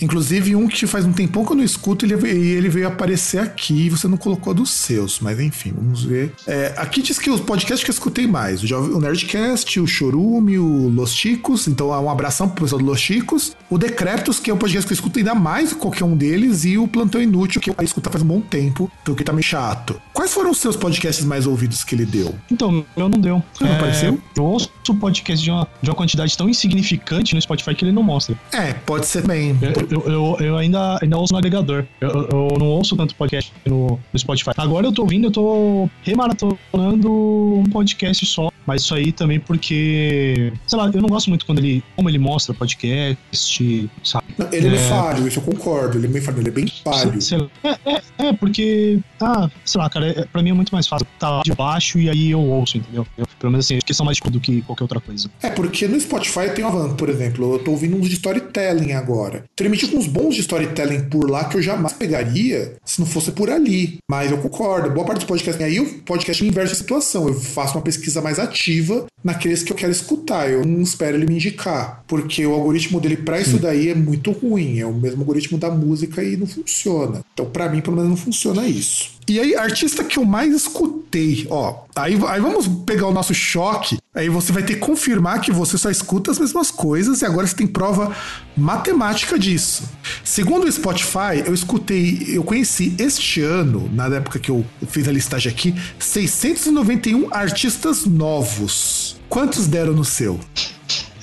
Inclusive, 0.00 0.54
um 0.54 0.68
que 0.68 0.86
faz 0.86 1.04
um 1.04 1.12
tempão 1.12 1.44
que 1.44 1.52
eu 1.52 1.56
não 1.56 1.64
escuto, 1.64 2.04
ele, 2.04 2.14
ele 2.28 2.68
veio 2.68 2.88
aparecer 2.88 3.40
aqui 3.40 3.86
e 3.86 3.90
você 3.90 4.06
não 4.06 4.16
colocou 4.16 4.52
dos 4.52 4.70
seus, 4.70 5.20
mas 5.20 5.40
enfim, 5.40 5.72
vamos 5.74 6.04
ver. 6.04 6.32
É, 6.46 6.74
aqui 6.76 7.02
diz 7.02 7.18
que 7.18 7.30
os 7.30 7.40
podcasts 7.40 7.84
que 7.84 7.90
eu 7.90 7.94
escutei 7.94 8.26
mais: 8.26 8.62
o 8.62 9.00
Nerdcast, 9.00 9.80
o 9.80 9.86
Chorume, 9.86 10.58
o 10.58 10.88
Los 10.88 11.14
Chicos. 11.14 11.66
Então, 11.66 11.88
um 11.88 12.10
abração 12.10 12.48
pro 12.48 12.64
pessoal 12.64 12.80
do 12.80 12.86
Los 12.86 13.00
Chicos. 13.00 13.56
O 13.70 13.78
Decreptos, 13.78 14.38
que 14.38 14.50
é 14.50 14.54
um 14.54 14.58
podcast 14.58 14.86
que 14.86 14.92
eu 14.92 14.96
escuto 14.96 15.18
ainda 15.18 15.34
mais 15.34 15.72
que 15.72 15.78
qualquer 15.78 16.04
um 16.04 16.16
deles. 16.16 16.64
E 16.64 16.78
o 16.78 16.86
Plantão 16.86 17.20
Inútil, 17.20 17.60
que 17.60 17.70
eu 17.70 17.74
escuto 17.80 18.10
faz 18.10 18.22
um 18.22 18.26
bom 18.26 18.40
tempo, 18.40 18.90
porque 19.04 19.24
tá 19.24 19.32
meio 19.32 19.42
chato. 19.42 20.00
Quais 20.12 20.32
foram 20.32 20.50
os 20.50 20.58
seus 20.58 20.76
podcasts 20.76 21.24
mais 21.24 21.46
ouvidos 21.46 21.84
que 21.84 21.94
ele 21.94 22.06
deu? 22.06 22.34
Então, 22.50 22.84
eu 22.96 23.08
não 23.08 23.18
deu. 23.18 23.42
Não 23.60 23.68
é, 23.68 23.76
apareceu? 23.76 24.20
Eu 24.36 24.44
ouço 24.44 24.70
podcast 24.94 25.42
de 25.42 25.50
uma, 25.50 25.68
de 25.80 25.90
uma 25.90 25.96
quantidade 25.96 26.36
tão 26.36 26.48
insignificante 26.48 27.34
no 27.34 27.40
Spotify 27.40 27.74
que 27.74 27.84
ele 27.84 27.92
não 27.92 28.02
mostra. 28.02 28.36
É, 28.52 28.72
pode 28.72 29.06
ser 29.06 29.26
bem. 29.26 29.56
Eu, 29.60 29.85
eu, 29.90 30.00
eu, 30.06 30.36
eu 30.40 30.56
ainda, 30.56 30.98
ainda 31.02 31.18
ouço 31.18 31.32
no 31.32 31.38
agregador. 31.38 31.84
Eu, 32.00 32.10
eu 32.10 32.56
não 32.58 32.66
ouço 32.66 32.96
tanto 32.96 33.14
podcast 33.14 33.52
no, 33.64 33.98
no 34.12 34.18
Spotify. 34.18 34.52
Agora 34.56 34.86
eu 34.86 34.92
tô 34.92 35.02
ouvindo, 35.02 35.28
eu 35.28 35.30
tô 35.30 35.88
remaratonando 36.02 37.10
um 37.12 37.64
podcast 37.70 38.24
só. 38.26 38.50
Mas 38.66 38.82
isso 38.82 38.94
aí 38.94 39.12
também 39.12 39.38
porque, 39.38 40.52
sei 40.66 40.78
lá, 40.78 40.90
eu 40.92 41.00
não 41.00 41.08
gosto 41.08 41.28
muito 41.28 41.46
quando 41.46 41.60
ele, 41.60 41.84
como 41.94 42.08
ele 42.08 42.18
mostra 42.18 42.52
podcast, 42.52 43.90
sabe? 44.02 44.26
Ele 44.50 44.68
é, 44.68 44.74
é 44.74 44.88
falho, 44.88 45.28
isso 45.28 45.38
eu 45.38 45.44
concordo. 45.44 45.96
Ele 45.96 46.06
é 46.06 46.10
meio 46.10 46.24
falho, 46.24 46.40
ele 46.40 46.48
é 46.48 46.52
bem 46.52 46.66
falho. 46.66 47.22
Sei, 47.22 47.38
sei 47.38 47.48
é, 47.62 47.96
é, 47.96 48.02
é, 48.18 48.32
porque, 48.32 48.98
ah, 49.20 49.48
sei 49.64 49.80
lá, 49.80 49.90
cara, 49.90 50.08
é, 50.08 50.24
pra 50.24 50.42
mim 50.42 50.50
é 50.50 50.54
muito 50.54 50.72
mais 50.72 50.86
fácil. 50.86 51.06
Tá 51.18 51.42
de 51.44 51.54
baixo 51.54 51.98
e 51.98 52.08
aí 52.08 52.30
eu 52.30 52.40
ouço, 52.40 52.78
entendeu? 52.78 53.06
Eu, 53.16 53.26
pelo 53.38 53.52
menos 53.52 53.66
assim, 53.66 53.78
questão 53.78 54.04
mais 54.04 54.18
do 54.18 54.40
que 54.40 54.62
qualquer 54.62 54.84
outra 54.84 55.00
coisa. 55.00 55.30
É, 55.42 55.50
porque 55.50 55.86
no 55.86 56.00
Spotify 56.00 56.50
tem 56.54 56.64
uma 56.64 56.72
van, 56.72 56.94
por 56.94 57.08
exemplo, 57.08 57.54
eu 57.54 57.58
tô 57.58 57.72
ouvindo 57.72 57.96
uns 57.96 58.08
de 58.08 58.14
storytelling 58.14 58.92
agora. 58.92 59.44
Ele 59.58 59.76
com 59.88 59.98
uns 59.98 60.06
bons 60.06 60.34
de 60.34 60.40
storytelling 60.40 61.08
por 61.10 61.28
lá 61.28 61.44
que 61.44 61.56
eu 61.56 61.62
jamais 61.62 61.92
pegaria 61.92 62.76
se 62.84 63.00
não 63.00 63.06
fosse 63.06 63.32
por 63.32 63.50
ali. 63.50 63.98
Mas 64.08 64.30
eu 64.30 64.38
concordo, 64.38 64.90
boa 64.90 65.04
parte 65.04 65.20
do 65.20 65.26
podcast. 65.26 65.62
Aí 65.62 65.80
o 65.80 65.98
podcast 66.02 66.44
inverte 66.44 66.72
a 66.72 66.76
situação. 66.76 67.28
Eu 67.28 67.34
faço 67.34 67.76
uma 67.76 67.82
pesquisa 67.82 68.22
mais 68.22 68.38
ativa 68.38 69.06
naqueles 69.22 69.62
que 69.62 69.72
eu 69.72 69.76
quero 69.76 69.92
escutar. 69.92 70.48
Eu 70.48 70.64
não 70.64 70.80
espero 70.82 71.16
ele 71.16 71.26
me 71.26 71.34
indicar. 71.34 72.04
Porque 72.06 72.46
o 72.46 72.54
algoritmo 72.54 73.00
dele 73.00 73.16
para 73.16 73.40
isso 73.40 73.58
daí 73.58 73.90
é 73.90 73.94
muito 73.94 74.30
ruim. 74.30 74.78
É 74.78 74.86
o 74.86 74.94
mesmo 74.94 75.20
algoritmo 75.20 75.58
da 75.58 75.70
música 75.70 76.22
e 76.22 76.36
não 76.36 76.46
funciona. 76.46 77.20
Então, 77.32 77.46
para 77.46 77.68
mim, 77.68 77.80
pelo 77.80 77.96
menos, 77.96 78.05
não 78.08 78.16
funciona 78.16 78.66
isso. 78.66 79.16
E 79.28 79.40
aí, 79.40 79.56
artista 79.56 80.04
que 80.04 80.18
eu 80.18 80.24
mais 80.24 80.54
escutei, 80.54 81.48
ó. 81.50 81.80
Aí, 81.96 82.16
aí 82.28 82.40
vamos 82.40 82.68
pegar 82.68 83.08
o 83.08 83.12
nosso 83.12 83.34
choque. 83.34 83.98
Aí 84.14 84.28
você 84.28 84.52
vai 84.52 84.62
ter 84.62 84.74
que 84.74 84.80
confirmar 84.80 85.40
que 85.40 85.50
você 85.50 85.76
só 85.76 85.90
escuta 85.90 86.30
as 86.30 86.38
mesmas 86.38 86.70
coisas 86.70 87.22
e 87.22 87.26
agora 87.26 87.44
você 87.44 87.56
tem 87.56 87.66
prova 87.66 88.14
matemática 88.56 89.36
disso. 89.36 89.82
Segundo 90.22 90.64
o 90.64 90.72
Spotify, 90.72 91.42
eu 91.44 91.52
escutei, 91.52 92.24
eu 92.28 92.44
conheci 92.44 92.94
este 92.98 93.40
ano, 93.40 93.90
na 93.92 94.06
época 94.06 94.38
que 94.38 94.50
eu 94.50 94.64
fiz 94.86 95.08
a 95.08 95.12
listagem 95.12 95.50
aqui, 95.50 95.74
691 95.98 97.34
artistas 97.34 98.06
novos. 98.06 99.16
Quantos 99.28 99.66
deram 99.66 99.92
no 99.92 100.04
seu? 100.04 100.38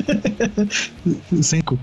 Cinco. 1.42 1.80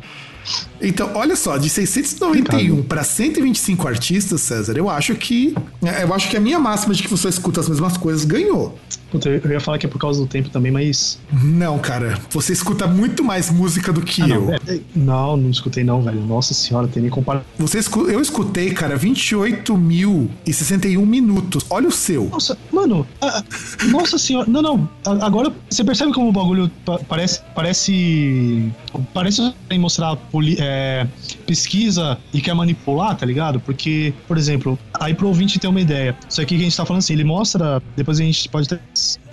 Então, 0.80 1.10
olha 1.14 1.36
só, 1.36 1.56
de 1.58 1.68
691 1.68 2.82
para 2.82 3.04
125 3.04 3.86
artistas, 3.86 4.40
César, 4.40 4.76
eu 4.76 4.88
acho 4.88 5.14
que. 5.14 5.54
Eu 6.02 6.14
acho 6.14 6.28
que 6.28 6.36
a 6.36 6.40
minha 6.40 6.58
máxima 6.58 6.94
de 6.94 7.02
que 7.02 7.08
você 7.08 7.28
escuta 7.28 7.60
as 7.60 7.68
mesmas 7.68 7.96
coisas 7.96 8.24
ganhou. 8.24 8.78
Puta, 9.10 9.28
eu 9.28 9.50
ia 9.50 9.60
falar 9.60 9.76
que 9.76 9.86
é 9.86 9.88
por 9.88 9.98
causa 9.98 10.20
do 10.20 10.26
tempo 10.26 10.48
também, 10.50 10.70
mas. 10.70 11.18
Não, 11.42 11.78
cara. 11.78 12.18
Você 12.30 12.52
escuta 12.52 12.86
muito 12.86 13.24
mais 13.24 13.50
música 13.50 13.92
do 13.92 14.00
que 14.00 14.22
ah, 14.22 14.28
eu. 14.28 14.42
Não, 14.42 14.54
é, 14.54 14.58
é, 14.68 14.80
não, 14.94 15.36
não 15.36 15.50
escutei, 15.50 15.82
não, 15.82 16.00
velho. 16.00 16.20
Nossa 16.20 16.54
senhora, 16.54 16.86
tem 16.86 17.02
nem 17.02 17.10
comparação. 17.10 17.46
Você 17.58 17.78
escu... 17.78 18.08
Eu 18.08 18.20
escutei, 18.20 18.70
cara, 18.70 18.96
28 18.96 19.76
mil 19.76 20.30
e 20.46 20.52
61 20.52 21.04
minutos. 21.04 21.66
Olha 21.68 21.88
o 21.88 21.92
seu. 21.92 22.28
Nossa, 22.30 22.56
mano. 22.72 23.06
A... 23.20 23.42
nossa 23.90 24.16
senhora. 24.16 24.48
Não, 24.48 24.62
não. 24.62 24.88
Agora 25.04 25.52
você 25.68 25.82
percebe 25.82 26.12
como 26.12 26.28
o 26.28 26.32
bagulho 26.32 26.70
parece. 27.08 27.40
Parece. 27.54 28.70
Parece 29.12 29.52
mostrar. 29.78 30.16
É... 30.58 31.06
pesquisa 31.46 32.18
e 32.32 32.40
quer 32.40 32.54
manipular, 32.54 33.16
tá 33.16 33.26
ligado? 33.26 33.60
Porque, 33.60 34.12
por 34.26 34.36
exemplo, 34.36 34.78
aí 34.94 35.14
pro 35.14 35.28
ouvinte 35.28 35.58
ter 35.58 35.68
uma 35.68 35.80
ideia. 35.80 36.16
Isso 36.28 36.40
aqui 36.40 36.56
que 36.56 36.62
a 36.62 36.64
gente 36.64 36.76
tá 36.76 36.84
falando 36.84 37.00
assim, 37.00 37.14
ele 37.14 37.24
mostra. 37.24 37.82
Depois 37.96 38.20
a 38.20 38.22
gente 38.22 38.48
pode 38.48 38.68
ter 38.68 38.80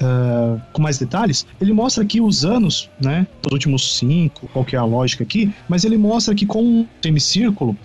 uh, 0.01 0.61
com 0.73 0.81
mais 0.81 0.97
detalhes, 0.97 1.45
ele 1.59 1.73
mostra 1.73 2.03
aqui 2.03 2.21
os 2.21 2.45
anos, 2.45 2.89
né? 3.01 3.27
Os 3.45 3.51
últimos 3.51 3.97
cinco, 3.97 4.47
qual 4.53 4.65
que 4.65 4.75
é 4.75 4.79
a 4.79 4.83
lógica 4.83 5.23
aqui, 5.23 5.51
mas 5.67 5.83
ele 5.83 5.97
mostra 5.97 6.33
que 6.33 6.45
com 6.45 6.63
um 6.63 6.87
semicírculo, 7.01 7.75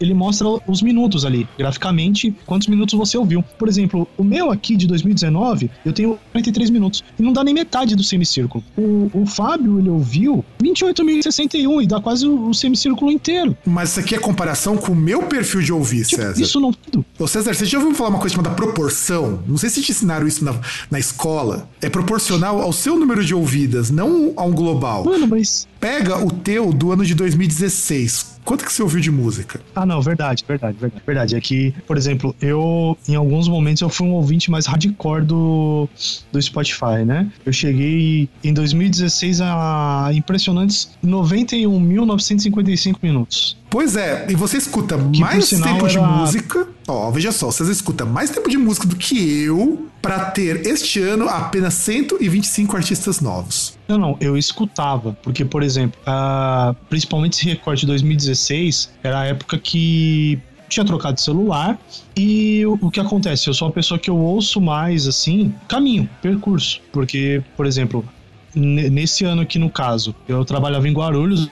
ele 0.00 0.14
mostra 0.14 0.48
os 0.66 0.82
minutos 0.82 1.24
ali, 1.24 1.46
graficamente, 1.58 2.34
quantos 2.46 2.68
minutos 2.68 2.94
você 2.94 3.18
ouviu. 3.18 3.44
Por 3.58 3.68
exemplo, 3.68 4.08
o 4.16 4.24
meu 4.24 4.50
aqui 4.50 4.76
de 4.76 4.86
2019, 4.86 5.70
eu 5.84 5.92
tenho 5.92 6.18
43 6.32 6.70
minutos. 6.70 7.04
E 7.18 7.22
não 7.22 7.32
dá 7.32 7.44
nem 7.44 7.52
metade 7.52 7.94
do 7.94 8.02
semicírculo. 8.02 8.64
O, 8.76 9.10
o 9.12 9.26
Fábio, 9.26 9.78
ele 9.78 9.90
ouviu 9.90 10.44
28.061 10.62 11.82
e 11.82 11.86
dá 11.86 12.00
quase 12.00 12.26
o, 12.26 12.48
o, 12.48 12.54
semicírculo 12.54 13.10
inteiro. 13.10 13.56
Mas 13.66 13.90
isso 13.90 14.00
aqui 14.00 14.14
é 14.14 14.18
comparação 14.18 14.76
com 14.76 14.92
o 14.92 14.96
meu 14.96 15.24
perfil 15.24 15.60
de 15.60 15.72
ouvir, 15.72 16.06
tipo, 16.06 16.22
César. 16.22 16.40
Isso 16.40 16.60
não 16.60 16.72
tudo. 16.72 17.04
Ô 17.18 17.26
César, 17.26 17.52
você 17.52 17.66
já 17.66 17.78
ouviu 17.78 17.94
falar 17.94 18.10
uma 18.10 18.18
coisa 18.18 18.34
chamada 18.34 18.54
proporção? 18.54 19.42
Não 19.46 19.58
sei 19.58 19.68
se 19.68 19.82
te 19.82 19.92
ensinaram 19.92 20.26
isso 20.26 20.44
na, 20.44 20.54
na 20.90 20.98
escola. 20.98 21.59
É 21.80 21.88
proporcional 21.88 22.60
ao 22.60 22.72
seu 22.72 22.96
número 22.98 23.24
de 23.24 23.34
ouvidas, 23.34 23.90
não 23.90 24.32
a 24.36 24.44
um 24.44 24.52
global. 24.52 25.04
Mano, 25.04 25.26
mas. 25.26 25.66
Pega 25.78 26.18
o 26.18 26.30
teu 26.30 26.72
do 26.72 26.92
ano 26.92 27.04
de 27.04 27.14
2016. 27.14 28.39
Quanto 28.50 28.64
que 28.64 28.72
você 28.72 28.82
ouviu 28.82 28.98
de 28.98 29.12
música? 29.12 29.60
Ah, 29.76 29.86
não, 29.86 30.02
verdade, 30.02 30.44
verdade, 30.44 30.76
verdade. 30.76 31.04
Verdade, 31.06 31.36
é 31.36 31.40
que, 31.40 31.72
por 31.86 31.96
exemplo, 31.96 32.34
eu, 32.40 32.98
em 33.06 33.14
alguns 33.14 33.46
momentos, 33.46 33.80
eu 33.80 33.88
fui 33.88 34.08
um 34.08 34.14
ouvinte 34.14 34.50
mais 34.50 34.66
hardcore 34.66 35.24
do, 35.24 35.88
do 36.32 36.42
Spotify, 36.42 37.04
né? 37.06 37.30
Eu 37.46 37.52
cheguei 37.52 38.28
em 38.42 38.52
2016 38.52 39.40
a 39.40 40.10
impressionantes 40.12 40.90
91.955 41.06 42.96
minutos. 43.00 43.56
Pois 43.70 43.94
é, 43.94 44.26
e 44.28 44.34
você 44.34 44.56
escuta 44.56 44.98
que, 44.98 45.20
mais 45.20 45.48
tempo 45.48 45.86
de 45.86 46.00
música. 46.00 46.66
Ó, 46.88 47.08
veja 47.12 47.30
só, 47.30 47.52
você 47.52 47.70
escuta 47.70 48.04
mais 48.04 48.30
tempo 48.30 48.50
de 48.50 48.58
música 48.58 48.84
do 48.84 48.96
que 48.96 49.44
eu 49.44 49.86
para 50.02 50.24
ter 50.24 50.66
este 50.66 51.00
ano 51.00 51.28
apenas 51.28 51.74
125 51.74 52.76
artistas 52.76 53.20
novos. 53.20 53.78
Não, 53.90 53.98
não, 53.98 54.16
eu 54.20 54.38
escutava, 54.38 55.16
porque, 55.20 55.44
por 55.44 55.64
exemplo, 55.64 56.00
uh, 56.02 56.72
principalmente 56.88 57.32
esse 57.32 57.44
recorte 57.44 57.80
de 57.80 57.86
2016 57.88 58.92
era 59.02 59.18
a 59.18 59.26
época 59.26 59.58
que 59.58 60.38
tinha 60.68 60.86
trocado 60.86 61.16
de 61.16 61.22
celular 61.22 61.76
e 62.16 62.64
o, 62.64 62.78
o, 62.82 62.88
que 62.88 63.00
acontece? 63.00 63.48
Eu 63.48 63.54
sou 63.54 63.66
uma 63.66 63.74
pessoa 63.74 63.98
que 63.98 64.08
eu 64.08 64.16
ouço 64.16 64.60
mais, 64.60 65.08
assim, 65.08 65.52
caminho, 65.66 66.08
percurso, 66.22 66.80
porque, 66.92 67.42
por 67.56 67.66
exemplo, 67.66 68.04
nesse 68.54 69.24
ano 69.24 69.42
aqui 69.42 69.58
no 69.58 69.68
caso, 69.68 70.14
eu 70.28 70.44
trabalhava 70.44 70.88
em 70.88 70.92
Guarulhos, 70.92 71.50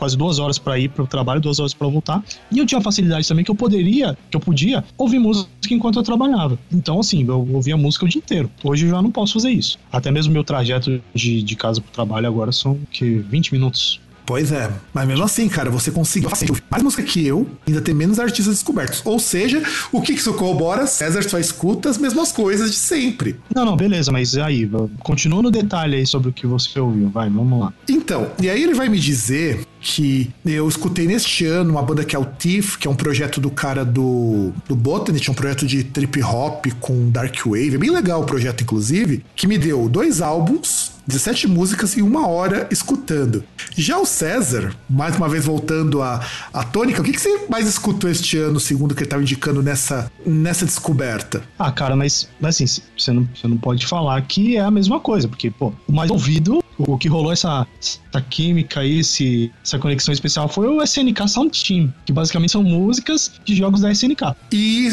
quase 0.00 0.16
duas 0.16 0.38
horas 0.38 0.58
para 0.58 0.78
ir 0.78 0.88
para 0.88 1.04
o 1.04 1.06
trabalho, 1.06 1.42
duas 1.42 1.60
horas 1.60 1.74
para 1.74 1.86
voltar. 1.86 2.24
E 2.50 2.58
eu 2.58 2.64
tinha 2.64 2.80
facilidade 2.80 3.28
também 3.28 3.44
que 3.44 3.50
eu 3.50 3.54
poderia, 3.54 4.16
que 4.30 4.36
eu 4.36 4.40
podia 4.40 4.82
ouvir 4.96 5.18
música 5.18 5.50
enquanto 5.70 5.98
eu 5.98 6.02
trabalhava. 6.02 6.58
Então, 6.72 6.98
assim, 6.98 7.22
eu 7.28 7.46
ouvia 7.52 7.76
música 7.76 8.06
o 8.06 8.08
dia 8.08 8.18
inteiro. 8.18 8.50
Hoje 8.64 8.86
eu 8.86 8.90
já 8.90 9.02
não 9.02 9.10
posso 9.10 9.34
fazer 9.34 9.50
isso. 9.50 9.78
Até 9.92 10.10
mesmo 10.10 10.32
meu 10.32 10.42
trajeto 10.42 11.02
de, 11.14 11.42
de 11.42 11.54
casa 11.54 11.82
para 11.82 11.90
o 11.90 11.92
trabalho 11.92 12.26
agora 12.26 12.50
são 12.50 12.80
que 12.90 13.18
20 13.18 13.52
minutos 13.52 14.00
Pois 14.30 14.52
é. 14.52 14.70
Mas 14.94 15.08
mesmo 15.08 15.24
assim, 15.24 15.48
cara, 15.48 15.70
você 15.70 15.90
conseguiu 15.90 16.30
fazer 16.30 16.46
mais 16.70 16.84
música 16.84 17.02
que 17.02 17.26
eu, 17.26 17.48
ainda 17.66 17.80
tem 17.80 17.92
menos 17.92 18.20
artistas 18.20 18.54
descobertos. 18.54 19.02
Ou 19.04 19.18
seja, 19.18 19.60
o 19.90 20.00
que 20.00 20.12
isso 20.12 20.32
corrobora? 20.34 20.86
César 20.86 21.28
só 21.28 21.36
escuta 21.36 21.90
as 21.90 21.98
mesmas 21.98 22.30
coisas 22.30 22.70
de 22.70 22.76
sempre. 22.76 23.40
Não, 23.52 23.64
não, 23.64 23.76
beleza, 23.76 24.12
mas 24.12 24.36
aí, 24.36 24.70
continua 25.00 25.42
no 25.42 25.50
detalhe 25.50 25.96
aí 25.96 26.06
sobre 26.06 26.28
o 26.28 26.32
que 26.32 26.46
você 26.46 26.78
ouviu. 26.78 27.08
Vai, 27.08 27.28
vamos 27.28 27.60
lá. 27.60 27.72
Então, 27.88 28.30
e 28.40 28.48
aí 28.48 28.62
ele 28.62 28.74
vai 28.74 28.88
me 28.88 29.00
dizer 29.00 29.66
que 29.80 30.30
eu 30.44 30.68
escutei 30.68 31.06
neste 31.06 31.46
ano 31.46 31.70
uma 31.70 31.82
banda 31.82 32.04
que 32.04 32.14
é 32.14 32.18
o 32.18 32.24
Thief, 32.24 32.76
que 32.76 32.86
é 32.86 32.90
um 32.90 32.94
projeto 32.94 33.40
do 33.40 33.50
cara 33.50 33.84
do, 33.84 34.52
do 34.68 34.76
Botany, 34.76 35.18
tinha 35.18 35.32
um 35.32 35.34
projeto 35.34 35.66
de 35.66 35.82
trip 35.84 36.22
hop 36.22 36.66
com 36.80 37.10
dark 37.10 37.46
wave, 37.46 37.74
é 37.74 37.78
bem 37.78 37.90
legal 37.90 38.22
o 38.22 38.26
projeto 38.26 38.62
inclusive, 38.62 39.24
que 39.34 39.46
me 39.46 39.56
deu 39.56 39.88
dois 39.88 40.20
álbuns 40.20 40.92
17 41.10 41.48
músicas 41.48 41.96
em 41.96 42.02
uma 42.02 42.26
hora 42.26 42.66
escutando. 42.70 43.44
Já 43.76 43.98
o 43.98 44.06
César, 44.06 44.74
mais 44.88 45.16
uma 45.16 45.28
vez 45.28 45.44
voltando 45.44 46.02
à, 46.02 46.24
à 46.52 46.64
tônica, 46.64 47.00
o 47.00 47.04
que, 47.04 47.12
que 47.12 47.20
você 47.20 47.46
mais 47.48 47.68
escutou 47.68 48.10
este 48.10 48.38
ano, 48.38 48.58
segundo 48.58 48.92
o 48.92 48.94
que 48.94 49.00
ele 49.00 49.06
estava 49.06 49.22
indicando 49.22 49.62
nessa, 49.62 50.10
nessa 50.24 50.64
descoberta? 50.64 51.42
Ah, 51.58 51.72
cara, 51.72 51.96
mas 51.96 52.28
assim, 52.42 52.66
você 52.66 53.12
não, 53.12 53.28
você 53.34 53.48
não 53.48 53.56
pode 53.56 53.86
falar 53.86 54.20
que 54.22 54.56
é 54.56 54.60
a 54.60 54.70
mesma 54.70 55.00
coisa, 55.00 55.28
porque, 55.28 55.50
pô, 55.50 55.72
o 55.86 55.92
mais 55.92 56.10
ouvido 56.10 56.62
o 56.88 56.96
que 56.96 57.08
rolou 57.08 57.32
essa, 57.32 57.66
essa 57.80 58.20
química 58.28 58.80
aí, 58.80 59.00
esse, 59.00 59.52
essa 59.62 59.78
conexão 59.78 60.12
especial 60.12 60.48
foi 60.48 60.66
o 60.66 60.82
SNK 60.82 61.28
Sound 61.28 61.62
Team, 61.62 61.92
que 62.04 62.12
basicamente 62.12 62.52
são 62.52 62.62
músicas 62.62 63.32
de 63.44 63.54
jogos 63.54 63.80
da 63.80 63.90
SNK. 63.90 64.34
E 64.52 64.88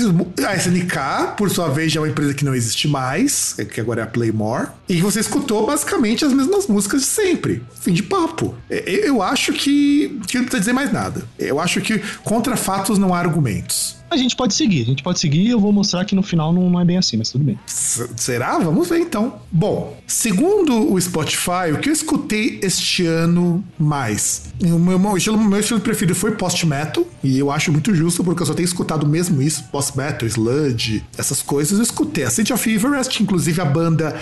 a 0.45 0.55
SNK, 0.55 1.35
por 1.37 1.49
sua 1.49 1.69
vez, 1.69 1.91
já 1.91 1.99
é 1.99 2.03
uma 2.03 2.09
empresa 2.09 2.33
que 2.33 2.43
não 2.43 2.53
existe 2.53 2.87
mais, 2.87 3.57
é 3.57 3.65
que 3.65 3.79
agora 3.79 4.01
é 4.01 4.03
a 4.03 4.07
Playmore, 4.07 4.69
e 4.89 5.01
você 5.01 5.19
escutou 5.19 5.65
basicamente 5.65 6.06
as 6.15 6.33
mesmas 6.33 6.67
músicas 6.67 7.01
de 7.01 7.07
sempre. 7.07 7.63
Fim 7.81 7.93
de 7.93 8.03
papo. 8.03 8.55
Eu 8.69 9.21
acho 9.21 9.53
que, 9.53 10.19
que 10.27 10.37
não 10.37 10.43
precisa 10.45 10.59
dizer 10.59 10.73
mais 10.73 10.91
nada. 10.91 11.23
Eu 11.37 11.59
acho 11.59 11.81
que 11.81 11.99
contra 12.23 12.55
fatos 12.55 12.97
não 12.97 13.13
há 13.13 13.19
argumentos. 13.19 13.97
A 14.09 14.15
gente 14.15 14.37
pode 14.37 14.53
seguir, 14.53 14.83
a 14.83 14.85
gente 14.85 15.03
pode 15.03 15.19
seguir 15.19 15.41
e 15.41 15.49
eu 15.49 15.59
vou 15.59 15.73
mostrar 15.73 16.05
que 16.05 16.15
no 16.15 16.23
final 16.23 16.53
não, 16.53 16.69
não 16.69 16.79
é 16.79 16.85
bem 16.85 16.97
assim, 16.97 17.17
mas 17.17 17.29
tudo 17.29 17.43
bem. 17.43 17.59
S 17.67 18.07
será? 18.15 18.57
Vamos 18.57 18.87
ver 18.87 18.99
então. 18.99 19.33
Bom, 19.51 19.97
segundo 20.07 20.93
o 20.93 20.99
Spotify, 20.99 21.73
o 21.73 21.79
que 21.79 21.89
eu 21.89 21.93
escutei 21.93 22.57
este 22.63 23.05
ano 23.05 23.63
mais? 23.77 24.43
O 24.63 24.79
meu, 24.79 24.97
meu, 24.97 25.17
estilo, 25.17 25.37
meu 25.37 25.59
estilo 25.59 25.81
preferido 25.81 26.15
foi 26.15 26.31
post-metal, 26.31 27.05
e 27.21 27.37
eu 27.37 27.51
acho 27.51 27.69
muito 27.69 27.93
justo 27.93 28.23
porque 28.23 28.41
eu 28.41 28.47
só 28.47 28.53
tenho 28.53 28.65
escutado 28.65 29.05
mesmo 29.05 29.41
isso, 29.41 29.65
post-metal, 29.65 30.25
sludge, 30.27 31.03
essas 31.17 31.41
coisas. 31.41 31.77
Eu 31.77 31.83
escutei 31.83 32.23
a 32.23 32.29
City 32.29 32.53
of 32.53 32.73
Everest, 32.73 33.21
inclusive 33.21 33.59
a 33.59 33.65
banda 33.65 34.17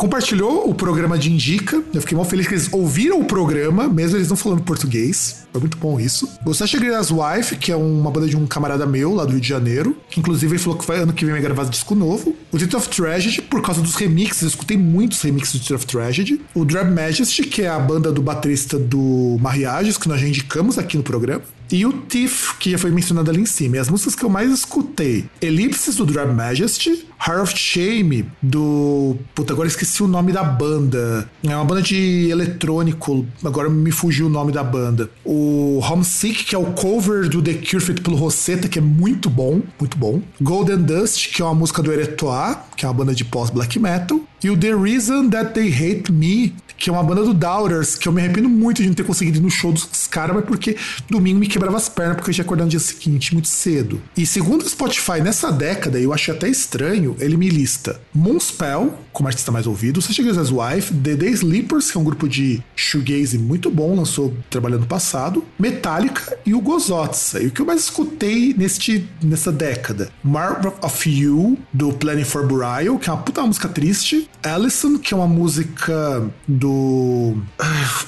compartilhou 0.00 0.66
o 0.66 0.74
programa 0.74 1.18
de 1.18 1.30
Indica. 1.30 1.82
Eu 1.92 2.00
fiquei 2.00 2.16
muito 2.16 2.30
feliz 2.30 2.46
que 2.46 2.54
eles 2.54 2.72
ouviram 2.72 3.20
o 3.20 3.24
programa, 3.26 3.86
mesmo 3.86 4.16
eles 4.16 4.30
não 4.30 4.36
falando 4.36 4.62
português. 4.62 5.46
Foi 5.52 5.60
muito 5.60 5.76
bom 5.76 6.00
isso. 6.00 6.26
O 6.46 6.54
Sasha 6.54 6.78
Grey's 6.78 7.10
Wife, 7.10 7.56
que 7.56 7.70
é 7.70 7.76
uma 7.76 8.10
banda 8.10 8.26
de 8.26 8.34
um 8.34 8.46
camarada 8.46 8.86
meu 8.86 9.14
lá 9.14 9.26
do 9.26 9.32
Rio 9.32 9.40
de 9.42 9.46
Janeiro, 9.48 9.94
que 10.08 10.18
inclusive 10.18 10.54
ele 10.54 10.58
falou 10.58 10.78
que 10.78 10.86
vai, 10.86 11.00
ano 11.00 11.12
que 11.12 11.22
vem 11.22 11.34
vai 11.34 11.42
gravar 11.42 11.64
disco 11.64 11.94
novo. 11.94 12.34
O 12.50 12.56
Title 12.56 12.78
of 12.78 12.88
Tragedy, 12.88 13.42
por 13.42 13.60
causa 13.60 13.82
dos 13.82 13.94
remixes, 13.94 14.40
eu 14.40 14.48
escutei 14.48 14.78
muitos 14.78 15.20
remixes 15.20 15.52
do 15.52 15.60
Title 15.60 15.76
of 15.76 15.86
Tragedy. 15.86 16.40
O 16.54 16.64
Drab 16.64 16.90
Majesty, 16.90 17.42
que 17.42 17.60
é 17.60 17.68
a 17.68 17.78
banda 17.78 18.10
do 18.10 18.22
baterista 18.22 18.78
do 18.78 19.36
Mariages, 19.38 19.98
que 19.98 20.08
nós 20.08 20.18
já 20.18 20.26
indicamos 20.26 20.78
aqui 20.78 20.96
no 20.96 21.02
programa. 21.02 21.42
E 21.72 21.86
o 21.86 21.92
Tiff, 22.08 22.56
que 22.58 22.76
foi 22.76 22.90
mencionado 22.90 23.30
ali 23.30 23.40
em 23.40 23.46
cima. 23.46 23.76
E 23.76 23.78
as 23.78 23.88
músicas 23.88 24.14
que 24.14 24.24
eu 24.24 24.28
mais 24.28 24.50
escutei: 24.50 25.26
Ellipses 25.40 25.96
do 25.96 26.06
Drab 26.06 26.32
Majesty, 26.32 27.06
Heart 27.26 27.42
of 27.42 27.56
Shame 27.56 28.26
do. 28.42 29.16
Puta, 29.34 29.52
agora 29.52 29.68
esqueci 29.68 30.02
o 30.02 30.08
nome 30.08 30.32
da 30.32 30.42
banda. 30.42 31.30
É 31.42 31.54
uma 31.54 31.64
banda 31.64 31.82
de 31.82 32.28
eletrônico, 32.30 33.26
agora 33.44 33.68
me 33.68 33.90
fugiu 33.90 34.26
o 34.26 34.30
nome 34.30 34.52
da 34.52 34.64
banda. 34.64 35.10
O 35.24 35.80
Homesick, 35.80 36.44
que 36.44 36.54
é 36.54 36.58
o 36.58 36.72
cover 36.72 37.28
do 37.28 37.42
The 37.42 37.54
Cure 37.54 37.80
feito 37.80 38.02
pelo 38.02 38.16
Rosetta, 38.16 38.68
que 38.68 38.78
é 38.78 38.82
muito 38.82 39.28
bom, 39.30 39.60
muito 39.78 39.96
bom. 39.96 40.20
Golden 40.40 40.78
Dust, 40.78 41.32
que 41.34 41.42
é 41.42 41.44
uma 41.44 41.54
música 41.54 41.82
do 41.82 41.92
Eretois, 41.92 42.56
que 42.76 42.84
é 42.84 42.88
uma 42.88 42.94
banda 42.94 43.14
de 43.14 43.24
pós-black 43.24 43.78
metal. 43.78 44.20
E 44.42 44.48
o 44.48 44.56
The 44.56 44.74
Reason 44.74 45.28
That 45.28 45.52
They 45.52 45.68
Hate 45.68 46.10
Me, 46.10 46.54
que 46.80 46.88
é 46.88 46.92
uma 46.92 47.02
banda 47.02 47.22
do 47.22 47.34
Doubters, 47.34 47.94
que 47.94 48.08
eu 48.08 48.12
me 48.12 48.22
arrependo 48.22 48.48
muito 48.48 48.82
de 48.82 48.88
não 48.88 48.94
ter 48.94 49.04
conseguido 49.04 49.36
ir 49.36 49.42
no 49.42 49.50
show 49.50 49.70
dos 49.70 50.06
caras, 50.06 50.34
mas 50.34 50.46
porque 50.46 50.76
domingo 51.10 51.38
me 51.38 51.46
quebrava 51.46 51.76
as 51.76 51.90
pernas 51.90 52.16
porque 52.16 52.30
eu 52.30 52.34
ia 52.34 52.42
acordar 52.42 52.64
no 52.64 52.70
dia 52.70 52.80
seguinte, 52.80 53.34
muito 53.34 53.48
cedo. 53.48 54.00
E 54.16 54.24
segundo 54.24 54.62
o 54.62 54.68
Spotify, 54.68 55.20
nessa 55.22 55.52
década, 55.52 56.00
eu 56.00 56.12
achei 56.12 56.34
até 56.34 56.48
estranho, 56.48 57.14
ele 57.20 57.36
me 57.36 57.50
lista 57.50 58.00
Moonspell, 58.14 58.98
como 59.12 59.28
artista 59.28 59.52
mais 59.52 59.66
ouvido, 59.66 60.00
Such 60.00 60.20
as 60.30 60.50
Wife, 60.50 60.94
The 60.94 61.16
Day 61.16 61.30
Sleepers, 61.32 61.90
que 61.90 61.98
é 61.98 62.00
um 62.00 62.04
grupo 62.04 62.26
de 62.26 62.62
shoegaze 62.74 63.36
muito 63.36 63.70
bom, 63.70 63.94
lançou 63.94 64.34
trabalhando 64.48 64.80
no 64.80 64.86
passado, 64.86 65.44
Metallica 65.58 66.38
e 66.46 66.54
o 66.54 66.60
Gozotsa. 66.60 67.42
E 67.42 67.48
o 67.48 67.50
que 67.50 67.60
eu 67.60 67.66
mais 67.66 67.82
escutei 67.82 68.54
neste, 68.56 69.06
nessa 69.22 69.52
década? 69.52 70.10
Marvel 70.24 70.74
of 70.82 71.10
You, 71.10 71.58
do 71.72 71.92
Planning 71.92 72.24
for 72.24 72.46
Burial, 72.46 72.98
que 72.98 73.10
é 73.10 73.12
uma 73.12 73.22
puta 73.22 73.42
música 73.42 73.68
triste. 73.68 74.30
Allison, 74.42 74.98
que 74.98 75.12
é 75.12 75.16
uma 75.16 75.26
música 75.26 76.30
do. 76.48 76.69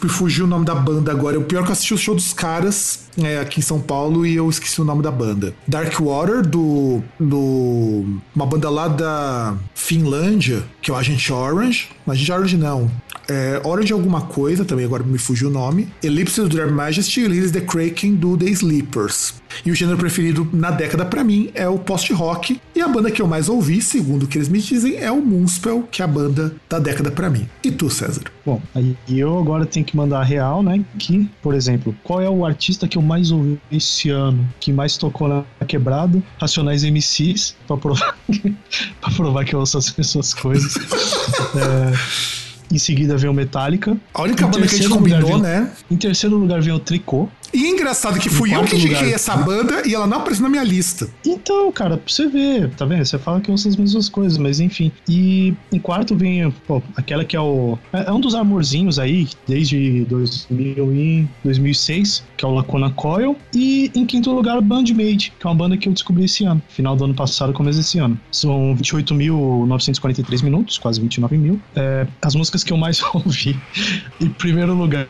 Me 0.03 0.09
fugiu 0.09 0.45
o 0.45 0.49
nome 0.49 0.65
da 0.65 0.75
banda 0.75 1.13
agora. 1.13 1.39
O 1.39 1.45
pior 1.45 1.61
é 1.61 1.63
que 1.63 1.69
eu 1.69 1.73
assisti 1.73 1.95
o 1.95 1.99
show 1.99 2.15
dos 2.15 2.33
caras 2.33 3.09
é, 3.19 3.39
aqui 3.39 3.61
em 3.61 3.63
São 3.63 3.81
Paulo 3.81 4.27
e 4.27 4.35
eu 4.35 4.49
esqueci 4.49 4.81
o 4.81 4.85
nome 4.85 5.03
da 5.03 5.11
banda. 5.11 5.55
Dark 5.67 5.99
Water, 6.01 6.43
do. 6.47 7.03
do 7.19 8.05
uma 8.35 8.47
banda 8.47 8.69
lá 8.69 8.89
da 8.89 9.55
Finlândia, 9.75 10.63
que 10.81 10.91
é 10.91 10.95
o 10.95 10.97
Agent 10.97 11.31
Orange. 11.31 11.91
Agent 12.07 12.29
Orange 12.31 12.57
não. 12.57 12.91
É, 13.29 13.61
Orange 13.65 13.93
alguma 13.93 14.23
coisa, 14.23 14.65
também 14.65 14.85
agora 14.85 15.03
me 15.03 15.19
fugiu 15.19 15.49
o 15.49 15.53
nome. 15.53 15.89
Ellipse 16.03 16.41
do 16.41 16.49
Dream 16.49 16.73
Majesty 16.73 17.21
e 17.21 17.23
Release 17.25 17.53
the 17.53 17.61
Kraken 17.61 18.17
do 18.17 18.37
The 18.37 18.47
Sleepers. 18.47 19.35
E 19.65 19.71
o 19.71 19.75
gênero 19.75 19.99
preferido 19.99 20.49
na 20.53 20.71
década 20.71 21.05
para 21.05 21.23
mim 21.23 21.51
é 21.55 21.69
o 21.69 21.79
post-rock. 21.79 22.61
E 22.75 22.81
a 22.81 22.89
banda 22.89 23.11
que 23.11 23.21
eu 23.21 23.27
mais 23.27 23.49
ouvi, 23.49 23.83
segundo 23.83 24.25
o 24.25 24.27
que 24.27 24.39
eles 24.39 24.49
me 24.49 24.59
dizem, 24.59 24.97
é 24.97 25.11
o 25.11 25.21
Moonspell, 25.21 25.87
que 25.91 26.01
é 26.03 26.05
a 26.05 26.09
banda 26.09 26.55
da 26.69 26.79
década 26.79 27.11
para 27.11 27.29
mim. 27.29 27.49
E 27.63 27.71
tu, 27.71 27.91
César? 27.91 28.23
Bom, 28.45 28.61
aí 28.75 28.97
eu 29.09 29.39
agora 29.39 29.67
tenho 29.67 29.85
que 29.85 29.97
mandar 29.97 30.21
a 30.21 30.25
real, 30.25 30.63
né? 30.63 30.85
Que, 30.99 31.29
por 31.43 31.55
exemplo, 31.55 31.95
qual 32.03 32.21
é 32.21 32.29
o 32.29 32.45
artista 32.45 32.89
que 32.89 32.99
eu 32.99 33.03
mais 33.03 33.31
ouvi 33.31 33.61
esse 33.71 34.11
ano, 34.11 34.49
que 34.59 34.73
mais 34.73 34.97
tocou 34.97 35.29
na 35.29 35.45
quebrada? 35.67 36.23
Racionais 36.41 36.83
MCs, 36.83 37.55
pra 37.67 37.77
provar, 37.77 38.17
pra 39.01 39.11
provar 39.15 39.45
que 39.45 39.55
eu 39.55 39.61
ouço 39.61 39.79
as 39.79 39.95
mesmas 39.97 40.35
coisas. 40.35 40.75
é... 41.57 42.42
Em 42.73 42.79
seguida 42.79 43.19
vem 43.19 43.29
o 43.29 43.35
Metallica. 43.35 43.95
A 44.15 44.23
única 44.23 44.47
banda 44.47 44.67
que 44.67 44.75
a 44.75 44.79
gente 44.79 44.89
combinou, 44.89 45.39
né? 45.39 45.71
Em 45.91 45.97
terceiro 45.97 46.37
lugar 46.37 46.63
vem 46.63 46.73
o 46.73 46.79
Tricô. 46.79 47.29
E 47.53 47.69
engraçado 47.69 48.19
que 48.19 48.31
fui 48.31 48.55
eu 48.55 48.65
que 48.65 48.77
indiquei 48.77 49.13
essa 49.13 49.37
banda 49.37 49.87
e 49.87 49.95
ela 49.95 50.07
não 50.07 50.19
apareceu 50.19 50.43
na 50.43 50.49
minha 50.49 50.65
lista. 50.65 51.09
Então, 51.25 51.71
cara, 51.71 51.99
pra 51.99 52.13
você 52.13 52.27
ver, 52.27 52.71
tá 52.71 52.87
vendo? 52.87 53.05
Você 53.05 53.19
fala 53.19 53.41
que 53.41 53.47
são 53.57 53.71
as 53.71 53.77
mesmas 53.77 54.09
coisas, 54.09 54.39
mas 54.39 54.59
enfim. 54.59 54.91
E 55.07 55.55
em 55.71 55.79
quarto 55.79 56.17
vem, 56.17 56.51
pô, 56.67 56.83
aquela 56.97 57.25
que 57.25 57.37
é 57.37 57.41
o. 57.41 57.79
É, 57.93 58.09
é 58.09 58.13
um 58.13 58.21
dos 58.21 58.35
amorzinhos 58.35 58.99
aí, 58.99 59.29
desde 59.47 60.05
2000 60.05 60.95
e 60.95 61.29
2006, 61.45 62.25
que 62.37 62.45
é 62.45 62.49
o 62.49 62.53
Lacuna 62.53 62.91
Coil. 62.91 63.37
E 63.55 63.91
em 63.95 64.07
quinto 64.07 64.33
lugar, 64.33 64.61
Bandmade, 64.63 65.33
que 65.39 65.47
é 65.47 65.51
uma 65.51 65.57
banda 65.57 65.77
que 65.77 65.89
eu 65.89 65.93
descobri 65.93 66.25
esse 66.25 66.45
ano, 66.45 66.63
final 66.69 66.97
do 66.97 67.05
ano 67.05 67.15
passado, 67.15 67.53
começo 67.53 67.79
desse 67.79 67.99
ano. 67.99 68.19
São 68.31 68.75
28.943 68.77 70.43
minutos, 70.43 70.79
quase 70.79 71.01
29 71.01 71.37
mil. 71.37 71.61
É, 71.77 72.07
as 72.23 72.35
músicas 72.35 72.65
que 72.65 72.73
eu 72.73 72.79
mais 72.79 73.03
ouvi, 73.13 73.61
em 74.19 74.29
primeiro 74.29 74.75
lugar, 74.75 75.07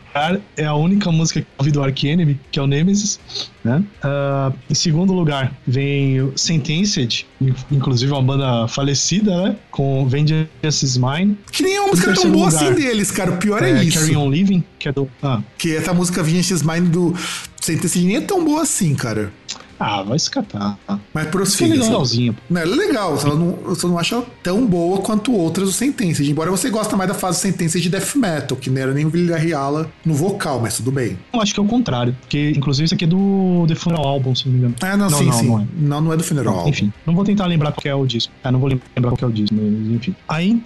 é 0.57 0.65
a 0.65 0.75
única 0.75 1.09
música 1.09 1.41
que 1.41 1.47
eu 1.47 1.53
ouvi 1.59 1.71
do 1.71 1.81
Ark 1.81 2.05
Enemy 2.05 2.32
que 2.51 2.59
é 2.59 2.61
o 2.61 2.67
Nemesis. 2.67 3.19
Né? 3.63 3.83
Uh, 4.03 4.53
em 4.69 4.73
segundo 4.73 5.13
lugar 5.13 5.55
vem 5.65 6.21
o 6.21 6.37
Sentenced, 6.37 7.25
inclusive 7.71 8.11
uma 8.11 8.21
banda 8.21 8.67
falecida, 8.67 9.41
né? 9.41 9.55
Com 9.71 10.05
Vengeance 10.07 10.85
is 10.85 10.97
Mine. 10.97 11.37
Que 11.51 11.63
nem 11.63 11.75
é 11.75 11.81
uma 11.81 11.89
música 11.89 12.13
tão 12.13 12.31
boa 12.31 12.45
lugar, 12.45 12.63
assim 12.63 12.73
deles, 12.73 13.11
cara. 13.11 13.31
O 13.31 13.37
pior 13.37 13.63
é, 13.63 13.71
é 13.71 13.83
isso. 13.83 13.99
Carry 13.99 14.15
On 14.15 14.29
Living, 14.29 14.63
que 14.77 14.89
é 14.89 14.91
do. 14.91 15.09
Ah. 15.21 15.41
Que 15.57 15.75
essa 15.75 15.93
música 15.93 16.21
Vengeance 16.21 16.53
is 16.53 16.61
Mine 16.61 16.89
do 16.89 17.15
Sentenced 17.61 18.03
nem 18.03 18.17
é 18.17 18.21
tão 18.21 18.43
boa 18.43 18.63
assim, 18.63 18.93
cara. 18.95 19.31
Ah, 19.79 20.03
vai 20.03 20.17
escapar. 20.17 20.77
Mas 21.13 21.27
prossiga. 21.27 21.75
É 21.75 21.77
legalzinho. 21.77 22.35
Não, 22.49 22.61
ela 22.61 22.73
é 22.73 22.75
legal, 22.75 23.17
só 23.17 23.35
não, 23.35 23.51
você 23.65 23.87
não 23.87 23.97
acha 23.97 24.23
tão 24.41 24.65
boa 24.65 24.99
quanto 24.99 25.33
outras 25.33 25.69
do 25.69 25.73
Sentenced. 25.73 26.29
Embora 26.29 26.51
você 26.51 26.69
goste 26.69 26.95
mais 26.95 27.09
da 27.09 27.13
fase 27.15 27.39
Sentenced 27.39 27.81
de 27.81 27.89
Death 27.89 28.15
Metal, 28.15 28.57
que 28.57 28.69
não 28.69 28.81
era 28.81 28.93
nem 28.93 29.05
o 29.05 29.09
Vilha 29.09 29.37
Riala 29.37 29.89
no 30.05 30.13
vocal, 30.13 30.59
mas 30.61 30.77
tudo 30.77 30.91
bem. 30.91 31.17
Eu 31.33 31.41
acho 31.41 31.53
que 31.53 31.59
é 31.59 31.63
o 31.63 31.65
contrário, 31.65 32.15
porque 32.21 32.53
inclusive 32.55 32.85
isso 32.85 32.95
aqui 32.95 33.05
é 33.05 33.07
do 33.07 33.65
The 33.67 33.75
Funeral 33.75 34.07
Album, 34.07 34.35
se 34.35 34.45
não 34.45 34.53
me 34.53 34.59
engano. 34.59 34.75
É, 34.81 34.97
não, 34.97 35.09
não 35.09 35.17
sim, 35.17 35.25
não, 35.25 35.33
sim. 35.33 35.47
Não 35.47 35.59
é. 35.59 35.65
não, 35.77 36.01
não 36.01 36.13
é 36.13 36.17
do 36.17 36.23
Funeral 36.23 36.55
Album. 36.55 36.69
Enfim, 36.69 36.93
não 37.05 37.15
vou 37.15 37.23
tentar 37.23 37.45
lembrar 37.45 37.71
qual 37.71 37.81
é 37.85 37.95
o 37.95 38.05
disco. 38.05 38.31
É, 38.43 38.51
não 38.51 38.59
vou 38.59 38.69
lembrar 38.69 39.11
qual 39.11 39.17
é 39.21 39.25
o 39.25 39.31
disco, 39.31 39.55
mas 39.55 39.95
enfim. 39.95 40.15
Aí, 40.27 40.61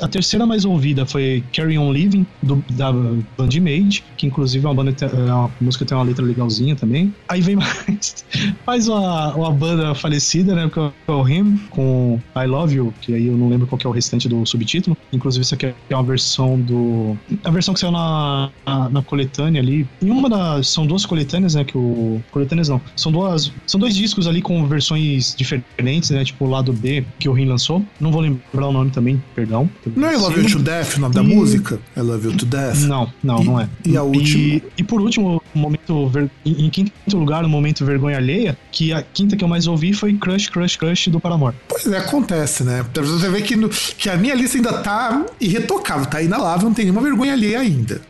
a 0.00 0.08
terceira 0.08 0.46
mais 0.46 0.64
ouvida 0.64 1.06
foi 1.06 1.42
Carry 1.52 1.78
On 1.78 1.92
Living, 1.92 2.26
do, 2.42 2.62
da 2.70 2.92
Band 2.92 3.48
Made, 3.60 4.04
que 4.16 4.26
inclusive 4.26 4.64
é 4.64 4.68
uma, 4.68 4.74
banda, 4.74 4.94
é 5.06 5.32
uma 5.32 5.50
música 5.60 5.84
que 5.84 5.88
tem 5.88 5.98
uma 5.98 6.04
letra 6.04 6.24
legalzinha 6.24 6.76
também. 6.76 7.14
Aí 7.28 7.40
vem 7.40 7.56
mais 7.60 8.24
Faz 8.64 8.88
uma, 8.88 9.34
uma 9.34 9.50
banda 9.50 9.94
falecida, 9.94 10.54
né? 10.54 10.70
Que 10.72 10.80
é 10.80 11.12
o 11.12 11.28
Him, 11.28 11.60
com 11.70 12.20
I 12.36 12.46
Love 12.46 12.74
You, 12.74 12.94
que 13.00 13.14
aí 13.14 13.26
eu 13.26 13.36
não 13.36 13.48
lembro 13.48 13.66
qual 13.66 13.80
é 13.84 13.88
o 13.88 13.90
restante 13.90 14.28
do 14.28 14.44
subtítulo. 14.46 14.96
Inclusive, 15.12 15.42
isso 15.42 15.54
aqui 15.54 15.66
é 15.66 15.94
uma 15.94 16.02
versão 16.02 16.58
do. 16.60 17.16
A 17.44 17.50
versão 17.50 17.74
que 17.74 17.80
saiu 17.80 17.92
na, 17.92 18.50
na, 18.66 18.88
na 18.88 19.02
coletânea 19.02 19.60
ali. 19.60 19.86
Em 20.02 20.10
uma 20.10 20.28
das. 20.28 20.68
São 20.68 20.86
duas 20.86 21.04
coletâneas, 21.04 21.54
né? 21.54 21.64
Que 21.64 21.76
o. 21.76 22.22
Coletâneas 22.30 22.68
não. 22.68 22.80
São 22.96 23.10
duas. 23.10 23.52
São 23.66 23.80
dois 23.80 23.94
discos 23.94 24.26
ali 24.26 24.42
com 24.42 24.66
versões 24.66 25.34
diferentes, 25.36 26.10
né? 26.10 26.24
Tipo 26.24 26.44
o 26.44 26.50
lado 26.50 26.72
B 26.72 27.04
que 27.18 27.28
o 27.28 27.32
Rim 27.32 27.46
lançou. 27.46 27.84
Não 28.00 28.10
vou 28.10 28.20
lembrar 28.20 28.68
o 28.68 28.72
nome 28.72 28.90
também, 28.90 29.22
perdão. 29.34 29.68
Não 29.96 30.08
é 30.08 30.14
I 30.14 30.16
Love 30.16 30.40
You 30.40 30.50
to 30.50 30.58
Death 30.60 30.96
o 30.96 31.00
nome 31.00 31.14
e... 31.14 31.16
da 31.16 31.22
música? 31.22 31.80
I 31.96 32.00
Love 32.00 32.26
You 32.28 32.36
to 32.36 32.46
Death? 32.46 32.80
Não, 32.80 33.12
não, 33.22 33.42
e, 33.42 33.44
não 33.44 33.60
é. 33.60 33.68
E 33.84 33.96
a 33.96 34.02
última? 34.02 34.42
E, 34.42 34.62
e 34.78 34.84
por 34.84 35.00
último, 35.00 35.42
momento. 35.54 36.08
Ver... 36.08 36.30
Em 36.44 36.70
quinto 36.70 36.92
lugar, 37.12 37.42
no 37.42 37.48
momento 37.48 37.84
vergonha 37.84 38.16
alheia, 38.16 38.29
que 38.70 38.92
a 38.92 39.02
quinta 39.02 39.36
que 39.36 39.44
eu 39.44 39.48
mais 39.48 39.66
ouvi 39.66 39.92
foi 39.92 40.14
Crush, 40.14 40.48
Crush, 40.48 40.76
Crush 40.76 41.08
do 41.08 41.20
Paramore. 41.20 41.54
Pois 41.68 41.86
é, 41.86 41.98
acontece, 41.98 42.64
né? 42.64 42.84
Você 42.94 43.28
vê 43.28 43.42
que, 43.42 43.56
no, 43.56 43.68
que 43.68 44.08
a 44.08 44.16
minha 44.16 44.34
lista 44.34 44.58
ainda 44.58 44.78
tá 44.78 45.26
irretocável, 45.40 46.06
tá 46.06 46.22
inalável, 46.22 46.68
não 46.68 46.74
tem 46.74 46.84
nenhuma 46.86 47.02
vergonha 47.02 47.32
alheia 47.32 47.60
ainda. 47.60 48.00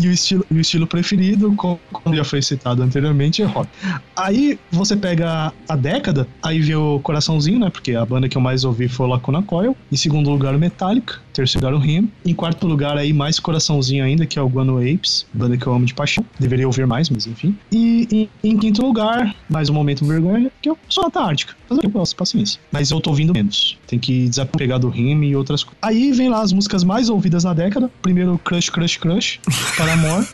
E 0.00 0.08
o 0.08 0.10
estilo, 0.10 0.46
o 0.50 0.56
estilo 0.56 0.86
preferido, 0.86 1.54
como 1.54 1.78
já 2.14 2.24
foi 2.24 2.40
citado 2.40 2.82
anteriormente, 2.82 3.42
é 3.42 3.44
rock. 3.44 3.68
Aí 4.16 4.58
você 4.70 4.96
pega 4.96 5.52
a 5.68 5.76
década, 5.76 6.26
aí 6.42 6.60
vê 6.60 6.74
o 6.74 6.98
coraçãozinho, 7.00 7.58
né? 7.58 7.70
Porque 7.70 7.94
a 7.94 8.04
banda 8.04 8.28
que 8.28 8.36
eu 8.36 8.40
mais 8.40 8.64
ouvi 8.64 8.88
foi 8.88 9.06
o 9.06 9.08
Lacuna 9.10 9.42
Coil. 9.42 9.76
Em 9.90 9.96
segundo 9.96 10.30
lugar, 10.30 10.54
o 10.54 10.58
Metallica. 10.58 11.20
Terceiro 11.32 11.66
lugar, 11.66 11.78
o 11.78 11.80
Rim. 11.80 12.10
Em 12.24 12.34
quarto 12.34 12.66
lugar, 12.66 12.96
aí 12.96 13.12
mais 13.12 13.38
coraçãozinho 13.38 14.04
ainda, 14.04 14.26
que 14.26 14.38
é 14.38 14.42
o 14.42 14.48
Guano 14.48 14.78
Apes, 14.78 15.24
banda 15.32 15.56
que 15.56 15.66
eu 15.66 15.72
amo 15.72 15.86
de 15.86 15.94
paixão. 15.94 16.24
Deveria 16.38 16.66
ouvir 16.66 16.86
mais, 16.86 17.08
mas 17.10 17.26
enfim. 17.26 17.56
E 17.70 18.08
em, 18.42 18.50
em 18.50 18.58
quinto 18.58 18.82
lugar, 18.82 19.34
mais 19.48 19.68
um 19.70 19.74
momento 19.74 20.04
vergonha, 20.04 20.50
que 20.60 20.68
eu 20.68 20.76
sou 20.88 21.06
Antártica. 21.06 21.54
Mas 21.70 21.78
eu 21.82 21.90
gosto, 21.90 22.16
paciência. 22.16 22.60
Mas 22.72 22.90
eu 22.90 23.00
tô 23.00 23.10
ouvindo 23.10 23.32
menos. 23.32 23.78
Tem 23.86 23.98
que 23.98 24.28
desapegar 24.28 24.80
do 24.80 24.88
Rim 24.88 25.22
e 25.22 25.36
outras 25.36 25.62
coisas. 25.62 25.78
Aí 25.80 26.10
vem 26.12 26.28
lá 26.28 26.42
as 26.42 26.52
músicas 26.52 26.82
mais 26.82 27.08
ouvidas 27.08 27.44
na 27.44 27.54
década. 27.54 27.90
Primeiro, 28.02 28.38
Crush, 28.38 28.70
Crush, 28.70 28.96
Crush. 28.96 29.17
Crush, 29.18 29.40
Paramore. 29.76 30.24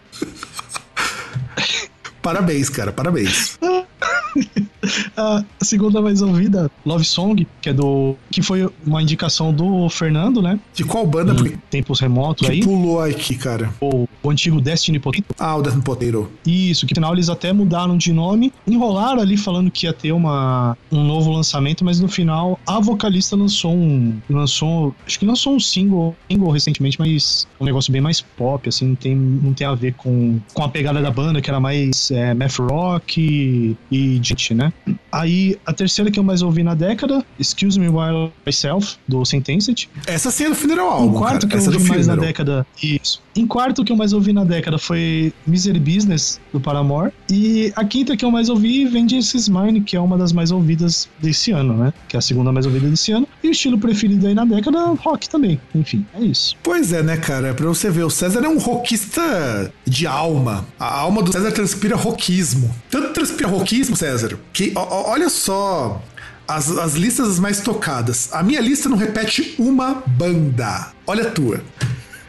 Parabéns, 2.21 2.69
cara, 2.69 2.93
parabéns. 2.93 3.59
a 5.17 5.45
segunda 5.61 6.01
mais 6.01 6.23
ouvida, 6.23 6.71
Love 6.85 7.05
Song, 7.05 7.47
que 7.61 7.69
é 7.69 7.73
do. 7.73 8.17
que 8.31 8.43
foi 8.43 8.69
uma 8.87 9.03
indicação 9.03 9.53
do 9.53 9.89
Fernando, 9.89 10.43
né? 10.43 10.59
De 10.75 10.85
qual 10.85 11.07
banda? 11.07 11.33
Em 11.33 11.37
porque... 11.37 11.59
tempos 11.71 12.01
remotos 12.01 12.47
que 12.47 12.53
aí. 12.53 12.61
pulou 12.61 13.01
aqui, 13.01 13.37
cara. 13.37 13.73
O, 13.81 14.09
o 14.23 14.31
antigo 14.31 14.61
Destiny 14.61 14.99
Potato. 14.99 15.25
Ah, 15.39 15.57
o 15.57 15.63
Destiny 15.63 15.85
Potato. 15.85 16.31
Isso, 16.47 16.87
que 16.87 16.93
no 16.93 16.97
final 16.97 17.15
eles 17.15 17.29
até 17.29 17.53
mudaram 17.53 17.97
de 17.97 18.13
nome, 18.13 18.53
enrolaram 18.67 19.21
ali 19.21 19.37
falando 19.37 19.71
que 19.71 19.87
ia 19.87 19.93
ter 19.93 20.13
uma, 20.13 20.77
um 20.91 21.03
novo 21.03 21.31
lançamento, 21.31 21.85
mas 21.85 22.01
no 22.01 22.09
final 22.09 22.59
a 22.67 22.81
vocalista 22.81 23.37
lançou 23.37 23.75
um. 23.75 24.19
lançou. 24.29 24.95
acho 25.07 25.19
que 25.19 25.27
lançou 25.27 25.55
um 25.55 25.61
single, 25.61 26.15
single 26.31 26.51
recentemente, 26.51 26.99
mas 26.99 27.47
um 27.61 27.65
negócio 27.65 27.93
bem 27.93 28.01
mais 28.01 28.21
pop, 28.21 28.69
assim, 28.69 28.89
não 28.89 28.95
tem, 28.95 29.15
não 29.15 29.53
tem 29.53 29.67
a 29.67 29.75
ver 29.75 29.95
com, 29.95 30.39
com 30.53 30.63
a 30.63 30.69
pegada 30.69 31.01
da 31.01 31.11
banda, 31.11 31.41
que 31.41 31.49
era 31.49 31.61
mais 31.61 32.11
é, 32.11 32.35
math 32.35 32.59
rock 32.59 33.21
e, 33.21 33.77
e 33.91 34.21
gente, 34.23 34.55
né? 34.55 34.73
Aí 35.11 35.57
a 35.65 35.73
terceira 35.73 36.11
que 36.11 36.19
eu 36.19 36.25
mais 36.25 36.43
ouvi 36.43 36.63
na 36.63 36.75
década, 36.75 37.25
Excuse 37.39 37.79
Me 37.79 37.89
While 37.89 38.33
Myself, 38.45 38.97
do 39.07 39.25
Sentenced. 39.25 39.89
Essa 40.07 40.31
sim 40.31 40.45
é 40.45 40.49
do 40.49 40.55
Funeral. 40.55 41.05
Em 41.05 41.13
quarto 41.13 41.47
cara. 41.47 41.63
que 41.63 41.69
eu 41.69 41.73
é 41.73 41.77
ouvi 41.77 41.89
mais 41.89 42.01
Funeral. 42.03 42.17
na 42.17 42.23
década. 42.23 42.67
Isso. 42.83 43.23
Em 43.37 43.47
quarto 43.47 43.85
que 43.85 43.93
eu 43.93 43.97
mais 43.97 44.13
ouvi 44.13 44.33
na 44.33 44.45
década 44.45 44.79
foi 44.79 45.33
Misery 45.47 45.81
Business, 45.81 46.41
do 46.53 46.61
Paramore. 46.61 47.13
E 47.31 47.73
a 47.75 47.85
quinta 47.85 48.17
que 48.17 48.25
eu 48.25 48.31
mais 48.31 48.49
ouvi, 48.49 48.85
Vengeance 48.87 49.37
is 49.37 49.49
Mine, 49.49 49.81
que 49.81 49.97
é 49.97 50.01
uma 50.01 50.19
das 50.19 50.33
mais 50.33 50.51
ouvidas 50.51 51.09
desse 51.21 51.51
ano, 51.51 51.75
né? 51.75 51.93
Que 52.09 52.17
é 52.17 52.19
a 52.19 52.23
segunda 52.23 52.53
mais 52.53 52.67
ouvida 52.67 52.89
desse 52.89 53.13
ano. 53.13 53.27
E 53.43 53.49
o 53.49 53.51
estilo 53.51 53.79
preferido 53.79 54.27
aí 54.27 54.35
na 54.35 54.45
década, 54.45 54.79
rock 55.01 55.29
também. 55.29 55.61
Enfim, 55.75 56.05
é 56.15 56.23
isso. 56.23 56.57
Pois 56.63 56.93
é, 56.93 57.03
né, 57.03 57.17
cara? 57.17 57.55
Pra 57.55 57.67
você 57.67 57.91
ver, 57.91 58.05
o 58.05 58.11
César 58.11 58.45
é 58.45 58.49
um 58.49 58.59
rockista 58.59 59.73
de 59.87 60.07
alma. 60.07 60.67
A 60.79 61.01
alma 61.01 61.23
do 61.23 61.33
César 61.33 61.53
transpira 61.53 61.97
rockismo. 61.97 62.75
Tanto 62.91 63.13
transpira 63.13 63.49
rockismo, 63.49 63.97
César, 63.97 64.39
que 64.53 64.64
ó, 64.75 65.11
olha 65.11 65.29
só 65.29 66.01
as, 66.47 66.71
as 66.71 66.95
listas 66.95 67.39
mais 67.39 67.61
tocadas. 67.61 68.29
A 68.33 68.43
minha 68.43 68.61
lista 68.61 68.89
não 68.89 68.97
repete 68.97 69.55
uma 69.59 70.03
banda. 70.07 70.93
Olha 71.07 71.29
a 71.29 71.31
tua. 71.31 71.63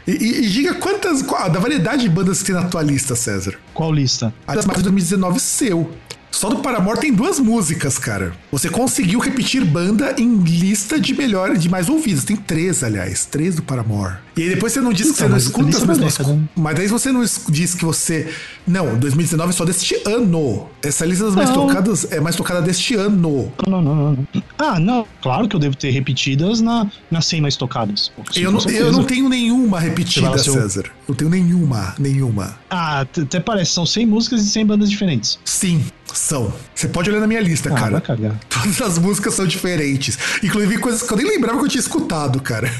E, 0.06 0.12
e, 0.12 0.44
e 0.44 0.48
diga 0.48 0.74
quantas. 0.74 1.22
Qual, 1.22 1.48
da 1.50 1.58
variedade 1.58 2.02
de 2.02 2.08
bandas 2.08 2.40
que 2.40 2.46
tem 2.46 2.54
na 2.54 2.68
tua 2.68 2.82
lista, 2.82 3.14
César. 3.14 3.54
Qual 3.74 3.92
lista? 3.92 4.32
A 4.46 4.54
das 4.54 4.66
mais 4.66 4.78
de 4.78 4.84
2019 4.84 5.40
seu. 5.40 5.90
Só 6.36 6.50
do 6.50 6.56
Paramore 6.58 7.00
tem 7.00 7.14
duas 7.14 7.40
músicas, 7.40 7.96
cara. 7.98 8.34
Você 8.52 8.68
conseguiu 8.68 9.18
repetir 9.18 9.64
banda 9.64 10.14
em 10.18 10.36
lista 10.36 11.00
de 11.00 11.14
melhor, 11.14 11.56
de 11.56 11.66
mais 11.66 11.88
ouvidas. 11.88 12.24
Tem 12.24 12.36
três, 12.36 12.84
aliás. 12.84 13.24
Três 13.24 13.56
do 13.56 13.62
Paramore. 13.62 14.16
E 14.36 14.42
aí 14.42 14.50
depois 14.50 14.70
você 14.74 14.82
não 14.82 14.92
diz 14.92 15.06
que 15.06 15.12
Então, 15.14 15.28
você 15.28 15.30
não 15.30 15.38
escuta 15.38 15.78
as 15.78 15.86
mesmas 15.86 16.18
né? 16.18 16.42
Mas 16.54 16.76
daí 16.76 16.88
você 16.88 17.10
não 17.10 17.24
diz 17.48 17.74
que 17.74 17.86
você. 17.86 18.28
Não, 18.66 18.98
2019 18.98 19.48
é 19.48 19.52
só 19.54 19.64
deste 19.64 19.96
ano. 20.04 20.68
Essa 20.82 21.06
lista 21.06 21.24
das 21.24 21.34
mais 21.34 21.48
Não. 21.48 21.66
tocadas 21.68 22.12
é 22.12 22.20
mais 22.20 22.36
tocada 22.36 22.60
deste 22.60 22.94
ano. 22.94 23.50
Não, 23.66 23.80
não, 23.80 23.94
não, 23.94 24.12
não. 24.12 24.26
Ah, 24.58 24.78
não. 24.78 25.06
Claro 25.22 25.48
que 25.48 25.56
eu 25.56 25.60
devo 25.60 25.74
ter 25.74 25.90
repetidas 25.90 26.60
na, 26.60 26.86
nas 27.10 27.24
100 27.24 27.40
mais 27.40 27.56
tocadas. 27.56 28.12
Sim, 28.30 28.40
Eu 28.42 28.52
não, 28.52 28.60
eu 28.68 28.92
não 28.92 29.04
tenho 29.04 29.26
nenhuma 29.30 29.80
repetida, 29.80 30.36
seu- 30.36 30.52
César. 30.52 30.84
Eu 31.08 31.14
tenho 31.14 31.30
nenhuma, 31.30 31.94
nenhuma. 31.98 32.58
Ah, 32.68 33.00
até 33.00 33.40
parece. 33.40 33.72
São 33.72 33.86
100 33.86 34.04
músicas 34.04 34.42
e 34.42 34.50
100 34.50 34.66
bandas 34.66 34.90
diferentes. 34.90 35.38
Sim, 35.46 35.82
são. 36.18 36.52
Você 36.74 36.88
pode 36.88 37.10
olhar 37.10 37.20
na 37.20 37.26
minha 37.26 37.40
lista, 37.40 37.70
Ah, 37.72 38.00
cara. 38.00 38.02
Todas 38.48 38.80
as 38.80 38.98
músicas 38.98 39.34
são 39.34 39.46
diferentes. 39.46 40.18
Inclusive 40.42 40.78
coisas 40.78 41.02
que 41.02 41.12
eu 41.12 41.16
nem 41.16 41.26
lembrava 41.26 41.58
que 41.58 41.64
eu 41.64 41.68
tinha 41.68 41.80
escutado, 41.80 42.40
cara. 42.40 42.72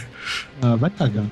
Ah, 0.60 0.76
vai 0.76 0.90
cagar. 0.90 1.24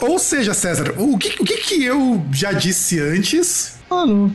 Ou 0.00 0.18
seja, 0.18 0.54
César, 0.54 0.94
o 0.96 1.18
que, 1.18 1.42
o 1.42 1.44
que, 1.44 1.58
que 1.58 1.84
eu 1.84 2.24
já 2.32 2.52
disse 2.52 2.98
antes? 2.98 3.78
Mano, 3.90 4.34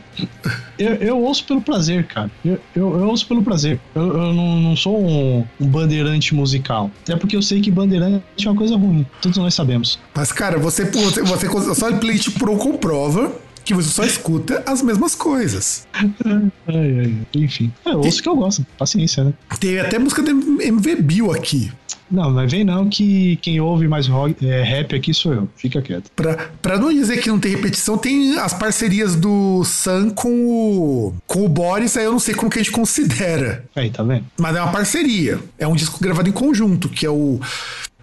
eu, 0.78 0.94
eu 0.96 1.18
ouço 1.18 1.44
pelo 1.44 1.62
prazer, 1.62 2.06
cara. 2.06 2.30
Eu, 2.44 2.60
eu, 2.74 3.00
eu 3.00 3.08
ouço 3.08 3.26
pelo 3.26 3.42
prazer. 3.42 3.80
Eu, 3.94 4.02
eu 4.02 4.32
não, 4.34 4.60
não 4.60 4.76
sou 4.76 5.02
um, 5.02 5.44
um 5.58 5.66
bandeirante 5.66 6.34
musical. 6.34 6.90
Até 7.02 7.16
porque 7.16 7.34
eu 7.34 7.42
sei 7.42 7.60
que 7.60 7.70
bandeirante 7.70 8.22
é 8.46 8.50
uma 8.50 8.56
coisa 8.56 8.76
ruim. 8.76 9.04
Todos 9.20 9.38
nós 9.38 9.54
sabemos. 9.54 9.98
Mas, 10.14 10.30
cara, 10.30 10.58
você, 10.58 10.84
você, 10.84 11.22
você 11.22 11.74
só 11.74 11.90
Plate 11.92 12.30
Pro 12.32 12.56
comprova 12.58 13.32
que 13.66 13.74
você 13.74 13.88
só 13.90 14.04
escuta 14.04 14.62
as 14.64 14.80
mesmas 14.80 15.14
coisas. 15.16 15.86
Ai, 15.92 16.50
ai, 16.68 17.14
enfim. 17.34 17.72
É, 17.84 17.90
Eu 17.90 17.98
ouço 17.98 18.22
que 18.22 18.28
eu 18.28 18.36
gosto. 18.36 18.64
Paciência, 18.78 19.24
né? 19.24 19.34
Tem 19.58 19.78
até 19.80 19.98
música 19.98 20.22
do 20.22 20.30
MV 20.62 20.96
Bill 21.02 21.32
aqui. 21.32 21.72
Não, 22.08 22.30
mas 22.30 22.50
vem 22.50 22.64
não 22.64 22.88
que 22.88 23.36
quem 23.42 23.60
ouve 23.60 23.88
mais 23.88 24.06
rock, 24.06 24.46
é, 24.46 24.62
rap 24.62 24.94
aqui 24.94 25.12
sou 25.12 25.32
eu. 25.34 25.48
Fica 25.56 25.82
quieto. 25.82 26.10
Pra, 26.14 26.36
pra 26.62 26.78
não 26.78 26.92
dizer 26.92 27.18
que 27.18 27.28
não 27.28 27.40
tem 27.40 27.50
repetição, 27.50 27.98
tem 27.98 28.38
as 28.38 28.54
parcerias 28.54 29.16
do 29.16 29.64
Sam 29.64 30.10
com 30.10 30.46
o, 30.46 31.14
com 31.26 31.44
o 31.44 31.48
Boris, 31.48 31.96
aí 31.96 32.04
eu 32.04 32.12
não 32.12 32.20
sei 32.20 32.34
como 32.34 32.50
que 32.50 32.60
a 32.60 32.62
gente 32.62 32.72
considera. 32.72 33.64
Aí, 33.74 33.90
tá 33.90 34.04
vendo? 34.04 34.24
Mas 34.38 34.54
é 34.54 34.62
uma 34.62 34.70
parceria. 34.70 35.40
É 35.58 35.66
um 35.66 35.74
disco 35.74 35.98
gravado 36.00 36.28
em 36.28 36.32
conjunto, 36.32 36.88
que 36.88 37.04
é 37.04 37.10
o. 37.10 37.40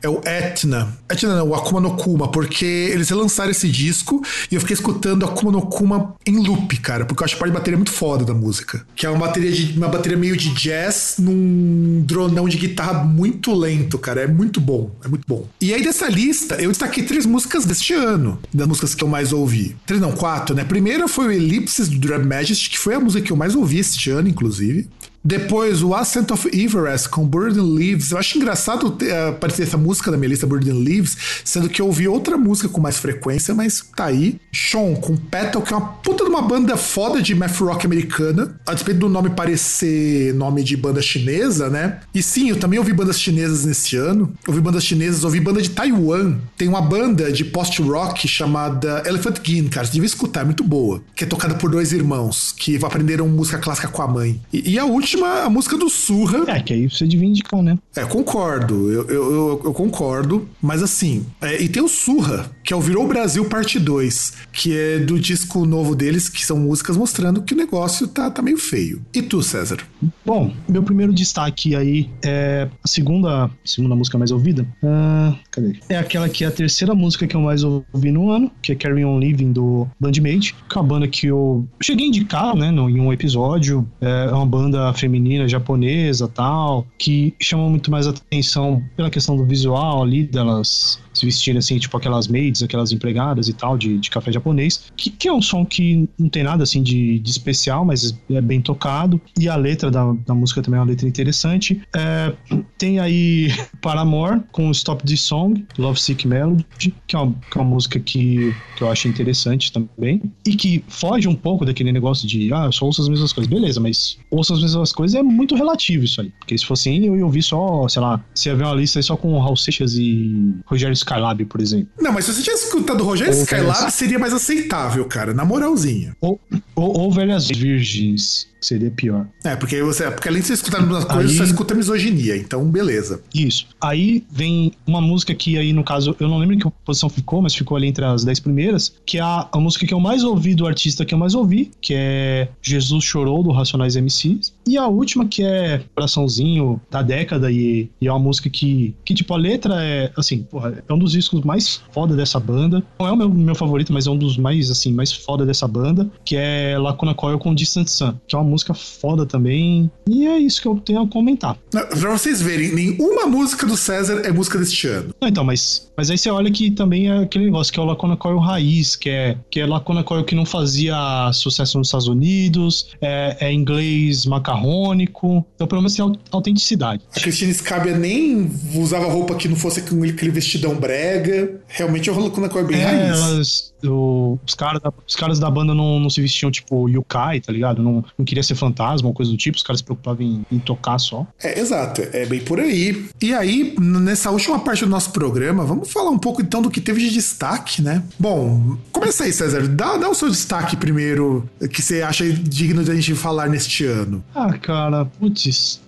É 0.03 0.09
o 0.09 0.21
Etna. 0.25 0.97
Etna 1.09 1.37
não, 1.37 1.47
o 1.47 1.55
Akuma 1.55 1.79
no 1.79 1.95
Kuma, 1.95 2.27
porque 2.27 2.65
eles 2.65 3.07
relançaram 3.07 3.51
esse 3.51 3.69
disco 3.69 4.21
e 4.51 4.55
eu 4.55 4.59
fiquei 4.59 4.73
escutando 4.73 5.25
Akuma 5.25 5.53
no 5.53 5.61
Kuma 5.61 6.13
em 6.27 6.45
loop, 6.45 6.75
cara, 6.79 7.05
porque 7.05 7.23
eu 7.23 7.25
acho 7.25 7.35
a 7.35 7.39
parte 7.39 7.51
de 7.51 7.57
bateria 7.57 7.77
muito 7.77 7.93
foda 7.93 8.25
da 8.25 8.33
música. 8.33 8.85
Que 8.97 9.05
é 9.05 9.09
uma 9.09 9.19
bateria, 9.19 9.49
de, 9.49 9.77
uma 9.77 9.87
bateria 9.87 10.17
meio 10.17 10.35
de 10.35 10.49
jazz 10.49 11.15
num 11.19 12.03
dronão 12.05 12.49
de 12.49 12.57
guitarra 12.57 13.01
muito 13.05 13.53
lento, 13.53 13.97
cara. 13.97 14.23
É 14.23 14.27
muito 14.27 14.59
bom, 14.59 14.91
é 15.05 15.07
muito 15.07 15.23
bom. 15.25 15.47
E 15.61 15.73
aí 15.73 15.81
dessa 15.81 16.09
lista, 16.09 16.55
eu 16.55 16.69
destaquei 16.69 17.03
três 17.03 17.25
músicas 17.25 17.63
deste 17.63 17.93
ano, 17.93 18.37
das 18.53 18.67
músicas 18.67 18.93
que 18.93 19.05
eu 19.05 19.07
mais 19.07 19.31
ouvi. 19.31 19.77
Três 19.85 20.01
não, 20.01 20.11
quatro, 20.11 20.53
né? 20.53 20.65
Primeira 20.65 21.07
foi 21.07 21.27
o 21.27 21.31
Ellipses 21.31 21.87
do 21.87 21.97
Drum 21.97 22.25
Majesty, 22.25 22.69
que 22.69 22.77
foi 22.77 22.95
a 22.95 22.99
música 22.99 23.25
que 23.25 23.31
eu 23.31 23.37
mais 23.37 23.55
ouvi 23.55 23.79
este 23.79 24.09
ano, 24.09 24.27
inclusive. 24.27 24.89
Depois, 25.23 25.81
o 25.81 25.95
Ascent 25.95 26.31
of 26.31 26.49
Everest 26.51 27.07
com 27.07 27.25
Burden 27.25 27.63
Leaves. 27.63 28.11
Eu 28.11 28.17
acho 28.17 28.37
engraçado 28.37 28.89
uh, 28.89 29.29
aparecer 29.29 29.63
essa 29.63 29.77
música 29.77 30.11
na 30.11 30.17
minha 30.17 30.29
lista, 30.29 30.45
Burden 30.45 30.83
Leaves, 30.83 31.15
sendo 31.45 31.69
que 31.69 31.81
eu 31.81 31.85
ouvi 31.85 32.07
outra 32.09 32.37
música 32.37 32.67
com 32.67 32.81
mais 32.81 32.97
frequência, 32.97 33.55
mas 33.55 33.81
tá 33.95 34.05
aí. 34.05 34.37
Sean 34.51 34.95
com 34.95 35.15
Petal, 35.15 35.61
que 35.61 35.73
é 35.73 35.77
uma 35.77 35.87
puta 35.87 36.25
de 36.25 36.29
uma 36.29 36.41
banda 36.41 36.75
foda 36.75 37.21
de 37.21 37.33
math 37.33 37.57
rock 37.59 37.85
americana. 37.85 38.59
A 38.67 38.73
despeito 38.73 38.99
do 38.99 39.09
nome 39.09 39.29
parecer 39.29 40.33
nome 40.33 40.61
de 40.61 40.75
banda 40.75 41.01
chinesa, 41.01 41.69
né? 41.69 42.01
E 42.13 42.21
sim, 42.21 42.49
eu 42.49 42.57
também 42.57 42.77
ouvi 42.77 42.91
bandas 42.91 43.19
chinesas 43.19 43.63
nesse 43.63 43.95
ano. 43.95 44.33
Ouvi 44.45 44.59
bandas 44.59 44.83
chinesas, 44.83 45.23
ouvi 45.23 45.39
banda 45.39 45.61
de 45.61 45.69
Taiwan. 45.69 46.37
Tem 46.57 46.67
uma 46.67 46.81
banda 46.81 47.31
de 47.31 47.45
post-rock 47.45 48.27
chamada 48.27 49.03
Elephant 49.05 49.37
Gin, 49.41 49.69
cara. 49.69 49.87
Você 49.87 49.93
devia 49.93 50.07
escutar, 50.07 50.41
é 50.41 50.45
muito 50.45 50.65
boa. 50.65 51.01
Que 51.15 51.23
é 51.23 51.27
tocada 51.27 51.55
por 51.55 51.71
dois 51.71 51.93
irmãos 51.93 52.53
que 52.57 52.75
aprenderam 52.83 53.27
música 53.29 53.57
clássica 53.57 53.87
com 53.87 54.01
a 54.01 54.07
mãe. 54.07 54.41
E, 54.51 54.73
e 54.73 54.79
a 54.79 54.83
última 54.85 55.12
última, 55.13 55.43
a 55.43 55.49
música 55.49 55.77
do 55.77 55.89
Surra. 55.89 56.43
É, 56.47 56.59
que 56.59 56.73
aí 56.73 56.89
você 56.89 57.05
devia 57.05 57.27
indicar, 57.27 57.61
né? 57.61 57.77
É, 57.95 58.03
concordo. 58.03 58.91
Eu, 58.91 59.07
eu, 59.07 59.31
eu, 59.31 59.61
eu 59.65 59.73
concordo. 59.73 60.47
Mas 60.61 60.81
assim, 60.81 61.25
é, 61.41 61.61
e 61.61 61.69
tem 61.69 61.81
o 61.81 61.87
Surra, 61.87 62.51
que 62.63 62.73
é 62.73 62.75
o 62.75 62.81
Virou 62.81 63.07
Brasil 63.07 63.45
Parte 63.45 63.79
2, 63.79 64.33
que 64.51 64.75
é 64.75 64.99
do 64.99 65.19
disco 65.19 65.65
novo 65.65 65.95
deles, 65.95 66.27
que 66.29 66.45
são 66.45 66.57
músicas 66.57 66.97
mostrando 66.97 67.41
que 67.41 67.53
o 67.53 67.57
negócio 67.57 68.07
tá, 68.07 68.29
tá 68.31 68.41
meio 68.41 68.57
feio. 68.57 69.01
E 69.13 69.21
tu, 69.21 69.41
César? 69.43 69.77
Bom, 70.25 70.53
meu 70.67 70.81
primeiro 70.81 71.13
destaque 71.13 71.75
aí 71.75 72.09
é 72.23 72.67
a 72.83 72.87
segunda, 72.87 73.49
segunda 73.63 73.95
música 73.95 74.17
mais 74.17 74.31
ouvida. 74.31 74.65
Ah, 74.83 75.35
cadê? 75.51 75.77
É 75.89 75.97
aquela 75.97 76.27
que 76.27 76.43
é 76.43 76.47
a 76.47 76.51
terceira 76.51 76.95
música 76.95 77.27
que 77.27 77.35
eu 77.35 77.41
mais 77.41 77.63
ouvi 77.63 78.11
no 78.11 78.31
ano, 78.31 78.51
que 78.61 78.71
é 78.71 78.75
Carry 78.75 79.05
On 79.05 79.19
Living 79.19 79.51
do 79.51 79.87
Bandmate, 79.99 80.55
que 80.69 80.77
é 80.77 80.81
uma 80.81 80.87
banda 80.87 81.07
que 81.07 81.27
eu 81.27 81.67
cheguei 81.81 82.05
a 82.05 82.07
indicar, 82.07 82.55
né, 82.55 82.71
no, 82.71 82.89
em 82.89 82.99
um 82.99 83.13
episódio. 83.13 83.87
É 84.01 84.31
uma 84.31 84.45
banda 84.45 84.93
feminina 85.03 85.49
japonesa 85.49 86.29
tal, 86.29 86.87
que 86.97 87.33
chama 87.37 87.69
muito 87.69 87.91
mais 87.91 88.07
atenção 88.07 88.81
pela 88.95 89.09
questão 89.09 89.35
do 89.35 89.45
visual 89.45 90.01
ali, 90.01 90.23
delas 90.23 91.02
se 91.13 91.25
vestirem 91.25 91.59
assim, 91.59 91.77
tipo 91.77 91.95
aquelas 91.97 92.27
maids, 92.27 92.61
aquelas 92.63 92.91
empregadas 92.91 93.47
e 93.47 93.53
tal, 93.53 93.77
de, 93.77 93.97
de 93.97 94.09
café 94.09 94.31
japonês, 94.31 94.91
que, 94.95 95.09
que 95.09 95.27
é 95.27 95.33
um 95.33 95.41
som 95.41 95.65
que 95.65 96.07
não 96.17 96.29
tem 96.29 96.43
nada 96.43 96.63
assim 96.63 96.83
de, 96.83 97.19
de 97.19 97.29
especial, 97.29 97.83
mas 97.83 98.17
é 98.29 98.41
bem 98.41 98.61
tocado. 98.61 99.19
E 99.39 99.49
a 99.49 99.55
letra 99.55 99.89
da, 99.89 100.13
da 100.25 100.33
música 100.33 100.61
também 100.61 100.77
é 100.77 100.81
uma 100.81 100.89
letra 100.89 101.07
interessante. 101.07 101.81
É, 101.95 102.33
tem 102.77 102.99
aí 102.99 103.47
Paramore 103.81 104.41
com 104.51 104.69
Stop 104.71 105.03
This 105.03 105.21
Song, 105.21 105.65
Love 105.77 105.99
Sick 105.99 106.27
Melody, 106.27 106.65
que 107.07 107.15
é 107.15 107.19
uma, 107.19 107.33
que 107.33 107.57
é 107.57 107.61
uma 107.61 107.69
música 107.69 107.99
que, 107.99 108.53
que 108.75 108.83
eu 108.83 108.89
achei 108.89 109.09
interessante 109.09 109.71
também. 109.71 110.21
E 110.45 110.55
que 110.55 110.83
foge 110.87 111.27
um 111.27 111.35
pouco 111.35 111.65
daquele 111.65 111.91
negócio 111.91 112.27
de, 112.27 112.53
ah, 112.53 112.65
eu 112.65 112.71
só 112.71 112.85
ouço 112.85 113.01
as 113.01 113.09
mesmas 113.09 113.33
coisas. 113.33 113.51
Beleza, 113.51 113.79
mas 113.79 114.17
ouço 114.29 114.53
as 114.53 114.61
mesmas 114.61 114.91
coisas 114.91 115.15
é 115.15 115.23
muito 115.23 115.55
relativo 115.55 116.03
isso 116.03 116.21
aí. 116.21 116.31
Porque 116.39 116.57
se 116.57 116.65
fosse 116.65 116.83
assim, 116.83 117.05
eu 117.05 117.17
ia 117.17 117.25
ouvir 117.25 117.41
só, 117.41 117.87
sei 117.87 118.01
lá, 118.01 118.23
se 118.35 118.49
ia 118.49 118.55
ver 118.55 118.63
uma 118.63 118.75
lista 118.75 119.01
só 119.01 119.15
com 119.15 119.39
Raul 119.39 119.55
Seixas 119.55 119.95
e 119.95 120.53
Rogério 120.65 120.93
Skylab, 121.03 121.45
por 121.45 121.61
exemplo. 121.61 121.89
Não, 121.99 122.11
mas 122.11 122.25
se 122.25 122.33
você 122.33 122.41
tivesse 122.41 122.65
escutado 122.65 123.01
o 123.01 123.03
Rogério 123.05 123.33
Ou 123.35 123.41
Skylab, 123.43 123.77
Velhas- 123.77 123.93
seria 123.93 124.17
mais 124.19 124.33
aceitável, 124.33 125.05
cara, 125.05 125.33
na 125.33 125.45
moralzinha. 125.45 126.15
Ou, 126.21 126.39
ou, 126.75 126.99
ou 127.01 127.11
Velhas 127.11 127.47
Virgens, 127.47 128.47
seria 128.65 128.91
pior. 128.91 129.27
É, 129.43 129.55
porque 129.55 129.81
você, 129.83 130.09
porque 130.11 130.27
além 130.27 130.41
de 130.41 130.47
você 130.47 130.53
escutar 130.53 130.83
umas 130.83 131.05
coisas, 131.05 131.31
Aí- 131.31 131.37
você 131.37 131.43
escuta 131.43 131.73
misoginia, 131.75 132.35
então 132.37 132.63
beleza. 132.65 133.21
Isso. 133.33 133.67
Aí 133.81 134.23
vem 134.31 134.71
uma 134.85 135.01
música 135.01 135.33
que 135.35 135.57
aí, 135.57 135.73
no 135.73 135.83
caso, 135.83 136.15
eu 136.19 136.27
não 136.27 136.37
lembro 136.37 136.55
em 136.55 136.59
que 136.59 136.69
posição 136.85 137.09
ficou, 137.09 137.41
mas 137.41 137.53
ficou 137.53 137.77
ali 137.77 137.87
entre 137.87 138.03
as 138.05 138.23
10 138.23 138.39
primeiras, 138.39 138.93
que 139.05 139.17
é 139.17 139.21
a, 139.21 139.47
a 139.51 139.59
música 139.59 139.85
que 139.85 139.93
eu 139.93 139.99
mais 139.99 140.23
ouvi 140.23 140.55
do 140.55 140.65
artista 140.65 141.05
que 141.05 141.13
eu 141.13 141.17
mais 141.17 141.33
ouvi, 141.35 141.71
que 141.81 141.93
é 141.95 142.49
Jesus 142.61 143.03
Chorou, 143.03 143.43
do 143.43 143.51
Racionais 143.51 143.95
MCs. 143.95 144.53
E 144.67 144.77
a 144.77 144.87
última, 144.87 145.25
que 145.25 145.43
é 145.43 145.81
Coraçãozinho 145.95 146.79
da 146.89 147.01
década, 147.01 147.51
e, 147.51 147.89
e 147.99 148.07
é 148.07 148.11
uma 148.11 148.19
música 148.19 148.49
que, 148.49 148.93
que, 149.03 149.13
tipo, 149.13 149.33
a 149.33 149.37
letra 149.37 149.75
é, 149.83 150.11
assim, 150.15 150.43
porra, 150.43 150.83
é 150.87 150.93
um 150.93 150.97
dos 150.97 151.11
discos 151.11 151.41
mais 151.41 151.81
foda 151.91 152.15
dessa 152.15 152.39
banda. 152.39 152.83
Não 152.99 153.07
é 153.07 153.11
o 153.11 153.15
meu, 153.17 153.29
meu 153.29 153.55
favorito, 153.55 153.91
mas 153.91 154.07
é 154.07 154.09
um 154.09 154.17
dos 154.17 154.37
mais, 154.37 154.69
assim, 154.69 154.91
mais 154.93 155.11
foda 155.11 155.45
dessa 155.45 155.67
banda, 155.67 156.09
que 156.25 156.35
é 156.35 156.77
Lacuna 156.77 157.13
Coil 157.13 157.37
com 157.39 157.53
Distant 157.53 157.87
Sun, 157.87 158.13
que 158.27 158.35
é 158.35 158.39
uma 158.39 158.47
música 158.53 158.73
foda 158.73 159.25
também. 159.25 159.89
E 160.07 160.25
é 160.27 160.37
isso 160.37 160.61
que 160.61 160.67
eu 160.67 160.75
tenho 160.75 161.01
a 161.01 161.07
comentar. 161.07 161.57
Pra 161.71 162.11
vocês 162.11 162.41
verem, 162.41 162.73
nenhuma 162.73 163.25
música 163.25 163.65
do 163.65 163.75
César 163.75 164.21
é 164.25 164.31
música 164.31 164.57
deste 164.57 164.87
ano. 164.87 165.13
Não, 165.21 165.27
então, 165.27 165.43
mas, 165.43 165.89
mas 165.97 166.09
aí 166.09 166.17
você 166.17 166.29
olha 166.29 166.51
que 166.51 166.71
também 166.71 167.09
é 167.09 167.19
aquele 167.23 167.45
negócio 167.45 167.71
que 167.73 167.79
é 167.79 167.83
o 167.83 167.85
Lacuna 167.85 168.15
Coil 168.15 168.37
raiz, 168.39 168.95
que 168.95 169.09
é, 169.09 169.37
que 169.49 169.59
é 169.59 169.65
Lacuna 169.65 170.03
Coil 170.03 170.23
que 170.23 170.35
não 170.35 170.45
fazia 170.45 170.95
sucesso 171.33 171.77
nos 171.77 171.87
Estados 171.87 172.07
Unidos, 172.07 172.89
é, 173.01 173.37
é 173.39 173.51
inglês 173.53 174.25
macarrônico, 174.73 175.45
então 175.55 175.67
pelo 175.67 175.81
menos 175.81 175.95
tem 175.95 176.03
au- 176.03 176.15
autenticidade. 176.31 177.01
A 177.15 177.19
Cristina 177.19 177.53
Scabia 177.53 177.97
nem 177.97 178.49
usava 178.75 179.05
roupa 179.11 179.35
que 179.35 179.47
não 179.47 179.55
fosse 179.55 179.81
com 179.81 180.03
aquele 180.03 180.31
vestidão 180.31 180.75
brega. 180.75 181.61
Realmente 181.67 182.07
eu 182.09 182.13
rolo 182.13 182.31
com 182.31 182.43
a 182.43 182.49
cor 182.49 182.65
bem 182.65 182.79
É, 182.79 182.85
raiz. 182.85 183.19
elas, 183.19 183.73
o- 183.85 184.37
os, 184.45 184.53
caras 184.53 184.81
da, 184.81 184.91
os 185.07 185.15
caras 185.15 185.39
da 185.39 185.49
banda 185.49 185.73
não, 185.73 185.99
não 185.99 186.09
se 186.09 186.21
vestiam 186.21 186.51
tipo 186.51 186.87
Yukai, 186.89 187.39
tá 187.39 187.51
ligado? 187.51 187.81
Não, 187.81 188.03
não 188.17 188.25
queria 188.25 188.42
ser 188.43 188.55
fantasma 188.55 189.07
ou 189.07 189.13
coisa 189.13 189.31
do 189.31 189.37
tipo, 189.37 189.57
os 189.57 189.63
caras 189.63 189.79
se 189.79 189.83
preocupavam 189.83 190.25
em, 190.25 190.45
em 190.51 190.59
tocar 190.59 190.97
só. 190.99 191.25
É, 191.41 191.59
exato, 191.59 192.01
é 192.01 192.25
bem 192.25 192.39
por 192.39 192.59
aí. 192.59 193.05
E 193.21 193.33
aí, 193.33 193.75
nessa 193.79 194.31
última 194.31 194.59
parte 194.59 194.83
do 194.83 194.89
nosso 194.89 195.11
programa, 195.11 195.63
vamos 195.65 195.91
falar 195.91 196.09
um 196.09 196.19
pouco 196.19 196.41
então 196.41 196.61
do 196.61 196.69
que 196.69 196.81
teve 196.81 197.01
de 197.01 197.11
destaque, 197.11 197.81
né? 197.81 198.03
Bom, 198.19 198.77
começa 198.91 199.23
aí, 199.23 199.33
César. 199.33 199.67
Dá, 199.67 199.97
dá 199.97 200.09
o 200.09 200.13
seu 200.13 200.29
destaque 200.29 200.75
primeiro, 200.75 201.49
que 201.71 201.81
você 201.81 202.01
acha 202.01 202.29
digno 202.31 202.83
de 202.83 202.91
a 202.91 202.95
gente 202.95 203.15
falar 203.15 203.47
neste 203.49 203.85
ano. 203.85 204.23
Ah, 204.33 204.53
cara, 204.53 205.05
putz. 205.05 205.81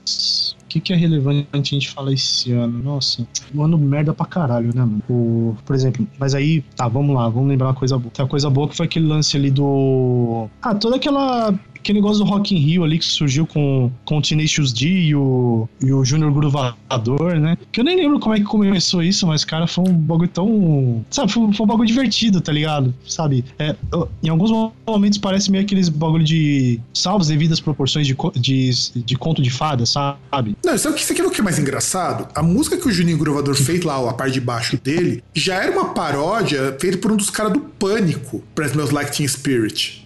O 0.63 0.67
que, 0.67 0.79
que 0.81 0.93
é 0.93 0.95
relevante 0.95 1.47
a 1.53 1.57
gente 1.57 1.89
falar 1.89 2.11
esse 2.11 2.51
ano? 2.51 2.83
Nossa, 2.83 3.25
um 3.53 3.63
ano 3.63 3.77
merda 3.77 4.13
pra 4.13 4.25
caralho, 4.25 4.75
né, 4.75 4.81
mano? 4.81 5.01
O, 5.09 5.55
por 5.65 5.73
exemplo, 5.73 6.05
mas 6.19 6.35
aí, 6.35 6.61
tá, 6.75 6.87
vamos 6.87 7.15
lá, 7.15 7.29
vamos 7.29 7.47
lembrar 7.47 7.67
uma 7.67 7.73
coisa 7.73 7.97
boa. 7.97 8.11
Tem 8.11 8.23
uma 8.23 8.29
coisa 8.29 8.49
boa 8.49 8.67
que 8.67 8.75
foi 8.75 8.85
aquele 8.85 9.07
lance 9.07 9.37
ali 9.37 9.49
do. 9.49 10.49
Ah, 10.61 10.75
toda 10.75 10.97
aquela. 10.97 11.53
Aquele 11.85 11.99
negócio 11.99 12.25
do 12.25 12.27
Rock 12.27 12.55
in 12.55 12.57
Rio 12.57 12.83
ali 12.83 12.97
que 12.97 13.05
surgiu 13.05 13.45
com, 13.45 13.91
com 14.05 14.17
o 14.17 14.21
Tenacious 14.21 14.73
D 14.73 14.87
e 14.87 15.15
o, 15.15 15.69
e 15.79 15.93
o 15.93 16.01
Gruvador, 16.33 17.35
né? 17.39 17.55
Que 17.71 17.79
eu 17.79 17.83
nem 17.83 17.95
lembro 17.95 18.19
como 18.19 18.33
é 18.33 18.39
que 18.39 18.43
começou 18.43 19.03
isso, 19.03 19.27
mas, 19.27 19.45
cara, 19.45 19.67
foi 19.67 19.83
um 19.87 19.93
bagulho 19.93 20.27
tão. 20.27 21.05
Sabe, 21.11 21.31
foi, 21.31 21.53
foi 21.53 21.63
um 21.63 21.67
bagulho 21.67 21.87
divertido, 21.87 22.41
tá 22.41 22.51
ligado? 22.51 22.91
Sabe? 23.07 23.45
É, 23.59 23.75
em 24.23 24.29
alguns 24.29 24.49
momentos 24.87 25.19
parece 25.19 25.51
meio 25.51 25.63
aqueles 25.63 25.87
bagulho 25.87 26.23
de 26.23 26.79
salvas 26.91 27.27
devidas 27.27 27.59
proporções 27.59 28.07
de, 28.07 28.17
de, 28.35 28.71
de 28.95 29.15
conto 29.15 29.43
de 29.43 29.51
fada, 29.51 29.85
sabe? 29.85 30.57
Não, 30.65 30.73
isso 30.73 30.89
aqui, 30.89 31.01
isso 31.01 31.13
aqui 31.13 31.21
é 31.21 31.25
o 31.27 31.29
que 31.29 31.41
é 31.41 31.43
mais 31.43 31.59
engraçado. 31.59 32.27
A 32.33 32.41
música 32.41 32.77
que 32.77 32.87
o 32.87 32.91
Juninho 32.91 33.19
Grovador 33.19 33.53
fez 33.53 33.83
lá, 33.83 34.09
a 34.09 34.13
parte 34.13 34.33
de 34.33 34.41
baixo 34.41 34.75
dele, 34.83 35.23
já 35.35 35.61
era 35.61 35.71
uma 35.71 35.93
paródia 35.93 36.75
feita 36.81 36.97
por 36.97 37.11
um 37.11 37.15
dos 37.15 37.29
caras 37.29 37.53
do 37.53 37.59
Pânico, 37.59 38.43
pra 38.55 38.65
Smells 38.65 38.91
Like 38.91 39.15
Teen 39.15 39.27
Spirit. 39.27 40.03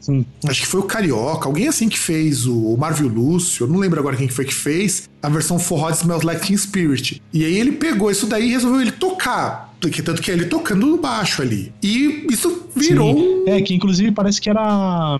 Acho 0.48 0.62
que 0.62 0.68
foi 0.68 0.80
o 0.80 0.84
Carioca, 0.84 1.48
alguém 1.48 1.68
assim 1.68 1.90
que 1.90 2.00
fez, 2.00 2.46
o, 2.46 2.76
Marvio 2.78 3.08
Lúcio, 3.08 3.66
eu 3.66 3.68
não 3.68 3.80
lembro 3.80 4.00
agora 4.00 4.16
quem 4.16 4.28
que 4.28 4.34
foi 4.34 4.46
que 4.46 4.54
fez, 4.54 5.10
a 5.22 5.30
versão 5.30 5.60
forró 5.60 5.90
de 5.92 5.98
Smells 5.98 6.26
Like 6.26 6.46
Teen 6.46 6.58
Spirit. 6.58 7.22
E 7.34 7.46
aí 7.46 7.58
ele 7.58 7.74
pegou 7.74 8.10
isso 8.10 8.28
daí 8.28 8.50
e 8.50 8.52
resolveu 8.52 8.82
ele 8.82 8.92
tocar. 8.92 9.70
Porque 9.80 10.02
tanto 10.02 10.22
que 10.22 10.30
é 10.30 10.34
ele 10.34 10.46
tocando 10.46 10.86
no 10.86 10.98
baixo 10.98 11.42
ali. 11.42 11.72
E 11.82 12.28
isso 12.30 12.68
virou. 12.76 13.16
Sim. 13.16 13.44
É, 13.48 13.62
que 13.62 13.74
inclusive 13.74 14.12
parece 14.12 14.42
que 14.42 14.50
era. 14.50 15.20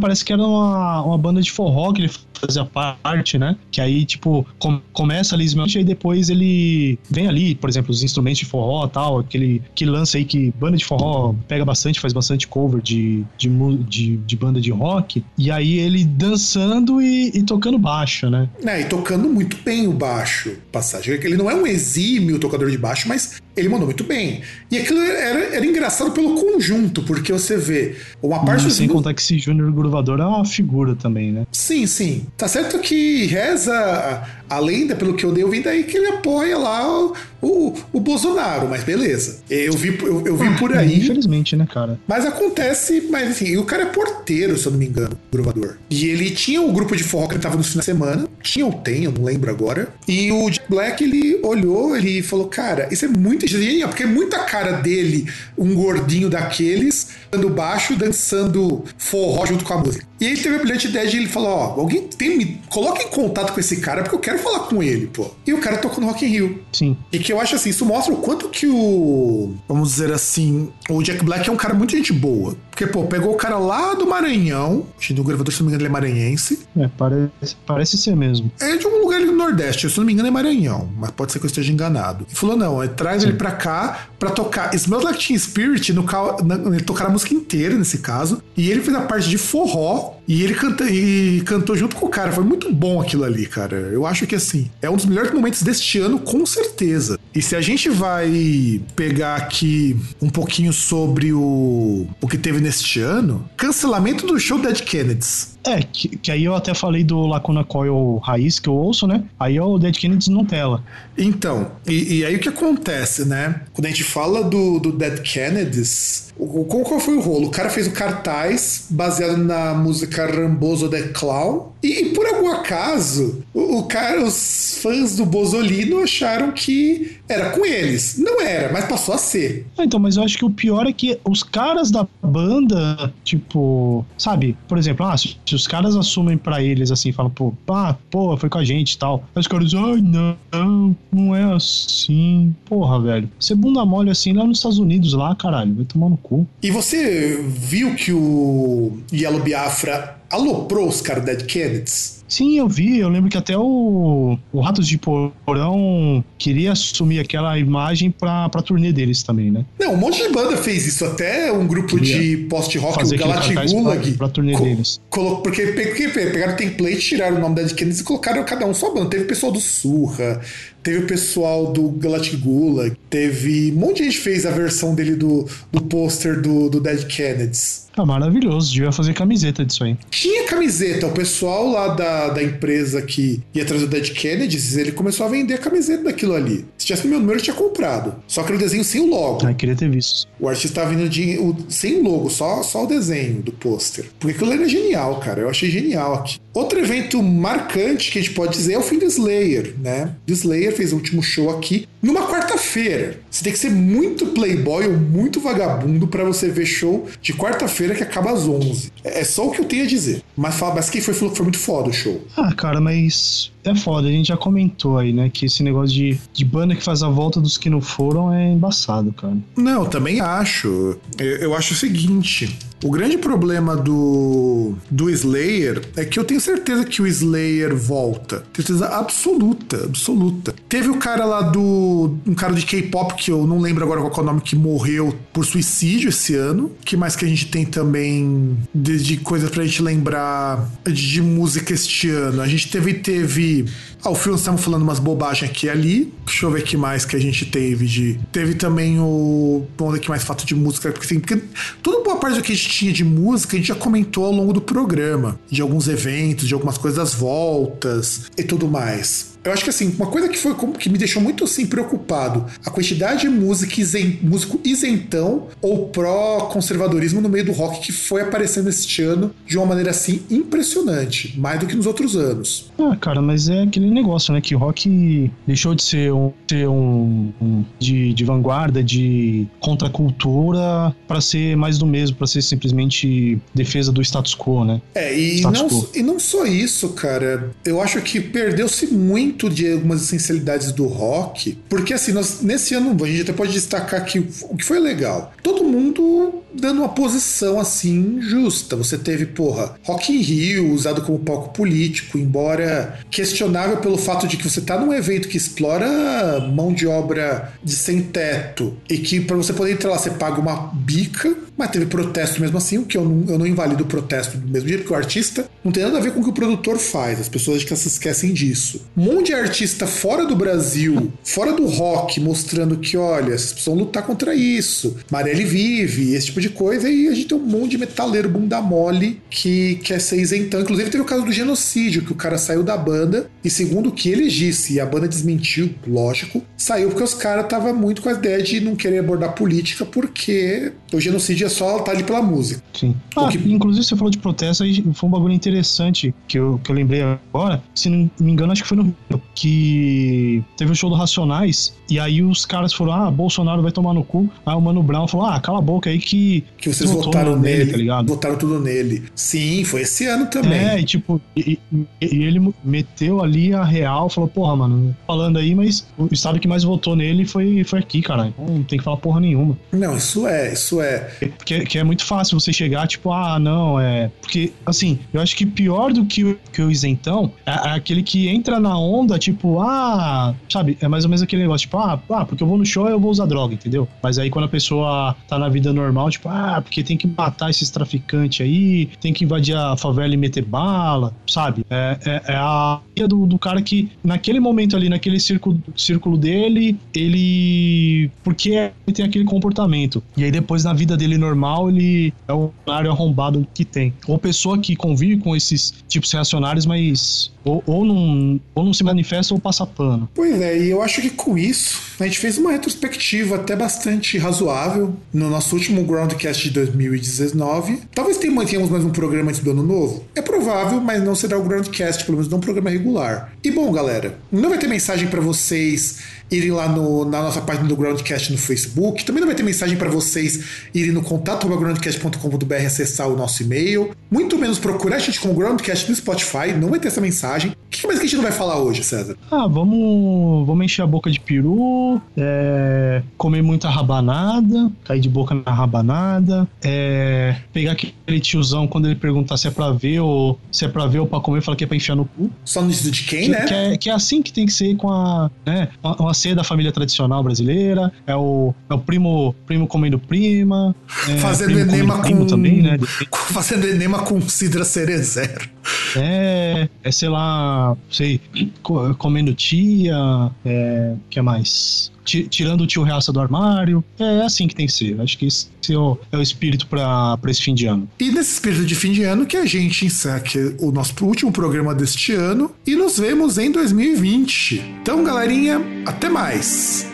Parece 0.00 0.24
que 0.24 0.32
era 0.32 0.42
uma, 0.42 1.02
uma 1.02 1.18
banda 1.18 1.42
de 1.42 1.52
forró 1.52 1.92
que 1.92 2.02
ele 2.02 2.10
fazia 2.40 2.64
parte, 2.64 3.38
né? 3.38 3.56
Que 3.70 3.80
aí, 3.80 4.04
tipo, 4.04 4.46
com- 4.58 4.80
começa 4.92 5.34
ali 5.34 5.44
Smash, 5.44 5.74
e 5.74 5.78
aí 5.78 5.84
depois 5.84 6.28
ele 6.28 6.98
vem 7.10 7.28
ali, 7.28 7.54
por 7.54 7.68
exemplo, 7.70 7.90
os 7.90 8.02
instrumentos 8.02 8.38
de 8.40 8.46
forró 8.46 8.86
e 8.86 8.90
tal, 8.90 9.18
aquele 9.18 9.62
que 9.74 9.84
lança 9.84 10.16
aí 10.18 10.24
que 10.24 10.52
banda 10.58 10.76
de 10.76 10.84
forró 10.84 11.34
pega 11.48 11.64
bastante, 11.64 12.00
faz 12.00 12.12
bastante 12.12 12.46
cover 12.48 12.80
de, 12.80 13.24
de, 13.36 13.48
de, 13.88 14.16
de 14.16 14.36
banda 14.36 14.60
de 14.60 14.70
rock. 14.70 15.22
E 15.36 15.50
aí 15.50 15.78
ele 15.78 16.04
dançando 16.04 17.00
e, 17.02 17.28
e 17.34 17.42
tocando 17.42 17.78
baixo, 17.78 18.28
né? 18.30 18.48
né, 18.62 18.80
e 18.82 18.84
tocando 18.84 19.28
muito 19.28 19.56
bem 19.64 19.86
o 19.86 19.92
baixo. 19.92 20.52
Passagem. 20.72 21.14
Ele 21.14 21.36
não 21.36 21.50
é 21.50 21.54
um 21.54 21.66
exímio 21.66 22.38
tocador 22.38 22.70
de 22.70 22.78
baixo, 22.78 23.08
mas 23.08 23.40
ele 23.56 23.68
mandou 23.68 23.86
muito 23.86 24.04
bem. 24.04 24.42
E 24.70 24.78
aquilo 24.78 25.00
era, 25.00 25.56
era 25.56 25.66
engraçado 25.66 26.12
pelo 26.12 26.34
conjunto, 26.34 27.02
porque 27.02 27.32
você 27.32 27.56
vê 27.56 27.96
uma 28.22 28.44
parte 28.44 28.64
dos 28.64 28.74
Sem 28.74 28.88
contar 28.88 29.12
que 29.14 29.20
esse 29.20 29.38
Júnior 29.38 29.70
Gruvador 29.72 30.20
é 30.20 30.24
uma 30.24 30.44
figura 30.44 30.94
também, 30.94 31.32
né? 31.32 31.46
Sim, 31.52 31.86
sim. 31.86 32.26
Tá 32.36 32.48
certo 32.48 32.78
que 32.78 33.26
reza 33.26 34.26
a, 34.50 34.58
lenda, 34.58 34.94
pelo 34.96 35.14
que 35.14 35.24
eu 35.24 35.32
dei, 35.32 35.44
eu 35.44 35.48
vi 35.48 35.60
daí 35.60 35.84
que 35.84 35.96
ele 35.96 36.08
apoia 36.08 36.58
lá 36.58 36.86
o, 36.86 37.14
o, 37.40 37.74
o 37.92 38.00
Bolsonaro, 38.00 38.68
mas 38.68 38.84
beleza. 38.84 39.38
Eu 39.48 39.72
vi, 39.74 39.98
eu, 40.02 40.26
eu 40.26 40.36
vi 40.36 40.50
por 40.58 40.76
aí. 40.76 40.98
Infelizmente, 40.98 41.56
né, 41.56 41.66
cara? 41.72 41.98
Mas 42.06 42.26
acontece, 42.26 43.08
mas 43.10 43.30
assim, 43.30 43.46
e 43.46 43.58
o 43.58 43.64
cara 43.64 43.84
é 43.84 43.86
porteiro, 43.86 44.58
se 44.58 44.66
eu 44.66 44.72
não 44.72 44.78
me 44.78 44.86
engano, 44.86 45.16
o 45.30 45.36
gravador. 45.36 45.76
E 45.88 46.06
ele 46.06 46.30
tinha 46.30 46.60
o 46.60 46.72
grupo 46.72 46.96
de 46.96 47.04
forró 47.04 47.28
que 47.28 47.34
ele 47.34 47.42
tava 47.42 47.56
no 47.56 47.62
fim 47.62 47.78
de 47.78 47.84
semana. 47.84 48.28
Tinha 48.42 48.66
ou 48.66 48.72
tem, 48.72 49.04
eu 49.04 49.12
não 49.12 49.24
lembro 49.24 49.50
agora. 49.50 49.88
E 50.08 50.32
o 50.32 50.50
Jack 50.50 50.68
Black, 50.68 51.04
ele 51.04 51.40
olhou, 51.42 51.96
ele 51.96 52.22
falou, 52.22 52.46
cara, 52.46 52.88
isso 52.90 53.04
é 53.04 53.08
muito 53.08 53.46
genial, 53.46 53.88
porque 53.88 54.02
é 54.02 54.06
muita 54.06 54.38
cara 54.40 54.72
dele, 54.72 55.26
um 55.56 55.74
gordinho 55.74 56.28
daqueles, 56.28 57.08
dando 57.30 57.48
baixo, 57.48 57.94
dançando 57.96 58.84
forró 58.98 59.46
junto 59.46 59.64
com 59.64 59.74
a 59.74 59.78
música. 59.78 60.10
E 60.20 60.26
ele 60.26 60.36
teve 60.36 60.56
a 60.56 60.58
brilhante 60.58 60.88
ideia 60.88 61.06
de 61.06 61.16
ele 61.16 61.28
falou, 61.28 61.48
ó, 61.48 61.80
alguém 61.80 62.02
tem, 62.02 62.36
me 62.36 62.60
coloca 62.68 63.02
em 63.02 63.08
contato 63.08 63.52
com 63.52 63.60
esse 63.60 63.78
cara, 63.78 64.02
porque 64.02 64.14
eu 64.14 64.20
quero 64.20 64.38
falar 64.40 64.60
com 64.60 64.82
ele, 64.82 65.06
pô. 65.06 65.30
E 65.46 65.52
o 65.52 65.60
cara 65.60 65.78
tocou 65.78 66.00
no 66.00 66.06
Rock 66.06 66.24
in 66.24 66.28
Rio. 66.28 66.62
Sim. 66.72 66.96
E 67.12 67.18
que 67.18 67.32
eu 67.32 67.40
acho 67.40 67.54
assim, 67.54 67.70
isso 67.70 67.84
mostra 67.84 68.12
o 68.12 68.18
quanto 68.18 68.48
que 68.48 68.66
o. 68.66 69.54
Vamos 69.68 69.90
dizer 69.90 70.12
assim. 70.12 70.70
O 70.88 71.02
Jack 71.02 71.24
Black 71.24 71.48
é 71.48 71.52
um 71.52 71.56
cara 71.56 71.74
muito 71.74 71.96
gente 71.96 72.12
boa. 72.12 72.56
Porque, 72.70 72.86
pô, 72.86 73.04
pegou 73.04 73.32
o 73.32 73.36
cara 73.36 73.58
lá 73.58 73.94
do 73.94 74.06
Maranhão. 74.06 74.86
O 75.10 75.22
gravador, 75.22 75.52
se 75.52 75.60
não 75.60 75.66
me 75.66 75.74
engano, 75.74 75.82
ele 75.82 75.88
é 75.88 75.92
maranhense. 75.92 76.60
É, 76.78 76.88
parece, 76.96 77.56
parece 77.66 77.98
ser 77.98 78.16
mesmo. 78.16 78.50
É 78.58 78.76
de 78.76 78.86
um 78.86 79.02
lugar 79.02 79.16
ali 79.16 79.26
no 79.26 79.36
Nordeste, 79.36 79.90
se 79.90 79.98
não 79.98 80.06
me 80.06 80.12
engano, 80.12 80.28
é 80.28 80.30
Maranhão. 80.30 80.88
Mas 80.96 81.10
pode 81.10 81.32
ser 81.32 81.40
que 81.40 81.44
eu 81.44 81.48
esteja 81.48 81.72
enganado. 81.72 82.26
E 82.30 82.34
falou: 82.34 82.56
não, 82.56 82.82
é, 82.82 82.88
traz 82.88 83.22
ele 83.22 83.34
pra 83.34 83.52
cá 83.52 84.08
pra 84.18 84.30
tocar 84.30 84.74
Smells 84.74 85.04
Like 85.04 85.26
Teen 85.26 85.38
Spirit. 85.38 85.92
No, 85.92 86.04
na, 86.42 86.54
ele 86.54 86.82
tocar 86.82 87.06
a 87.06 87.10
música 87.10 87.34
inteira, 87.34 87.74
nesse 87.74 87.98
caso. 87.98 88.42
E 88.56 88.70
ele 88.70 88.80
fez 88.80 88.96
a 88.96 89.02
parte 89.02 89.28
de 89.28 89.36
forró. 89.36 90.14
E 90.30 90.44
ele 90.44 90.54
canta, 90.54 90.88
e 90.88 91.40
cantou 91.40 91.76
junto 91.76 91.96
com 91.96 92.06
o 92.06 92.08
cara. 92.08 92.30
Foi 92.30 92.44
muito 92.44 92.72
bom 92.72 93.00
aquilo 93.00 93.24
ali, 93.24 93.46
cara. 93.46 93.74
Eu 93.76 94.06
acho 94.06 94.28
que 94.28 94.36
assim, 94.36 94.70
é 94.80 94.88
um 94.88 94.94
dos 94.94 95.04
melhores 95.04 95.32
momentos 95.32 95.60
deste 95.60 95.98
ano, 95.98 96.20
com 96.20 96.46
certeza. 96.46 97.18
E 97.34 97.42
se 97.42 97.56
a 97.56 97.60
gente 97.60 97.88
vai 97.88 98.80
pegar 98.94 99.34
aqui 99.34 99.96
um 100.22 100.30
pouquinho 100.30 100.72
sobre 100.72 101.32
o, 101.32 102.06
o 102.20 102.28
que 102.28 102.38
teve 102.38 102.60
neste 102.60 103.00
ano, 103.00 103.44
cancelamento 103.56 104.24
do 104.24 104.38
show 104.38 104.56
Dead 104.60 104.80
Kennedys. 104.82 105.58
É, 105.64 105.82
que, 105.82 106.16
que, 106.16 106.30
aí 106.30 106.44
eu 106.44 106.54
até 106.54 106.72
falei 106.72 107.04
do 107.04 107.26
Lacuna 107.26 107.64
Coil 107.64 108.16
Raiz, 108.22 108.58
que 108.58 108.68
eu 108.68 108.74
ouço, 108.74 109.06
né? 109.06 109.24
Aí 109.38 109.56
é 109.56 109.62
o 109.62 109.78
Dead 109.78 109.96
Kennedys 109.96 110.28
Nutella. 110.28 110.82
Então, 111.18 111.70
e, 111.86 112.18
e, 112.18 112.24
aí 112.24 112.36
o 112.36 112.38
que 112.38 112.48
acontece, 112.48 113.26
né? 113.26 113.62
Quando 113.72 113.86
a 113.86 113.90
gente 113.90 114.04
fala 114.04 114.42
do, 114.42 114.78
do 114.78 114.92
Dead 114.92 115.20
Kennedys, 115.20 116.32
o, 116.38 116.64
qual 116.64 116.98
foi 116.98 117.14
o 117.16 117.20
rolo? 117.20 117.48
O 117.48 117.50
cara 117.50 117.68
fez 117.68 117.86
o 117.86 117.92
cartaz 117.92 118.86
baseado 118.88 119.36
na 119.36 119.74
música 119.74 120.26
Rambozo 120.26 120.88
the 120.88 121.08
Clown, 121.08 121.70
e, 121.82 122.02
e 122.02 122.04
por 122.10 122.26
algum 122.26 122.50
acaso, 122.50 123.42
o, 123.54 123.78
o, 123.78 123.82
cara, 123.84 124.22
os 124.22 124.78
fãs 124.82 125.16
do 125.16 125.24
Bozolino 125.24 126.00
acharam 126.00 126.52
que 126.52 127.18
era 127.28 127.50
com 127.50 127.64
eles. 127.64 128.18
Não 128.18 128.40
era, 128.40 128.72
mas 128.72 128.86
passou 128.86 129.14
a 129.14 129.18
ser. 129.18 129.66
Ah, 129.76 129.84
então, 129.84 130.00
mas 130.00 130.16
eu 130.16 130.22
acho 130.22 130.36
que 130.36 130.44
o 130.44 130.50
pior 130.50 130.86
é 130.86 130.92
que 130.92 131.18
os 131.24 131.42
caras 131.42 131.90
da 131.90 132.06
banda, 132.22 133.12
tipo, 133.24 134.04
sabe? 134.16 134.56
Por 134.68 134.78
exemplo, 134.78 135.06
ah, 135.06 135.16
se, 135.16 135.36
se 135.50 135.54
os 135.56 135.66
caras 135.66 135.96
assumem 135.96 136.38
para 136.38 136.62
eles 136.62 136.92
assim, 136.92 137.10
falam, 137.10 137.30
pô, 137.30 137.52
pá, 137.66 137.98
pô, 138.08 138.36
foi 138.36 138.48
com 138.48 138.58
a 138.58 138.64
gente 138.64 138.92
e 138.92 138.98
tal. 138.98 139.24
Aí 139.34 139.40
os 139.40 139.48
caras 139.48 139.68
dizem, 139.68 139.84
ai, 139.84 140.00
não, 140.00 140.96
não 141.10 141.34
é 141.34 141.54
assim. 141.54 142.54
Porra, 142.64 143.00
velho. 143.00 143.28
Ser 143.38 143.56
bunda 143.56 143.84
mole 143.84 144.10
assim 144.10 144.32
lá 144.32 144.44
nos 144.44 144.58
Estados 144.58 144.78
Unidos, 144.78 145.12
lá, 145.12 145.34
caralho, 145.34 145.74
vai 145.74 145.84
tomar 145.84 146.08
no 146.08 146.16
cu. 146.16 146.46
E 146.62 146.70
você 146.70 147.42
viu 147.48 147.96
que 147.96 148.12
o 148.12 148.98
Yellow 149.12 149.42
Biafra 149.42 150.18
aloprou 150.30 150.88
os 150.88 151.00
caras 151.00 151.24
Dead 151.24 151.44
Kennedys? 151.44 152.19
Sim, 152.30 152.56
eu 152.56 152.68
vi. 152.68 152.98
Eu 152.98 153.08
lembro 153.08 153.28
que 153.28 153.36
até 153.36 153.58
o, 153.58 154.38
o 154.52 154.60
Ratos 154.60 154.86
de 154.86 154.96
Porão 154.96 156.24
queria 156.38 156.72
assumir 156.72 157.18
aquela 157.18 157.58
imagem 157.58 158.10
pra, 158.10 158.48
pra 158.48 158.62
turnê 158.62 158.92
deles 158.92 159.22
também, 159.22 159.50
né? 159.50 159.66
Não, 159.78 159.94
um 159.94 159.96
monte 159.96 160.22
de 160.22 160.32
banda 160.32 160.56
fez 160.56 160.86
isso. 160.86 161.04
Até 161.04 161.52
um 161.52 161.66
grupo 161.66 161.96
queria 161.96 162.18
de 162.18 162.36
post-rock, 162.44 163.04
o 163.04 163.18
Galactic 163.18 163.70
Gulag. 163.70 164.10
Pra, 164.12 164.18
pra 164.18 164.28
turnê 164.28 164.56
deles. 164.56 165.00
Colocou, 165.10 165.42
porque, 165.42 165.66
porque 165.66 166.08
pegaram 166.08 166.54
o 166.54 166.56
template, 166.56 167.00
tiraram 167.00 167.36
o 167.36 167.40
nome 167.40 167.56
da 167.56 167.62
Dead 167.62 167.74
Kennedys 167.74 168.00
e 168.00 168.04
colocaram 168.04 168.44
cada 168.44 168.64
um 168.64 168.72
sua 168.72 168.94
banda. 168.94 169.10
Teve 169.10 169.24
o 169.24 169.26
pessoal 169.26 169.50
do 169.50 169.60
Surra, 169.60 170.40
teve 170.82 170.98
o 170.98 171.06
pessoal 171.06 171.72
do 171.72 171.90
Galactic 171.90 172.38
Gulag, 172.38 172.96
teve. 173.10 173.72
Um 173.72 173.80
monte 173.80 173.98
de 173.98 174.04
gente 174.04 174.18
fez 174.18 174.46
a 174.46 174.52
versão 174.52 174.94
dele 174.94 175.16
do, 175.16 175.46
do 175.72 175.82
pôster 175.82 176.40
do, 176.40 176.70
do 176.70 176.80
Dead 176.80 177.04
Kennedys. 177.06 177.90
Ah, 177.96 178.06
maravilhoso, 178.06 178.72
devia 178.72 178.92
fazer 178.92 179.12
camiseta 179.14 179.64
disso 179.64 179.82
aí. 179.82 179.96
Tinha 180.10 180.46
camiseta, 180.46 181.08
o 181.08 181.12
pessoal 181.12 181.68
lá 181.70 181.88
da, 181.88 182.19
da 182.28 182.42
empresa 182.42 183.02
que 183.02 183.42
ia 183.54 183.64
trazer 183.64 183.84
o 183.84 183.88
Dead 183.88 184.12
Kennedys, 184.12 184.76
ele 184.76 184.92
começou 184.92 185.26
a 185.26 185.28
vender 185.28 185.54
a 185.54 185.58
camiseta 185.58 186.04
daquilo 186.04 186.34
ali. 186.34 186.64
Se 186.76 186.86
tivesse 186.86 187.06
meu 187.06 187.20
número, 187.20 187.38
eu 187.38 187.42
tinha 187.42 187.56
comprado. 187.56 188.14
Só 188.26 188.42
que 188.42 188.48
era 188.48 188.56
o 188.56 188.60
desenho 188.60 188.84
sem 188.84 189.00
o 189.00 189.06
logo. 189.06 189.46
Ah, 189.46 189.54
queria 189.54 189.76
ter 189.76 189.88
visto. 189.88 190.28
O 190.38 190.48
artista 190.48 190.80
tava 190.80 190.94
vindo 190.94 191.08
de, 191.08 191.38
o, 191.38 191.56
sem 191.68 192.00
o 192.00 192.02
logo, 192.02 192.30
só, 192.30 192.62
só 192.62 192.84
o 192.84 192.86
desenho 192.86 193.42
do 193.42 193.52
pôster. 193.52 194.06
Porque 194.18 194.36
aquilo 194.36 194.52
era 194.52 194.68
genial, 194.68 195.18
cara. 195.20 195.40
Eu 195.40 195.48
achei 195.48 195.70
genial 195.70 196.14
aqui. 196.14 196.38
Outro 196.52 196.78
evento 196.80 197.22
marcante 197.22 198.10
que 198.10 198.18
a 198.18 198.22
gente 198.22 198.34
pode 198.34 198.56
dizer 198.56 198.72
é 198.72 198.78
o 198.78 198.82
fim 198.82 198.98
do 198.98 199.04
Slayer, 199.04 199.74
né? 199.78 200.16
O 200.28 200.32
Slayer 200.32 200.74
fez 200.74 200.92
o 200.92 200.96
último 200.96 201.22
show 201.22 201.48
aqui 201.48 201.86
numa 202.02 202.26
quarta-feira. 202.26 203.20
Você 203.30 203.44
tem 203.44 203.52
que 203.52 203.58
ser 203.58 203.70
muito 203.70 204.26
playboy 204.26 204.86
ou 204.86 204.94
muito 204.94 205.38
vagabundo 205.38 206.08
para 206.08 206.24
você 206.24 206.48
ver 206.48 206.66
show 206.66 207.06
de 207.22 207.32
quarta-feira 207.34 207.94
que 207.94 208.02
acaba 208.02 208.32
às 208.32 208.48
11. 208.48 208.92
É 209.04 209.22
só 209.22 209.46
o 209.46 209.52
que 209.52 209.60
eu 209.60 209.64
tenho 209.64 209.84
a 209.84 209.86
dizer. 209.86 210.22
Mas, 210.36 210.58
mas 210.58 210.90
quem 210.90 211.00
foi 211.00 211.14
falou 211.14 211.30
que 211.30 211.36
foi 211.36 211.44
muito 211.44 211.58
foda 211.58 211.88
o 211.88 211.92
show. 211.92 212.20
Ah, 212.36 212.52
cara, 212.52 212.80
mas 212.80 213.52
é 213.64 213.74
foda. 213.74 214.08
A 214.08 214.10
gente 214.10 214.28
já 214.28 214.36
comentou 214.36 214.98
aí, 214.98 215.12
né? 215.12 215.30
Que 215.32 215.46
esse 215.46 215.62
negócio 215.62 215.94
de, 215.94 216.18
de 216.32 216.44
banda 216.44 216.74
que 216.74 216.82
faz 216.82 217.02
a 217.02 217.08
volta 217.08 217.40
dos 217.40 217.58
que 217.58 217.68
não 217.68 217.80
foram 217.80 218.32
é 218.32 218.52
embaçado, 218.52 219.12
cara. 219.12 219.36
Não, 219.56 219.84
também 219.84 220.20
acho. 220.20 220.96
Eu, 221.18 221.36
eu 221.36 221.54
acho 221.54 221.74
o 221.74 221.76
seguinte. 221.76 222.58
O 222.82 222.90
grande 222.90 223.18
problema 223.18 223.76
do, 223.76 224.74
do 224.90 225.10
Slayer 225.10 225.82
é 225.96 226.04
que 226.04 226.18
eu 226.18 226.24
tenho 226.24 226.40
certeza 226.40 226.84
que 226.84 227.02
o 227.02 227.06
Slayer 227.06 227.76
volta. 227.76 228.42
Certeza 228.54 228.86
absoluta, 228.86 229.84
absoluta. 229.84 230.54
Teve 230.66 230.88
o 230.88 230.96
cara 230.96 231.26
lá 231.26 231.42
do. 231.42 232.16
Um 232.26 232.34
cara 232.34 232.54
de 232.54 232.64
K-pop 232.64 233.14
que 233.14 233.30
eu 233.30 233.46
não 233.46 233.58
lembro 233.60 233.84
agora 233.84 234.00
qual 234.00 234.12
é 234.16 234.20
o 234.20 234.24
nome, 234.24 234.40
que 234.40 234.56
morreu 234.56 235.14
por 235.32 235.44
suicídio 235.44 236.08
esse 236.08 236.34
ano. 236.34 236.72
que 236.82 236.96
mais 236.96 237.14
que 237.14 237.24
a 237.24 237.28
gente 237.28 237.46
tem 237.48 237.66
também 237.66 238.56
de, 238.74 238.98
de 238.98 239.16
coisas 239.18 239.50
pra 239.50 239.64
gente 239.64 239.82
lembrar 239.82 240.66
de 240.90 241.20
música 241.20 241.74
este 241.74 242.08
ano? 242.08 242.40
A 242.40 242.48
gente 242.48 242.70
teve. 242.70 242.94
teve 242.94 243.49
believe 243.50 243.89
ah, 244.02 244.10
o 244.10 244.14
filme 244.14 244.38
estamos 244.38 244.62
falando 244.62 244.82
umas 244.82 244.98
bobagens 244.98 245.50
aqui 245.50 245.66
e 245.66 245.70
ali. 245.70 246.14
Deixa 246.24 246.46
eu 246.46 246.50
ver 246.50 246.62
que 246.62 246.76
mais 246.76 247.04
que 247.04 247.16
a 247.16 247.18
gente 247.18 247.44
teve 247.46 247.86
de. 247.86 248.18
Teve 248.32 248.54
também 248.54 248.98
o. 248.98 249.66
Ver 249.92 249.98
que 249.98 250.08
mais 250.08 250.22
fato 250.22 250.46
de 250.46 250.54
música. 250.54 250.90
Porque, 250.90 251.06
assim, 251.06 251.20
porque 251.20 251.42
toda 251.82 252.02
boa 252.02 252.16
parte 252.16 252.36
do 252.36 252.42
que 252.42 252.52
a 252.52 252.54
gente 252.54 252.68
tinha 252.68 252.92
de 252.92 253.04
música 253.04 253.56
a 253.56 253.58
gente 253.58 253.68
já 253.68 253.74
comentou 253.74 254.24
ao 254.24 254.32
longo 254.32 254.52
do 254.52 254.60
programa. 254.60 255.38
De 255.50 255.60
alguns 255.60 255.88
eventos, 255.88 256.48
de 256.48 256.54
algumas 256.54 256.78
coisas 256.78 256.98
das 256.98 257.14
voltas 257.14 258.30
e 258.36 258.42
tudo 258.42 258.68
mais. 258.68 259.30
Eu 259.42 259.52
acho 259.52 259.64
que 259.64 259.70
assim, 259.70 259.94
uma 259.98 260.06
coisa 260.06 260.28
que 260.28 260.36
foi 260.36 260.54
que 260.78 260.90
me 260.90 260.98
deixou 260.98 261.22
muito 261.22 261.44
assim 261.44 261.66
preocupado, 261.66 262.44
a 262.64 262.70
quantidade 262.70 263.22
de 263.22 263.28
música 263.30 263.80
isen, 263.80 264.18
músico 264.22 264.60
isentão 264.62 265.46
ou 265.62 265.88
pró-conservadorismo 265.88 267.22
no 267.22 267.28
meio 267.28 267.46
do 267.46 267.52
rock 267.52 267.80
que 267.80 267.90
foi 267.90 268.20
aparecendo 268.20 268.68
este 268.68 269.02
ano 269.02 269.34
de 269.46 269.56
uma 269.56 269.66
maneira 269.66 269.90
assim 269.90 270.22
impressionante, 270.30 271.38
mais 271.40 271.58
do 271.58 271.66
que 271.66 271.74
nos 271.74 271.86
outros 271.86 272.16
anos. 272.16 272.70
Ah, 272.78 272.94
cara, 272.96 273.22
mas 273.22 273.48
é 273.48 273.64
aquele 273.90 273.94
negócio, 273.94 274.32
né, 274.32 274.40
que 274.40 274.54
o 274.54 274.58
rock 274.58 275.30
deixou 275.46 275.74
de 275.74 275.82
ser 275.82 276.12
um, 276.12 276.32
ser 276.48 276.68
um, 276.68 277.32
um 277.40 277.64
de, 277.78 278.14
de 278.14 278.24
vanguarda, 278.24 278.82
de 278.82 279.46
contracultura 279.58 280.94
para 281.06 281.20
ser 281.20 281.56
mais 281.56 281.78
do 281.78 281.86
mesmo, 281.86 282.16
para 282.16 282.26
ser 282.26 282.42
simplesmente 282.42 283.40
defesa 283.54 283.92
do 283.92 284.00
status 284.00 284.34
quo, 284.34 284.64
né? 284.64 284.80
É, 284.94 285.18
e 285.18 285.40
não, 285.42 285.88
e 285.94 286.02
não 286.02 286.20
só 286.20 286.46
isso, 286.46 286.90
cara. 286.90 287.50
Eu 287.64 287.80
acho 287.80 288.00
que 288.02 288.20
perdeu-se 288.20 288.86
muito 288.86 289.40
muito 289.40 289.50
de 289.50 289.72
algumas 289.72 290.02
essencialidades 290.02 290.72
do 290.72 290.86
rock, 290.86 291.58
porque 291.68 291.94
assim, 291.94 292.12
nós, 292.12 292.42
nesse 292.42 292.74
ano 292.74 292.96
a 293.02 293.06
gente 293.06 293.22
até 293.22 293.32
pode 293.32 293.52
destacar 293.52 294.04
que 294.04 294.18
o 294.18 294.56
que 294.56 294.64
foi 294.64 294.78
legal. 294.78 295.32
Todo 295.42 295.64
mundo 295.64 296.42
dando 296.52 296.78
uma 296.78 296.88
posição 296.88 297.58
assim 297.58 298.20
justa. 298.20 298.76
Você 298.76 298.98
teve, 298.98 299.26
porra, 299.26 299.74
Rock 299.84 300.12
in 300.12 300.20
Rio 300.20 300.72
usado 300.72 301.02
como 301.02 301.18
palco 301.18 301.52
político, 301.52 302.18
embora 302.18 302.98
questionável 303.10 303.78
pelo 303.80 303.98
fato 303.98 304.26
de 304.26 304.36
que 304.36 304.48
você 304.48 304.60
tá 304.60 304.78
num 304.78 304.92
evento 304.92 305.28
que 305.28 305.36
explora 305.36 306.40
mão 306.40 306.72
de 306.72 306.86
obra 306.86 307.52
de 307.62 307.74
sem 307.74 308.02
teto 308.02 308.76
e 308.88 308.98
que 308.98 309.20
para 309.20 309.36
você 309.36 309.52
poder 309.52 309.72
entrar 309.72 309.90
lá 309.90 309.98
você 309.98 310.10
paga 310.10 310.40
uma 310.40 310.70
bica, 310.72 311.34
mas 311.60 311.70
teve 311.70 311.84
protesto 311.84 312.40
mesmo 312.40 312.56
assim, 312.56 312.78
o 312.78 312.86
que 312.86 312.96
eu 312.96 313.04
não, 313.04 313.24
eu 313.28 313.38
não 313.38 313.46
invalido 313.46 313.84
o 313.84 313.86
protesto 313.86 314.38
do 314.38 314.48
mesmo 314.48 314.66
jeito, 314.66 314.80
porque 314.80 314.94
o 314.94 314.96
artista 314.96 315.46
não 315.62 315.70
tem 315.70 315.82
nada 315.82 315.98
a 315.98 316.00
ver 316.00 316.12
com 316.12 316.20
o 316.20 316.24
que 316.24 316.30
o 316.30 316.32
produtor 316.32 316.78
faz, 316.78 317.20
as 317.20 317.28
pessoas 317.28 317.62
que 317.62 317.76
se 317.76 317.86
esquecem 317.86 318.32
disso. 318.32 318.86
Um 318.96 319.04
monte 319.04 319.26
de 319.26 319.34
artista 319.34 319.86
fora 319.86 320.24
do 320.24 320.34
Brasil, 320.34 321.12
fora 321.22 321.52
do 321.52 321.66
rock, 321.66 322.18
mostrando 322.18 322.78
que, 322.78 322.96
olha, 322.96 323.36
vocês 323.36 323.52
precisam 323.52 323.74
lutar 323.74 324.06
contra 324.06 324.34
isso, 324.34 324.96
Marielle 325.10 325.44
vive, 325.44 326.14
esse 326.14 326.26
tipo 326.26 326.40
de 326.40 326.48
coisa, 326.48 326.88
e 326.88 327.08
a 327.08 327.14
gente 327.14 327.28
tem 327.28 327.36
um 327.36 327.42
monte 327.42 327.72
de 327.72 327.78
metaleiro 327.78 328.30
bunda 328.30 328.62
mole 328.62 329.20
que 329.28 329.74
quer 329.84 330.00
ser 330.00 330.18
isentão. 330.18 330.62
Inclusive 330.62 330.88
teve 330.88 331.02
o 331.02 331.06
caso 331.06 331.26
do 331.26 331.32
genocídio, 331.32 332.06
que 332.06 332.12
o 332.12 332.16
cara 332.16 332.38
saiu 332.38 332.62
da 332.62 332.76
banda, 332.76 333.30
e 333.44 333.50
segundo 333.50 333.90
o 333.90 333.92
que 333.92 334.08
ele 334.08 334.28
disse, 334.28 334.72
e 334.72 334.80
a 334.80 334.86
banda 334.86 335.06
desmentiu, 335.06 335.74
lógico, 335.86 336.42
saiu 336.56 336.88
porque 336.88 337.04
os 337.04 337.12
caras 337.12 337.44
estavam 337.44 337.74
muito 337.74 338.00
com 338.00 338.08
a 338.08 338.12
ideia 338.12 338.42
de 338.42 338.60
não 338.60 338.74
querer 338.74 339.00
abordar 339.00 339.34
política, 339.34 339.84
porque 339.84 340.72
o 340.90 340.98
genocídio 340.98 341.46
é 341.46 341.49
estar 341.50 341.78
tá 341.80 341.90
ali 341.90 342.02
pela 342.02 342.22
música. 342.22 342.62
Sim. 342.72 342.94
Ah, 343.16 343.28
que... 343.28 343.38
inclusive 343.52 343.84
você 343.84 343.96
falou 343.96 344.10
de 344.10 344.18
protesto, 344.18 344.62
aí 344.62 344.82
foi 344.94 345.08
um 345.08 345.12
bagulho 345.12 345.34
interessante 345.34 346.14
que 346.26 346.38
eu, 346.38 346.60
que 346.62 346.70
eu 346.70 346.74
lembrei 346.74 347.02
agora, 347.02 347.62
se 347.74 347.88
não 347.88 348.10
me 348.18 348.32
engano, 348.32 348.52
acho 348.52 348.62
que 348.62 348.68
foi 348.68 348.76
no 348.76 348.84
Rio, 348.84 349.22
que 349.34 350.42
teve 350.56 350.70
o 350.70 350.72
um 350.72 350.74
show 350.74 350.90
do 350.90 350.96
Racionais, 350.96 351.74
e 351.90 351.98
aí 351.98 352.22
os 352.22 352.46
caras 352.46 352.72
falaram, 352.72 353.06
ah, 353.06 353.10
Bolsonaro 353.10 353.62
vai 353.62 353.72
tomar 353.72 353.92
no 353.92 354.04
cu. 354.04 354.30
Aí 354.46 354.54
o 354.54 354.60
Mano 354.60 354.82
Brown 354.82 355.08
falou, 355.08 355.26
ah, 355.26 355.40
cala 355.40 355.58
a 355.58 355.62
boca 355.62 355.90
aí 355.90 355.98
que. 355.98 356.44
Que 356.56 356.72
vocês 356.72 356.90
votaram 356.90 357.36
nele, 357.36 357.58
nele, 357.58 357.70
tá 357.72 357.76
ligado? 357.76 358.06
Votaram 358.06 358.36
tudo 358.36 358.60
nele. 358.60 359.04
Sim, 359.14 359.64
foi 359.64 359.82
esse 359.82 360.06
ano 360.06 360.26
também. 360.26 360.52
É, 360.52 360.80
e 360.80 360.84
tipo, 360.84 361.20
e, 361.36 361.58
e, 361.72 361.86
e 362.00 362.22
ele 362.22 362.54
meteu 362.62 363.22
ali 363.22 363.52
a 363.52 363.64
real, 363.64 364.08
falou, 364.08 364.28
porra, 364.28 364.54
mano, 364.54 364.96
falando 365.06 365.38
aí, 365.38 365.54
mas 365.54 365.86
o 365.98 366.08
estado 366.12 366.38
que 366.38 366.46
mais 366.46 366.62
votou 366.62 366.94
nele 366.94 367.24
foi, 367.26 367.64
foi 367.64 367.80
aqui, 367.80 368.00
cara. 368.02 368.28
Então 368.28 368.46
não 368.46 368.62
tem 368.62 368.78
que 368.78 368.84
falar 368.84 368.96
porra 368.98 369.20
nenhuma. 369.20 369.58
Não, 369.72 369.96
isso 369.96 370.26
é, 370.26 370.52
isso 370.52 370.80
é. 370.80 371.10
Porque 371.36 371.60
que 371.64 371.78
é 371.78 371.84
muito 371.84 372.04
fácil 372.04 372.38
você 372.38 372.52
chegar, 372.52 372.86
tipo, 372.86 373.12
ah, 373.12 373.38
não, 373.38 373.78
é. 373.78 374.10
Porque, 374.20 374.52
assim, 374.64 374.98
eu 375.12 375.20
acho 375.20 375.36
que 375.36 375.46
pior 375.46 375.92
do 375.92 376.04
que 376.04 376.24
o, 376.24 376.38
que 376.52 376.62
o 376.62 376.70
isentão 376.70 377.32
é, 377.46 377.50
é 377.50 377.70
aquele 377.72 378.02
que 378.02 378.28
entra 378.28 378.58
na 378.58 378.78
onda, 378.78 379.18
tipo, 379.18 379.60
ah, 379.60 380.34
sabe, 380.48 380.76
é 380.80 380.88
mais 380.88 381.04
ou 381.04 381.10
menos 381.10 381.22
aquele 381.22 381.42
negócio, 381.42 381.66
tipo, 381.66 381.78
ah, 381.78 382.00
ah, 382.10 382.24
porque 382.24 382.42
eu 382.42 382.46
vou 382.46 382.58
no 382.58 382.66
show 382.66 382.88
eu 382.88 383.00
vou 383.00 383.10
usar 383.10 383.26
droga, 383.26 383.54
entendeu? 383.54 383.88
Mas 384.02 384.18
aí 384.18 384.30
quando 384.30 384.44
a 384.44 384.48
pessoa 384.48 385.16
tá 385.28 385.38
na 385.38 385.48
vida 385.48 385.72
normal, 385.72 386.10
tipo, 386.10 386.28
ah, 386.28 386.60
porque 386.62 386.82
tem 386.82 386.96
que 386.96 387.06
matar 387.06 387.50
esses 387.50 387.70
traficantes 387.70 388.44
aí, 388.44 388.86
tem 389.00 389.12
que 389.12 389.24
invadir 389.24 389.56
a 389.56 389.76
favela 389.76 390.12
e 390.12 390.16
meter 390.16 390.44
bala, 390.44 391.14
sabe? 391.26 391.64
É, 391.70 391.98
é, 392.04 392.22
é 392.32 392.36
a 392.36 392.80
ideia 392.92 393.08
do, 393.08 393.26
do 393.26 393.38
cara 393.38 393.62
que, 393.62 393.90
naquele 394.02 394.40
momento 394.40 394.76
ali, 394.76 394.88
naquele 394.88 395.18
círculo, 395.18 395.60
círculo 395.76 396.16
dele, 396.16 396.78
ele. 396.94 398.10
Porque 398.22 398.50
ele 398.50 398.94
tem 398.94 399.04
aquele 399.04 399.24
comportamento. 399.24 400.02
E 400.16 400.24
aí 400.24 400.30
depois 400.30 400.64
na 400.64 400.72
vida 400.72 400.96
dele 400.96 401.16
normal, 401.20 401.68
ele 401.68 402.12
é 402.26 402.32
o 402.32 402.50
área 402.66 402.90
arrombado 402.90 403.46
que 403.54 403.64
tem. 403.64 403.94
Ou 404.06 404.18
pessoa 404.18 404.58
que 404.58 404.74
convive 404.74 405.20
com 405.20 405.36
esses 405.36 405.74
tipos 405.88 406.10
reacionários, 406.12 406.66
mas 406.66 407.30
ou, 407.44 407.62
ou, 407.66 407.84
não, 407.84 408.40
ou 408.54 408.64
não 408.64 408.74
se 408.74 408.84
manifesta 408.84 409.32
ou 409.32 409.40
passa 409.40 409.66
pano. 409.66 410.08
Pois 410.14 410.40
é, 410.40 410.58
e 410.58 410.70
eu 410.70 410.82
acho 410.82 411.00
que 411.00 411.10
com 411.10 411.38
isso 411.38 411.80
a 411.98 412.04
gente 412.04 412.18
fez 412.18 412.38
uma 412.38 412.52
retrospectiva 412.52 413.36
até 413.36 413.56
bastante 413.56 414.18
razoável 414.18 414.94
no 415.12 415.30
nosso 415.30 415.54
último 415.54 415.84
Groundcast 415.84 416.42
de 416.42 416.50
2019. 416.50 417.80
Talvez 417.94 418.18
tenhamos 418.18 418.70
mais 418.70 418.84
um 418.84 418.90
programa 418.90 419.30
antes 419.30 419.42
do 419.42 419.50
ano 419.50 419.62
novo. 419.62 420.04
É 420.14 420.22
provável, 420.22 420.80
mas 420.80 421.02
não 421.02 421.14
será 421.14 421.38
o 421.38 421.42
Groundcast, 421.42 422.04
pelo 422.04 422.18
menos 422.18 422.30
não 422.30 422.38
um 422.38 422.40
programa 422.40 422.70
regular. 422.70 423.32
E 423.44 423.50
bom, 423.50 423.70
galera, 423.70 424.18
não 424.32 424.48
vai 424.48 424.58
ter 424.58 424.66
mensagem 424.66 425.08
para 425.08 425.20
vocês 425.20 425.98
irem 426.30 426.52
lá 426.52 426.68
no, 426.68 427.04
na 427.04 427.22
nossa 427.22 427.40
página 427.40 427.68
do 427.68 427.76
Groundcast 427.76 428.32
no 428.32 428.38
Facebook. 428.38 429.04
Também 429.04 429.20
não 429.20 429.26
vai 429.26 429.36
ter 429.36 429.42
mensagem 429.42 429.76
para 429.76 429.90
vocês 429.90 430.68
irem 430.74 430.92
no 430.92 431.02
contato.groundcast.com.br 431.02 432.54
acessar 432.54 433.08
o 433.08 433.16
nosso 433.16 433.42
e-mail. 433.42 433.90
Muito 434.10 434.38
menos 434.38 434.58
procurar 434.58 434.96
a 434.96 434.98
gente 434.98 435.20
com 435.20 435.30
o 435.30 435.34
Groundcast 435.34 435.88
no 435.88 435.96
Spotify. 435.96 436.52
Não 436.58 436.70
vai 436.70 436.78
ter 436.78 436.88
essa 436.88 437.00
mensagem. 437.00 437.50
O 437.50 437.54
que 437.70 437.86
mais 437.86 437.98
que 437.98 438.04
a 438.04 438.08
gente 438.08 438.16
não 438.16 438.22
vai 438.22 438.32
falar 438.32 438.58
hoje, 438.58 438.82
César? 438.82 439.16
Ah, 439.30 439.46
vamos, 439.46 440.46
vamos 440.46 440.64
encher 440.64 440.82
a 440.82 440.86
boca 440.86 441.10
de 441.10 441.20
peru, 441.20 442.00
é, 442.16 443.02
comer 443.16 443.42
muita 443.42 443.68
rabanada, 443.68 444.70
cair 444.84 445.00
de 445.00 445.08
boca 445.08 445.34
na 445.34 445.52
rabanada, 445.52 446.48
é, 446.62 447.36
pegar 447.52 447.72
aquele 447.72 448.20
tiozão 448.20 448.66
quando 448.66 448.86
ele 448.86 448.96
perguntar 448.96 449.36
se 449.36 449.46
é 449.46 449.50
pra 449.50 449.70
ver 449.70 450.00
ou 450.00 450.38
se 450.50 450.64
é 450.64 450.68
pra 450.68 450.86
ver 450.86 450.98
ou 450.98 451.06
pra 451.06 451.20
comer, 451.20 451.42
falar 451.42 451.56
que 451.56 451.64
é 451.64 451.66
pra 451.66 451.76
enfiar 451.76 451.94
no 451.94 452.04
cu. 452.04 452.30
Só 452.44 452.60
no 452.60 452.70
de 452.70 453.04
quem, 453.04 453.22
que, 453.22 453.28
né? 453.28 453.44
Que 453.44 453.54
é, 453.54 453.76
que 453.76 453.90
é 453.90 453.92
assim 453.92 454.22
que 454.22 454.32
tem 454.32 454.46
que 454.46 454.52
ser 454.52 454.76
com 454.76 454.90
a. 454.90 455.30
Né, 455.46 455.68
uma 455.82 456.14
da 456.34 456.44
família 456.44 456.70
tradicional 456.72 457.22
brasileira, 457.22 457.92
é 458.06 458.14
o, 458.14 458.54
é 458.68 458.74
o 458.74 458.78
primo, 458.78 459.34
primo 459.46 459.66
comendo 459.66 459.98
prima. 459.98 460.74
É, 461.08 461.16
fazendo 461.18 461.52
primo 461.54 461.60
enema 461.72 461.96
com. 461.96 462.02
primo 462.02 462.26
também, 462.26 462.62
né? 462.62 462.78
Fazendo 463.30 463.66
enema 463.66 464.00
com 464.00 464.20
Cidra 464.22 464.64
Cerezer. 464.64 465.50
É, 465.96 466.68
é, 466.82 466.92
sei 466.92 467.08
lá, 467.08 467.76
sei, 467.90 468.20
co- 468.62 468.94
comendo 468.96 469.32
tia, 469.34 469.96
é, 470.44 470.94
que 471.08 471.20
mais? 471.22 471.90
Ti- 472.10 472.26
Tirando 472.28 472.62
o 472.62 472.66
tio 472.66 472.82
reaça 472.82 473.12
do 473.12 473.20
armário. 473.20 473.84
É 473.98 474.22
assim 474.22 474.48
que 474.48 474.54
tem 474.54 474.66
que 474.66 474.72
ser. 474.72 475.00
Acho 475.00 475.16
que 475.16 475.26
esse 475.26 475.48
é 475.70 475.76
o, 475.78 475.96
é 476.10 476.16
o 476.16 476.22
espírito 476.22 476.66
pra 476.66 477.16
esse 477.28 477.40
fim 477.42 477.54
de 477.54 477.66
ano. 477.66 477.88
E 478.00 478.10
nesse 478.10 478.32
espírito 478.34 478.64
de 478.64 478.74
fim 478.74 478.90
de 478.90 479.04
ano 479.04 479.24
que 479.26 479.36
a 479.36 479.46
gente 479.46 479.86
encerra 479.86 480.20
o 480.58 480.72
nosso 480.72 480.92
último 481.04 481.30
programa 481.30 481.72
deste 481.74 482.12
ano 482.12 482.50
e 482.66 482.74
nos 482.74 482.98
vemos 482.98 483.38
em 483.38 483.52
2020. 483.52 484.56
Então, 484.82 485.04
galerinha, 485.04 485.60
até 485.86 486.08
mais! 486.08 486.89